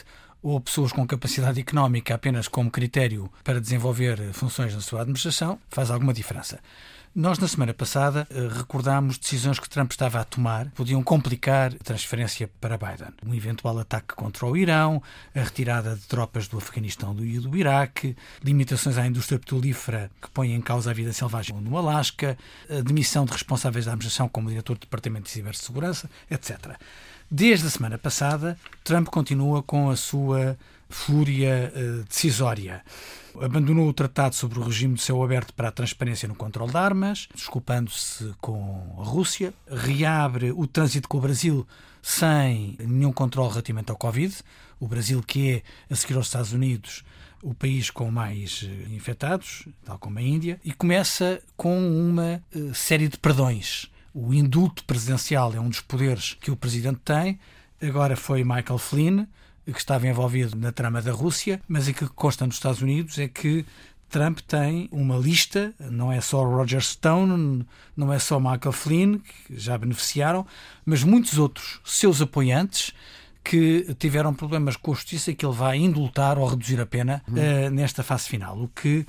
ou 0.41 0.59
pessoas 0.59 0.91
com 0.91 1.05
capacidade 1.05 1.59
económica 1.59 2.15
apenas 2.15 2.47
como 2.47 2.71
critério 2.71 3.29
para 3.43 3.59
desenvolver 3.59 4.19
eh, 4.19 4.33
funções 4.33 4.73
na 4.73 4.81
sua 4.81 5.01
administração, 5.01 5.59
faz 5.69 5.91
alguma 5.91 6.13
diferença. 6.13 6.59
Nós, 7.15 7.39
na 7.39 7.47
semana 7.47 7.73
passada, 7.73 8.27
eh, 8.29 8.47
recordámos 8.55 9.17
decisões 9.17 9.59
que 9.59 9.67
Trump 9.67 9.89
estava 9.89 10.19
a 10.19 10.23
tomar 10.23 10.69
podiam 10.71 11.01
complicar 11.01 11.73
a 11.73 11.83
transferência 11.83 12.47
para 12.61 12.77
Biden. 12.77 13.11
Um 13.25 13.33
eventual 13.33 13.79
ataque 13.79 14.13
contra 14.13 14.45
o 14.45 14.55
Irão, 14.55 15.01
a 15.35 15.39
retirada 15.39 15.95
de 15.95 16.03
tropas 16.03 16.47
do 16.47 16.59
Afeganistão 16.59 17.15
e 17.19 17.39
do 17.39 17.57
Iraque, 17.57 18.15
limitações 18.43 18.95
à 18.99 19.07
indústria 19.07 19.39
petrolífera 19.39 20.11
que 20.21 20.29
põem 20.29 20.53
em 20.53 20.61
causa 20.61 20.91
a 20.91 20.93
vida 20.93 21.11
selvagem 21.11 21.59
no 21.59 21.75
Alasca, 21.77 22.37
a 22.69 22.81
demissão 22.81 23.25
de 23.25 23.31
responsáveis 23.31 23.85
da 23.85 23.91
administração 23.91 24.29
como 24.29 24.49
diretor 24.49 24.75
do 24.75 24.81
Departamento 24.81 25.25
de 25.25 25.31
Cibersegurança, 25.31 26.07
etc. 26.29 26.77
Desde 27.29 27.65
a 27.65 27.69
semana 27.71 27.97
passada, 27.97 28.55
Trump 28.83 29.07
continua 29.07 29.63
com 29.63 29.89
a 29.89 29.95
sua 29.95 30.55
fúria 30.89 31.71
uh, 31.75 32.03
decisória. 32.03 32.83
Abandonou 33.41 33.87
o 33.87 33.93
tratado 33.93 34.35
sobre 34.35 34.59
o 34.59 34.63
regime 34.63 34.95
de 34.95 35.01
céu 35.01 35.23
aberto 35.23 35.53
para 35.53 35.69
a 35.69 35.71
transparência 35.71 36.27
no 36.27 36.35
controle 36.35 36.71
de 36.71 36.77
armas, 36.77 37.29
desculpando-se 37.33 38.33
com 38.41 38.95
a 38.99 39.03
Rússia, 39.03 39.53
reabre 39.67 40.51
o 40.51 40.67
trânsito 40.67 41.07
com 41.07 41.19
o 41.19 41.21
Brasil 41.21 41.65
sem 42.01 42.75
nenhum 42.79 43.13
controle 43.13 43.49
relativamente 43.49 43.91
ao 43.91 43.97
Covid. 43.97 44.35
O 44.79 44.87
Brasil, 44.87 45.21
que 45.21 45.51
é, 45.89 45.93
a 45.93 45.95
seguir 45.95 46.15
aos 46.15 46.27
Estados 46.27 46.53
Unidos, 46.53 47.03
o 47.41 47.53
país 47.53 47.89
com 47.89 48.11
mais 48.11 48.63
uh, 48.63 48.93
infectados, 48.93 49.67
tal 49.85 49.97
como 49.97 50.19
a 50.19 50.21
Índia, 50.21 50.59
e 50.63 50.73
começa 50.73 51.41
com 51.55 51.77
uma 51.77 52.43
uh, 52.53 52.73
série 52.73 53.07
de 53.07 53.17
perdões. 53.17 53.89
O 54.13 54.33
indulto 54.33 54.83
presidencial 54.83 55.53
é 55.53 55.59
um 55.59 55.69
dos 55.69 55.81
poderes 55.81 56.35
que 56.41 56.51
o 56.51 56.55
presidente 56.55 56.99
tem. 57.05 57.39
Agora 57.81 58.17
foi 58.17 58.43
Michael 58.43 58.77
Flynn, 58.77 59.25
que 59.73 59.79
estava 59.79 60.07
envolvido 60.07 60.57
na 60.57 60.71
trama 60.71 61.01
da 61.01 61.11
Rússia, 61.11 61.61
mas 61.67 61.87
o 61.87 61.93
que 61.93 62.07
consta 62.07 62.45
nos 62.45 62.55
Estados 62.55 62.81
Unidos 62.81 63.17
é 63.19 63.27
que 63.27 63.65
Trump 64.09 64.39
tem 64.39 64.89
uma 64.91 65.17
lista, 65.17 65.73
não 65.79 66.11
é 66.11 66.19
só 66.19 66.43
Roger 66.43 66.81
Stone, 66.81 67.65
não 67.95 68.11
é 68.11 68.17
só 68.17 68.39
Michael 68.39 68.71
Flynn, 68.71 69.19
que 69.19 69.57
já 69.57 69.77
beneficiaram, 69.77 70.45
mas 70.85 71.03
muitos 71.03 71.37
outros 71.37 71.79
seus 71.85 72.21
apoiantes 72.21 72.93
que 73.43 73.95
tiveram 73.97 74.33
problemas 74.33 74.75
com 74.75 74.91
a 74.91 74.95
justiça 74.95 75.31
e 75.31 75.35
que 75.35 75.45
ele 75.45 75.55
vai 75.55 75.77
indultar 75.77 76.37
ou 76.37 76.47
reduzir 76.47 76.79
a 76.81 76.85
pena 76.85 77.23
uh, 77.27 77.69
nesta 77.69 78.03
fase 78.03 78.27
final, 78.27 78.59
o 78.59 78.67
que 78.67 79.05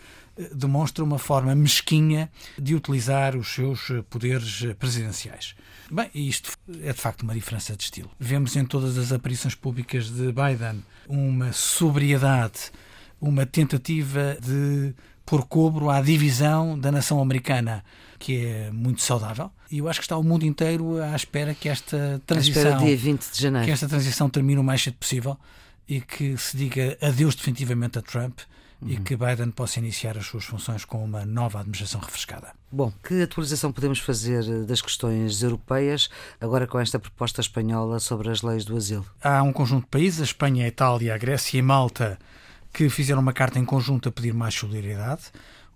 demonstra 0.54 1.04
uma 1.04 1.18
forma 1.18 1.54
mesquinha 1.54 2.30
de 2.58 2.74
utilizar 2.74 3.36
os 3.36 3.48
seus 3.48 3.90
poderes 4.08 4.62
presidenciais. 4.78 5.54
Bem, 5.90 6.08
isto 6.14 6.52
é 6.82 6.92
de 6.92 7.00
facto 7.00 7.22
uma 7.22 7.34
diferença 7.34 7.76
de 7.76 7.82
estilo. 7.82 8.10
Vemos 8.18 8.54
em 8.54 8.64
todas 8.64 8.96
as 8.96 9.12
aparições 9.12 9.54
públicas 9.54 10.08
de 10.08 10.32
Biden 10.32 10.82
uma 11.08 11.52
sobriedade, 11.52 12.70
uma 13.20 13.44
tentativa 13.44 14.38
de 14.40 14.94
pôr 15.26 15.44
cobro 15.46 15.90
à 15.90 16.00
divisão 16.00 16.78
da 16.78 16.90
nação 16.90 17.20
americana, 17.20 17.84
que 18.18 18.44
é 18.44 18.70
muito 18.70 19.02
saudável. 19.02 19.50
E 19.70 19.78
eu 19.78 19.88
acho 19.88 20.00
que 20.00 20.04
está 20.04 20.16
o 20.16 20.22
mundo 20.22 20.44
inteiro 20.44 21.02
à 21.02 21.14
espera 21.14 21.54
que 21.54 21.68
esta 21.68 22.20
transição, 22.26 22.78
dia 22.78 22.96
20 22.96 23.30
de 23.32 23.40
janeiro. 23.40 23.66
que 23.66 23.72
esta 23.72 23.88
transição 23.88 24.28
termine 24.28 24.60
o 24.60 24.64
mais 24.64 24.82
cedo 24.82 24.94
possível 24.94 25.36
e 25.88 26.00
que 26.00 26.36
se 26.36 26.56
diga 26.56 26.96
adeus 27.00 27.34
definitivamente 27.34 27.98
a 27.98 28.02
Trump 28.02 28.40
e 28.86 28.96
que 28.96 29.16
Biden 29.16 29.50
possa 29.50 29.78
iniciar 29.78 30.16
as 30.16 30.26
suas 30.26 30.44
funções 30.44 30.84
com 30.84 31.04
uma 31.04 31.24
nova 31.24 31.60
administração 31.60 32.00
refrescada. 32.00 32.52
Bom, 32.72 32.92
que 33.02 33.22
atualização 33.22 33.72
podemos 33.72 33.98
fazer 33.98 34.64
das 34.64 34.80
questões 34.80 35.42
europeias 35.42 36.08
agora 36.40 36.66
com 36.66 36.78
esta 36.78 36.98
proposta 36.98 37.40
espanhola 37.40 38.00
sobre 38.00 38.30
as 38.30 38.42
leis 38.42 38.64
do 38.64 38.76
asilo? 38.76 39.04
Há 39.22 39.42
um 39.42 39.52
conjunto 39.52 39.84
de 39.84 39.90
países, 39.90 40.20
a 40.20 40.24
Espanha, 40.24 40.64
a 40.64 40.68
Itália, 40.68 41.14
a 41.14 41.18
Grécia 41.18 41.58
e 41.58 41.62
Malta, 41.62 42.18
que 42.72 42.88
fizeram 42.88 43.20
uma 43.20 43.32
carta 43.32 43.58
em 43.58 43.64
conjunto 43.64 44.08
a 44.08 44.12
pedir 44.12 44.32
mais 44.32 44.54
solidariedade. 44.54 45.24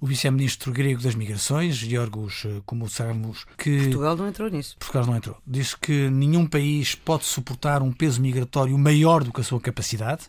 O 0.01 0.07
vice-ministro 0.07 0.73
grego 0.73 1.03
das 1.03 1.15
migrações, 1.15 1.77
Georgos 1.77 2.47
Koumoutsamos, 2.67 3.47
que... 3.57 3.79
Portugal 3.79 4.17
não 4.17 4.29
entrou 4.29 4.51
nisso. 4.51 4.77
Portugal 4.79 5.07
não 5.07 5.17
entrou. 5.17 5.39
Diz 5.47 5.75
que 5.75 6.11
nenhum 6.11 6.47
país 6.47 6.95
pode 6.95 7.25
suportar 7.25 7.81
um 7.81 7.93
peso 7.93 8.21
migratório 8.21 8.77
maior 8.77 9.25
do 9.25 9.33
que 9.33 9.41
a 9.41 9.45
sua 9.45 9.61
capacidade 9.61 10.25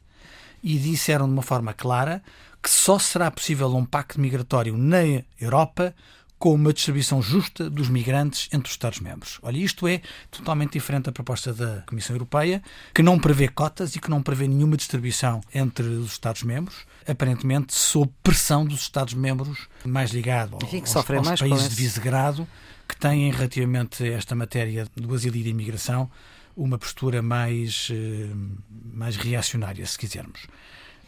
e 0.64 0.78
disseram 0.78 1.28
de 1.28 1.34
uma 1.34 1.42
forma 1.42 1.74
clara 1.74 2.24
que 2.66 2.72
só 2.72 2.98
será 2.98 3.30
possível 3.30 3.68
um 3.76 3.86
pacto 3.86 4.20
migratório 4.20 4.76
na 4.76 4.98
Europa 5.40 5.94
com 6.40 6.56
uma 6.56 6.74
distribuição 6.74 7.22
justa 7.22 7.70
dos 7.70 7.90
migrantes 7.90 8.50
entre 8.52 8.68
os 8.68 8.72
Estados-membros. 8.72 9.38
Olha, 9.44 9.60
isto 9.60 9.88
é 9.88 10.02
totalmente 10.32 10.74
diferente 10.74 11.06
da 11.06 11.12
proposta 11.12 11.54
da 11.54 11.84
Comissão 11.86 12.16
Europeia, 12.16 12.64
que 12.92 13.04
não 13.04 13.20
prevê 13.20 13.48
cotas 13.48 13.96
e 13.96 14.00
que 14.00 14.10
não 14.10 14.20
prevê 14.20 14.48
nenhuma 14.48 14.76
distribuição 14.76 15.42
entre 15.54 15.84
os 15.84 16.14
Estados-membros, 16.14 16.88
aparentemente 17.08 17.72
sob 17.76 18.12
pressão 18.24 18.66
dos 18.66 18.82
Estados-membros 18.82 19.68
mais 19.86 20.10
ligados 20.10 20.58
aos, 20.64 21.40
países 21.40 21.70
de 21.70 21.76
Visegrado, 21.76 22.48
que 22.90 22.98
têm 22.98 23.32
relativamente 23.32 24.04
a 24.04 24.14
esta 24.18 24.34
matéria 24.34 24.88
do 24.96 25.14
asilo 25.14 25.36
e 25.36 25.44
da 25.44 25.50
imigração 25.50 26.10
uma 26.58 26.80
postura 26.80 27.22
mais, 27.22 27.90
eh, 27.92 28.34
mais 28.92 29.18
reacionária, 29.18 29.86
se 29.86 30.00
quisermos. 30.00 30.48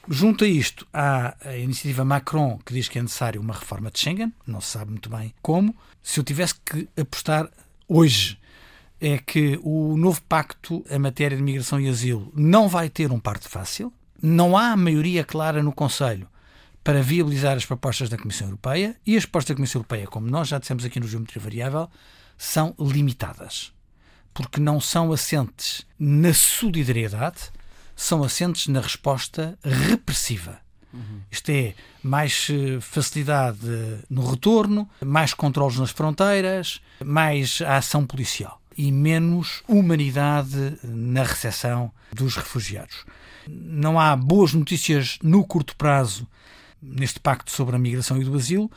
Junto 0.10 0.46
a 0.46 0.48
isto, 0.48 0.88
há 0.94 1.36
a 1.42 1.58
iniciativa 1.58 2.06
Macron 2.06 2.60
que 2.66 2.74
diz 2.74 2.88
que 2.88 2.98
é 2.98 3.02
necessário 3.02 3.42
uma 3.42 3.54
reforma 3.54 3.92
de 3.92 4.00
Schengen, 4.00 4.34
não 4.46 4.62
se 4.62 4.70
sabe 4.70 4.92
muito 4.92 5.10
bem 5.10 5.34
como. 5.42 5.76
Se 6.02 6.20
eu 6.20 6.24
tivesse 6.24 6.56
que 6.56 6.88
apostar 7.00 7.50
hoje, 7.90 8.40
é 9.02 9.18
que 9.18 9.60
o 9.62 9.98
novo 9.98 10.22
pacto 10.24 10.84
em 10.90 10.98
matéria 10.98 11.36
de 11.36 11.44
migração 11.44 11.80
e 11.80 11.90
asilo 11.90 12.32
não 12.34 12.70
vai 12.70 12.90
ter 12.90 13.12
um 13.12 13.20
parto 13.20 13.50
fácil, 13.50 13.92
não 14.22 14.58
há 14.58 14.76
maioria 14.78 15.26
clara 15.26 15.62
no 15.62 15.74
Conselho 15.74 16.28
para 16.84 17.04
viabilizar 17.04 17.58
as 17.58 17.66
propostas 17.66 18.08
da 18.08 18.18
Comissão 18.18 18.48
Europeia 18.48 18.96
e 19.06 19.18
as 19.18 19.26
propostas 19.26 19.50
da 19.50 19.58
Comissão 19.58 19.80
Europeia, 19.80 20.08
como 20.08 20.30
nós 20.30 20.48
já 20.48 20.58
dissemos 20.58 20.86
aqui 20.86 21.02
no 21.02 21.08
Geometria 21.08 21.42
Variável, 21.42 21.90
são 22.38 22.74
limitadas, 22.80 23.74
porque 24.34 24.62
não 24.62 24.80
são 24.80 25.12
assentes 25.12 25.86
na 26.00 26.34
solidariedade, 26.34 27.52
são 27.98 28.24
assentes 28.24 28.68
na 28.68 28.80
resposta 28.80 29.60
repressiva. 29.64 30.60
Isto 31.30 31.50
é, 31.50 31.76
mais 32.02 32.48
eh, 32.50 32.80
facilidade 32.80 33.60
no 34.10 34.26
retorno, 34.26 34.90
mais 35.04 35.34
controles 35.34 35.78
nas 35.78 35.92
fronteiras, 35.92 36.80
mais 37.04 37.62
ação 37.62 38.06
policial 38.06 38.62
e 38.78 38.92
menos 38.92 39.64
humanidade 39.68 40.78
na 40.84 41.24
recepção 41.24 41.92
dos 42.14 42.36
refugiados. 42.36 43.06
Não 43.48 44.00
há 44.00 44.16
boas 44.16 44.54
notícias 44.54 45.18
no 45.22 45.44
curto 45.44 45.76
prazo 45.76 46.28
neste 46.82 47.20
pacto 47.20 47.52
sobre 47.52 47.76
a 47.76 47.80
migração 47.80 48.22
e 48.22 48.24
do 48.24 48.36
asilo 48.36 48.72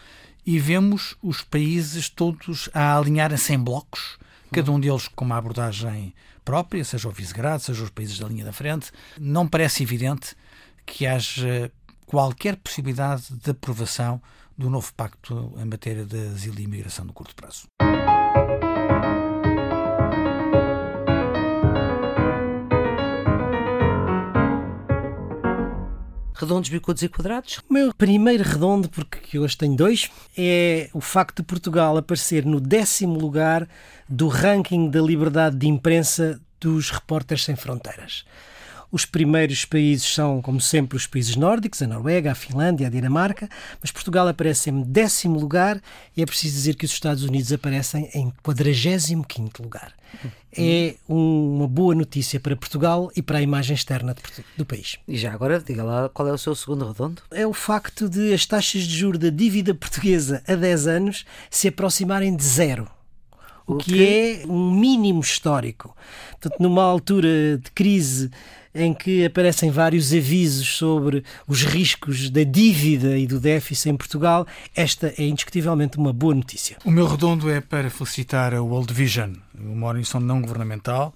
e 0.45 0.59
vemos 0.59 1.17
os 1.23 1.43
países 1.43 2.09
todos 2.09 2.71
a 2.73 2.97
alinharem-se 2.97 3.53
em 3.53 3.59
blocos, 3.59 4.19
cada 4.51 4.73
um 4.73 4.81
deles 4.81 5.07
com 5.09 5.25
uma 5.25 5.37
abordagem 5.37 6.15
própria, 6.51 6.85
seja 6.85 7.09
o 7.09 7.13
Visegrado, 7.13 7.63
seja 7.63 7.85
os 7.85 7.91
países 7.91 8.19
da 8.19 8.27
linha 8.27 8.45
da 8.45 8.53
frente. 8.53 8.91
Não 9.21 9.47
parece 9.47 9.85
evidente 9.85 10.35
que 10.85 11.07
haja 11.07 11.71
qualquer 12.05 12.57
possibilidade 12.57 13.23
de 13.31 13.51
aprovação 13.53 14.21
do 14.59 14.69
novo 14.69 14.93
pacto 14.95 15.53
em 15.57 15.65
matéria 15.65 16.05
de 16.05 16.27
asilo 16.27 16.59
e 16.59 16.65
imigração 16.65 17.05
no 17.05 17.13
curto 17.13 17.37
prazo. 17.37 17.69
Redondos, 26.41 26.71
bicudos 26.71 27.03
e 27.03 27.09
quadrados? 27.09 27.59
O 27.69 27.73
meu 27.73 27.93
primeiro 27.93 28.43
redondo, 28.43 28.89
porque 28.89 29.39
hoje 29.39 29.55
tenho 29.59 29.77
dois, 29.77 30.11
é 30.35 30.89
o 30.95 31.01
facto 31.01 31.43
de 31.43 31.43
Portugal 31.43 31.99
aparecer 31.99 32.47
no 32.47 32.59
décimo 32.59 33.19
lugar 33.19 33.69
do 34.09 34.27
ranking 34.27 34.89
da 34.89 35.03
liberdade 35.03 35.57
de 35.57 35.69
imprensa 35.69 36.41
dos 36.59 36.91
Repórteres 36.91 37.45
Sem 37.45 37.57
Fronteiras. 37.57 38.25
Os 38.93 39.05
primeiros 39.05 39.65
países 39.65 40.13
são, 40.13 40.43
como 40.43 40.61
sempre, 40.61 40.97
os 40.97 41.07
países 41.07 41.37
nórdicos, 41.37 41.81
a 41.83 41.87
Noruega, 41.87 42.33
a 42.33 42.35
Finlândia, 42.35 42.89
a 42.89 42.91
Dinamarca, 42.91 43.49
mas 43.81 43.91
Portugal 43.93 44.27
aparece 44.27 44.69
em 44.71 44.83
décimo 44.83 45.39
lugar 45.39 45.81
e 46.17 46.23
é 46.23 46.27
preciso 46.27 46.55
dizer 46.57 46.75
que 46.75 46.85
os 46.85 46.91
Estados 46.93 47.23
Unidos 47.23 47.53
aparecem 47.53 48.11
em 48.15 48.33
45º 48.43 49.63
lugar. 49.63 49.93
É 50.57 50.97
um- 51.09 51.57
uma 51.59 51.69
boa 51.69 51.95
notícia 51.95 52.41
para 52.41 52.57
Portugal 52.57 53.13
e 53.15 53.23
para 53.23 53.39
a 53.39 53.43
imagem 53.43 53.75
externa 53.77 54.17
do 54.57 54.67
país. 54.67 54.99
E 55.07 55.17
já 55.17 55.33
agora, 55.33 55.61
diga 55.61 55.85
lá 55.85 56.09
qual 56.09 56.27
é 56.27 56.33
o 56.33 56.39
seu 56.39 56.55
segundo 56.57 56.87
redondo? 56.89 57.23
é 57.31 57.47
o 57.47 57.53
facto 57.53 58.09
de 58.09 58.33
as 58.35 58.45
taxas 58.45 58.83
de 58.83 58.97
juros 58.97 59.21
da 59.21 59.31
dívida 59.31 59.73
portuguesa 59.73 60.43
a 60.49 60.55
10 60.57 60.89
anos 60.89 61.25
se 61.49 61.69
aproximarem 61.69 62.35
de 62.35 62.43
zero. 62.45 62.89
O 63.75 63.77
que 63.77 64.05
é 64.05 64.43
um 64.47 64.73
mínimo 64.73 65.21
histórico. 65.21 65.95
Portanto, 66.33 66.61
numa 66.61 66.83
altura 66.83 67.59
de 67.59 67.71
crise 67.73 68.31
em 68.75 68.95
que 68.95 69.25
aparecem 69.25 69.71
vários 69.71 70.13
avisos 70.13 70.69
sobre 70.77 71.25
os 71.47 71.65
riscos 71.65 72.31
da 72.31 72.45
dívida 72.45 73.19
e 73.19 73.27
do 73.27 73.41
déficit 73.41 73.91
em 73.91 73.97
Portugal, 73.97 74.47
esta 74.75 75.13
é 75.19 75.25
indiscutivelmente 75.25 75.99
uma 75.99 76.13
boa 76.13 76.35
notícia. 76.35 76.77
O 76.85 76.91
meu 76.91 77.07
redondo 77.07 77.51
é 77.51 77.61
para 77.61 77.91
felicitar 77.91 78.55
a 78.55 78.63
World 78.63 78.93
Vision, 78.95 79.33
uma 79.59 79.89
organização 79.89 80.21
não 80.21 80.41
governamental 80.41 81.15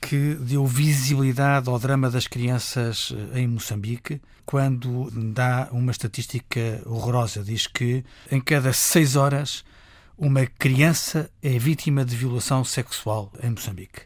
que 0.00 0.34
deu 0.40 0.64
visibilidade 0.66 1.68
ao 1.68 1.78
drama 1.78 2.08
das 2.10 2.26
crianças 2.26 3.12
eh, 3.34 3.40
em 3.40 3.48
Moçambique, 3.48 4.20
quando 4.46 5.10
dá 5.12 5.68
uma 5.72 5.90
estatística 5.90 6.80
horrorosa. 6.86 7.42
Diz 7.42 7.66
que 7.66 8.04
em 8.30 8.40
cada 8.40 8.72
seis 8.72 9.16
horas 9.16 9.64
uma 10.18 10.44
criança 10.46 11.30
é 11.40 11.56
vítima 11.60 12.04
de 12.04 12.16
violação 12.16 12.64
sexual 12.64 13.32
em 13.40 13.50
Moçambique. 13.50 14.00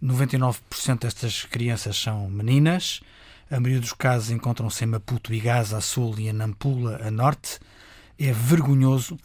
99% 0.00 1.00
destas 1.00 1.44
crianças 1.44 1.96
são 1.96 2.30
meninas. 2.30 3.00
A 3.50 3.58
maioria 3.58 3.80
dos 3.80 3.92
casos 3.92 4.30
encontram-se 4.30 4.84
em 4.84 4.86
Maputo 4.86 5.34
e 5.34 5.40
Gaza 5.40 5.78
a 5.78 5.80
sul 5.80 6.14
e 6.18 6.28
em 6.28 6.32
Nampula 6.32 7.00
a 7.04 7.10
norte. 7.10 7.58
É 8.16 8.32
vergonhoso 8.32 9.18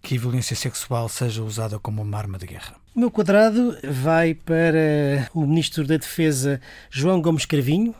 que 0.00 0.16
a 0.16 0.20
violência 0.20 0.54
sexual 0.54 1.08
seja 1.08 1.42
usada 1.42 1.76
como 1.80 2.02
uma 2.02 2.18
arma 2.18 2.38
de 2.38 2.46
guerra. 2.46 2.76
O 2.94 3.00
meu 3.00 3.10
quadrado 3.10 3.76
vai 3.82 4.32
para 4.32 5.28
o 5.34 5.44
Ministro 5.44 5.84
da 5.84 5.96
Defesa 5.96 6.60
João 6.88 7.20
Gomes 7.20 7.46
Cravinho, 7.46 7.92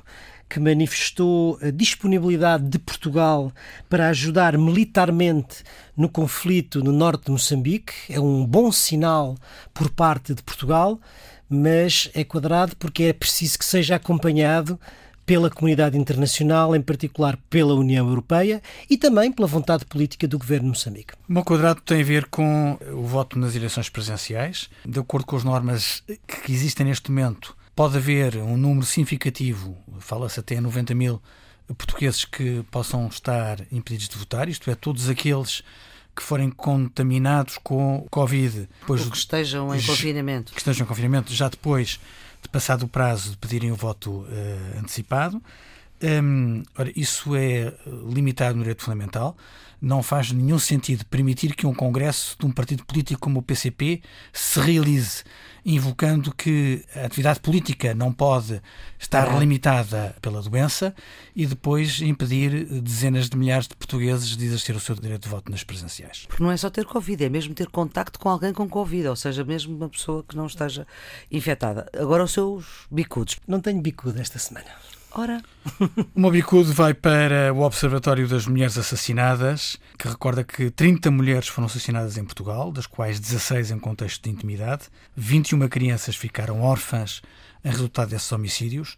que 0.48 0.60
manifestou 0.60 1.58
a 1.60 1.70
disponibilidade 1.70 2.64
de 2.64 2.78
Portugal 2.78 3.52
para 3.88 4.08
ajudar 4.08 4.56
militarmente 4.58 5.64
no 5.96 6.08
conflito 6.08 6.82
no 6.82 6.92
norte 6.92 7.26
de 7.26 7.32
Moçambique. 7.32 7.92
É 8.08 8.20
um 8.20 8.44
bom 8.44 8.70
sinal 8.70 9.36
por 9.72 9.90
parte 9.90 10.34
de 10.34 10.42
Portugal 10.42 11.00
mas 11.48 12.10
é 12.14 12.24
quadrado 12.24 12.74
porque 12.76 13.04
é 13.04 13.12
preciso 13.12 13.58
que 13.58 13.64
seja 13.64 13.96
acompanhado 13.96 14.78
pela 15.26 15.48
comunidade 15.48 15.96
internacional, 15.96 16.76
em 16.76 16.82
particular 16.82 17.38
pela 17.48 17.74
União 17.74 18.06
Europeia 18.06 18.60
e 18.90 18.98
também 18.98 19.32
pela 19.32 19.48
vontade 19.48 19.84
política 19.86 20.28
do 20.28 20.38
governo 20.38 20.64
de 20.64 20.70
Moçambique. 20.70 21.14
O 21.28 21.32
meu 21.32 21.42
quadrado 21.42 21.80
tem 21.80 22.02
a 22.02 22.04
ver 22.04 22.26
com 22.26 22.78
o 22.92 23.02
voto 23.04 23.38
nas 23.38 23.56
eleições 23.56 23.88
presidenciais. 23.88 24.68
De 24.84 25.00
acordo 25.00 25.26
com 25.26 25.36
as 25.36 25.44
normas 25.44 26.02
que 26.44 26.52
existem 26.52 26.86
neste 26.86 27.10
momento, 27.10 27.56
pode 27.74 27.96
haver 27.96 28.36
um 28.36 28.56
número 28.56 28.86
significativo, 28.86 29.76
fala-se 29.98 30.38
até 30.38 30.60
90 30.60 30.94
mil 30.94 31.22
portugueses 31.76 32.24
que 32.24 32.62
possam 32.70 33.06
estar 33.08 33.60
impedidos 33.72 34.08
de 34.08 34.16
votar, 34.16 34.48
isto 34.48 34.70
é, 34.70 34.74
todos 34.74 35.08
aqueles 35.08 35.62
que 36.14 36.22
forem 36.22 36.50
contaminados 36.50 37.58
com 37.58 38.06
Covid. 38.10 38.68
Depois, 38.80 39.04
Ou 39.04 39.10
que 39.10 39.16
estejam 39.16 39.74
em 39.74 39.82
confinamento. 39.82 40.52
Que 40.52 40.58
estejam 40.58 40.84
em 40.84 40.88
confinamento 40.88 41.32
já 41.32 41.48
depois 41.48 41.98
de 42.40 42.48
passado 42.48 42.84
o 42.84 42.88
prazo 42.88 43.30
de 43.30 43.36
pedirem 43.38 43.72
o 43.72 43.74
voto 43.74 44.20
uh, 44.20 44.78
antecipado. 44.78 45.42
Um, 46.02 46.62
ora, 46.76 46.92
isso 46.94 47.34
é 47.34 47.72
limitado 48.12 48.56
no 48.56 48.62
direito 48.62 48.82
fundamental. 48.82 49.36
Não 49.80 50.02
faz 50.02 50.32
nenhum 50.32 50.58
sentido 50.58 51.04
permitir 51.06 51.54
que 51.54 51.66
um 51.66 51.74
congresso 51.74 52.36
de 52.38 52.46
um 52.46 52.50
partido 52.50 52.84
político 52.84 53.20
como 53.20 53.40
o 53.40 53.42
PCP 53.42 54.02
se 54.32 54.60
realize 54.60 55.24
invocando 55.64 56.34
que 56.34 56.84
a 56.94 57.06
atividade 57.06 57.40
política 57.40 57.94
não 57.94 58.12
pode 58.12 58.60
estar 58.98 59.38
limitada 59.38 60.14
pela 60.20 60.42
doença 60.42 60.94
e 61.34 61.46
depois 61.46 62.02
impedir 62.02 62.66
dezenas 62.82 63.30
de 63.30 63.36
milhares 63.36 63.66
de 63.66 63.74
portugueses 63.74 64.36
de 64.36 64.44
exercer 64.44 64.76
o 64.76 64.80
seu 64.80 64.94
direito 64.94 65.22
de 65.22 65.28
voto 65.28 65.50
nas 65.50 65.64
presenciais. 65.64 66.26
Porque 66.28 66.42
não 66.42 66.50
é 66.50 66.56
só 66.56 66.68
ter 66.68 66.84
Covid, 66.84 67.24
é 67.24 67.28
mesmo 67.28 67.54
ter 67.54 67.68
contacto 67.68 68.18
com 68.18 68.28
alguém 68.28 68.52
com 68.52 68.68
Covid, 68.68 69.08
ou 69.08 69.16
seja, 69.16 69.42
mesmo 69.42 69.74
uma 69.74 69.88
pessoa 69.88 70.22
que 70.22 70.36
não 70.36 70.46
esteja 70.46 70.86
infectada. 71.30 71.88
Agora 71.98 72.24
os 72.24 72.32
seus 72.32 72.66
bicudos. 72.90 73.38
Não 73.48 73.60
tenho 73.60 73.80
bicudo 73.80 74.20
esta 74.20 74.38
semana. 74.38 74.68
Ora. 75.16 75.40
O 76.14 76.20
meu 76.20 76.30
bicudo 76.30 76.72
vai 76.72 76.92
para 76.92 77.52
o 77.52 77.60
Observatório 77.60 78.26
das 78.28 78.46
Mulheres 78.46 78.76
Assassinadas, 78.76 79.78
que 79.96 80.08
recorda 80.08 80.42
que 80.42 80.70
30 80.70 81.10
mulheres 81.10 81.48
foram 81.48 81.66
assassinadas 81.66 82.18
em 82.18 82.24
Portugal, 82.24 82.72
das 82.72 82.86
quais 82.86 83.20
16 83.20 83.70
em 83.70 83.78
contexto 83.78 84.24
de 84.24 84.30
intimidade. 84.30 84.86
21 85.16 85.68
crianças 85.68 86.16
ficaram 86.16 86.62
órfãs 86.62 87.22
em 87.64 87.70
resultado 87.70 88.10
desses 88.10 88.30
homicídios. 88.32 88.96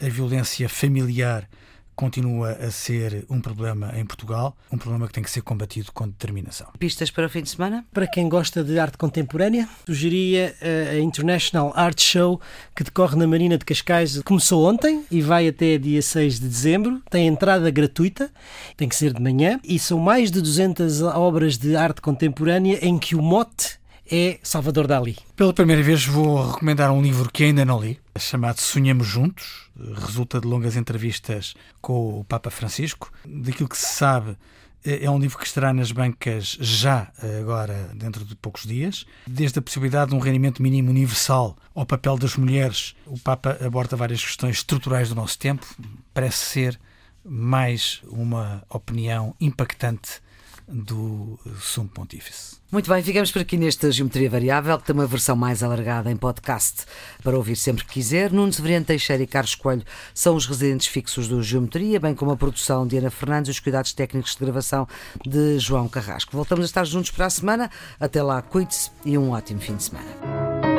A 0.00 0.08
violência 0.08 0.68
familiar 0.68 1.48
continua 1.94 2.52
a 2.52 2.70
ser 2.70 3.24
um 3.30 3.40
problema 3.40 3.92
em 3.98 4.04
Portugal, 4.04 4.56
um 4.70 4.78
problema 4.78 5.06
que 5.06 5.12
tem 5.12 5.22
que 5.22 5.30
ser 5.30 5.42
combatido 5.42 5.92
com 5.92 6.06
determinação. 6.06 6.68
Pistas 6.78 7.10
para 7.10 7.26
o 7.26 7.28
fim 7.28 7.42
de 7.42 7.50
semana? 7.50 7.84
Para 7.92 8.06
quem 8.06 8.28
gosta 8.28 8.62
de 8.62 8.78
arte 8.78 8.98
contemporânea, 8.98 9.68
sugeria 9.86 10.54
a 10.92 10.98
International 10.98 11.72
Art 11.74 12.00
Show 12.00 12.40
que 12.74 12.84
decorre 12.84 13.16
na 13.16 13.26
Marina 13.26 13.58
de 13.58 13.64
Cascais. 13.64 14.20
Começou 14.22 14.68
ontem 14.68 15.04
e 15.10 15.20
vai 15.20 15.48
até 15.48 15.78
dia 15.78 16.02
6 16.02 16.40
de 16.40 16.48
dezembro. 16.48 17.02
Tem 17.10 17.26
entrada 17.26 17.70
gratuita, 17.70 18.30
tem 18.76 18.88
que 18.88 18.96
ser 18.96 19.12
de 19.12 19.20
manhã 19.20 19.60
e 19.64 19.78
são 19.78 19.98
mais 19.98 20.30
de 20.30 20.40
200 20.40 21.02
obras 21.02 21.56
de 21.56 21.76
arte 21.76 22.00
contemporânea 22.00 22.78
em 22.82 22.98
que 22.98 23.14
o 23.14 23.22
mote 23.22 23.78
é 24.10 24.38
Salvador 24.42 24.86
Dali. 24.86 25.16
Pela 25.36 25.52
primeira 25.52 25.82
vez 25.82 26.04
vou 26.04 26.52
recomendar 26.52 26.90
um 26.90 27.02
livro 27.02 27.30
que 27.32 27.44
ainda 27.44 27.64
não 27.64 27.80
li, 27.80 28.00
chamado 28.18 28.60
Sonhamos 28.60 29.06
Juntos. 29.06 29.70
Resulta 29.94 30.40
de 30.40 30.46
longas 30.46 30.76
entrevistas 30.76 31.54
com 31.80 32.20
o 32.20 32.24
Papa 32.24 32.50
Francisco. 32.50 33.10
Daquilo 33.24 33.68
que 33.68 33.76
se 33.76 33.94
sabe, 33.94 34.36
é 34.84 35.10
um 35.10 35.18
livro 35.18 35.38
que 35.38 35.46
estará 35.46 35.72
nas 35.72 35.90
bancas 35.90 36.58
já 36.60 37.10
agora, 37.40 37.90
dentro 37.94 38.24
de 38.24 38.36
poucos 38.36 38.64
dias. 38.64 39.06
Desde 39.26 39.58
a 39.58 39.62
possibilidade 39.62 40.10
de 40.10 40.16
um 40.16 40.20
rendimento 40.20 40.62
mínimo 40.62 40.90
universal 40.90 41.56
ao 41.74 41.86
papel 41.86 42.18
das 42.18 42.36
mulheres, 42.36 42.94
o 43.06 43.18
Papa 43.18 43.58
aborda 43.64 43.96
várias 43.96 44.22
questões 44.22 44.56
estruturais 44.56 45.08
do 45.08 45.14
nosso 45.14 45.38
tempo. 45.38 45.66
Parece 46.12 46.38
ser 46.38 46.80
mais 47.24 48.02
uma 48.04 48.62
opinião 48.68 49.34
impactante 49.40 50.20
do 50.68 51.38
Sumo 51.60 51.88
Pontífice. 51.88 52.56
Muito 52.70 52.90
bem, 52.90 53.02
ficamos 53.02 53.30
por 53.30 53.42
aqui 53.42 53.56
nesta 53.56 53.90
Geometria 53.90 54.28
Variável, 54.28 54.78
que 54.78 54.84
tem 54.84 54.94
uma 54.94 55.06
versão 55.06 55.36
mais 55.36 55.62
alargada 55.62 56.10
em 56.10 56.16
podcast 56.16 56.84
para 57.22 57.36
ouvir 57.36 57.56
sempre 57.56 57.84
que 57.84 57.94
quiser. 57.94 58.32
Nuno 58.32 58.52
Severiano 58.52 58.84
Teixeira 58.84 59.22
e 59.22 59.26
Carlos 59.26 59.54
Coelho 59.54 59.84
são 60.12 60.34
os 60.34 60.46
residentes 60.46 60.86
fixos 60.86 61.28
do 61.28 61.42
Geometria, 61.42 62.00
bem 62.00 62.14
como 62.14 62.32
a 62.32 62.36
produção 62.36 62.86
de 62.86 62.96
Ana 62.96 63.10
Fernandes 63.10 63.48
e 63.48 63.52
os 63.52 63.60
cuidados 63.60 63.92
técnicos 63.92 64.34
de 64.34 64.44
gravação 64.44 64.88
de 65.24 65.58
João 65.58 65.88
Carrasco. 65.88 66.36
Voltamos 66.36 66.64
a 66.64 66.66
estar 66.66 66.84
juntos 66.84 67.10
para 67.10 67.26
a 67.26 67.30
semana. 67.30 67.70
Até 68.00 68.22
lá, 68.22 68.42
cuide-se 68.42 68.90
e 69.04 69.16
um 69.16 69.30
ótimo 69.30 69.60
fim 69.60 69.76
de 69.76 69.84
semana. 69.84 70.73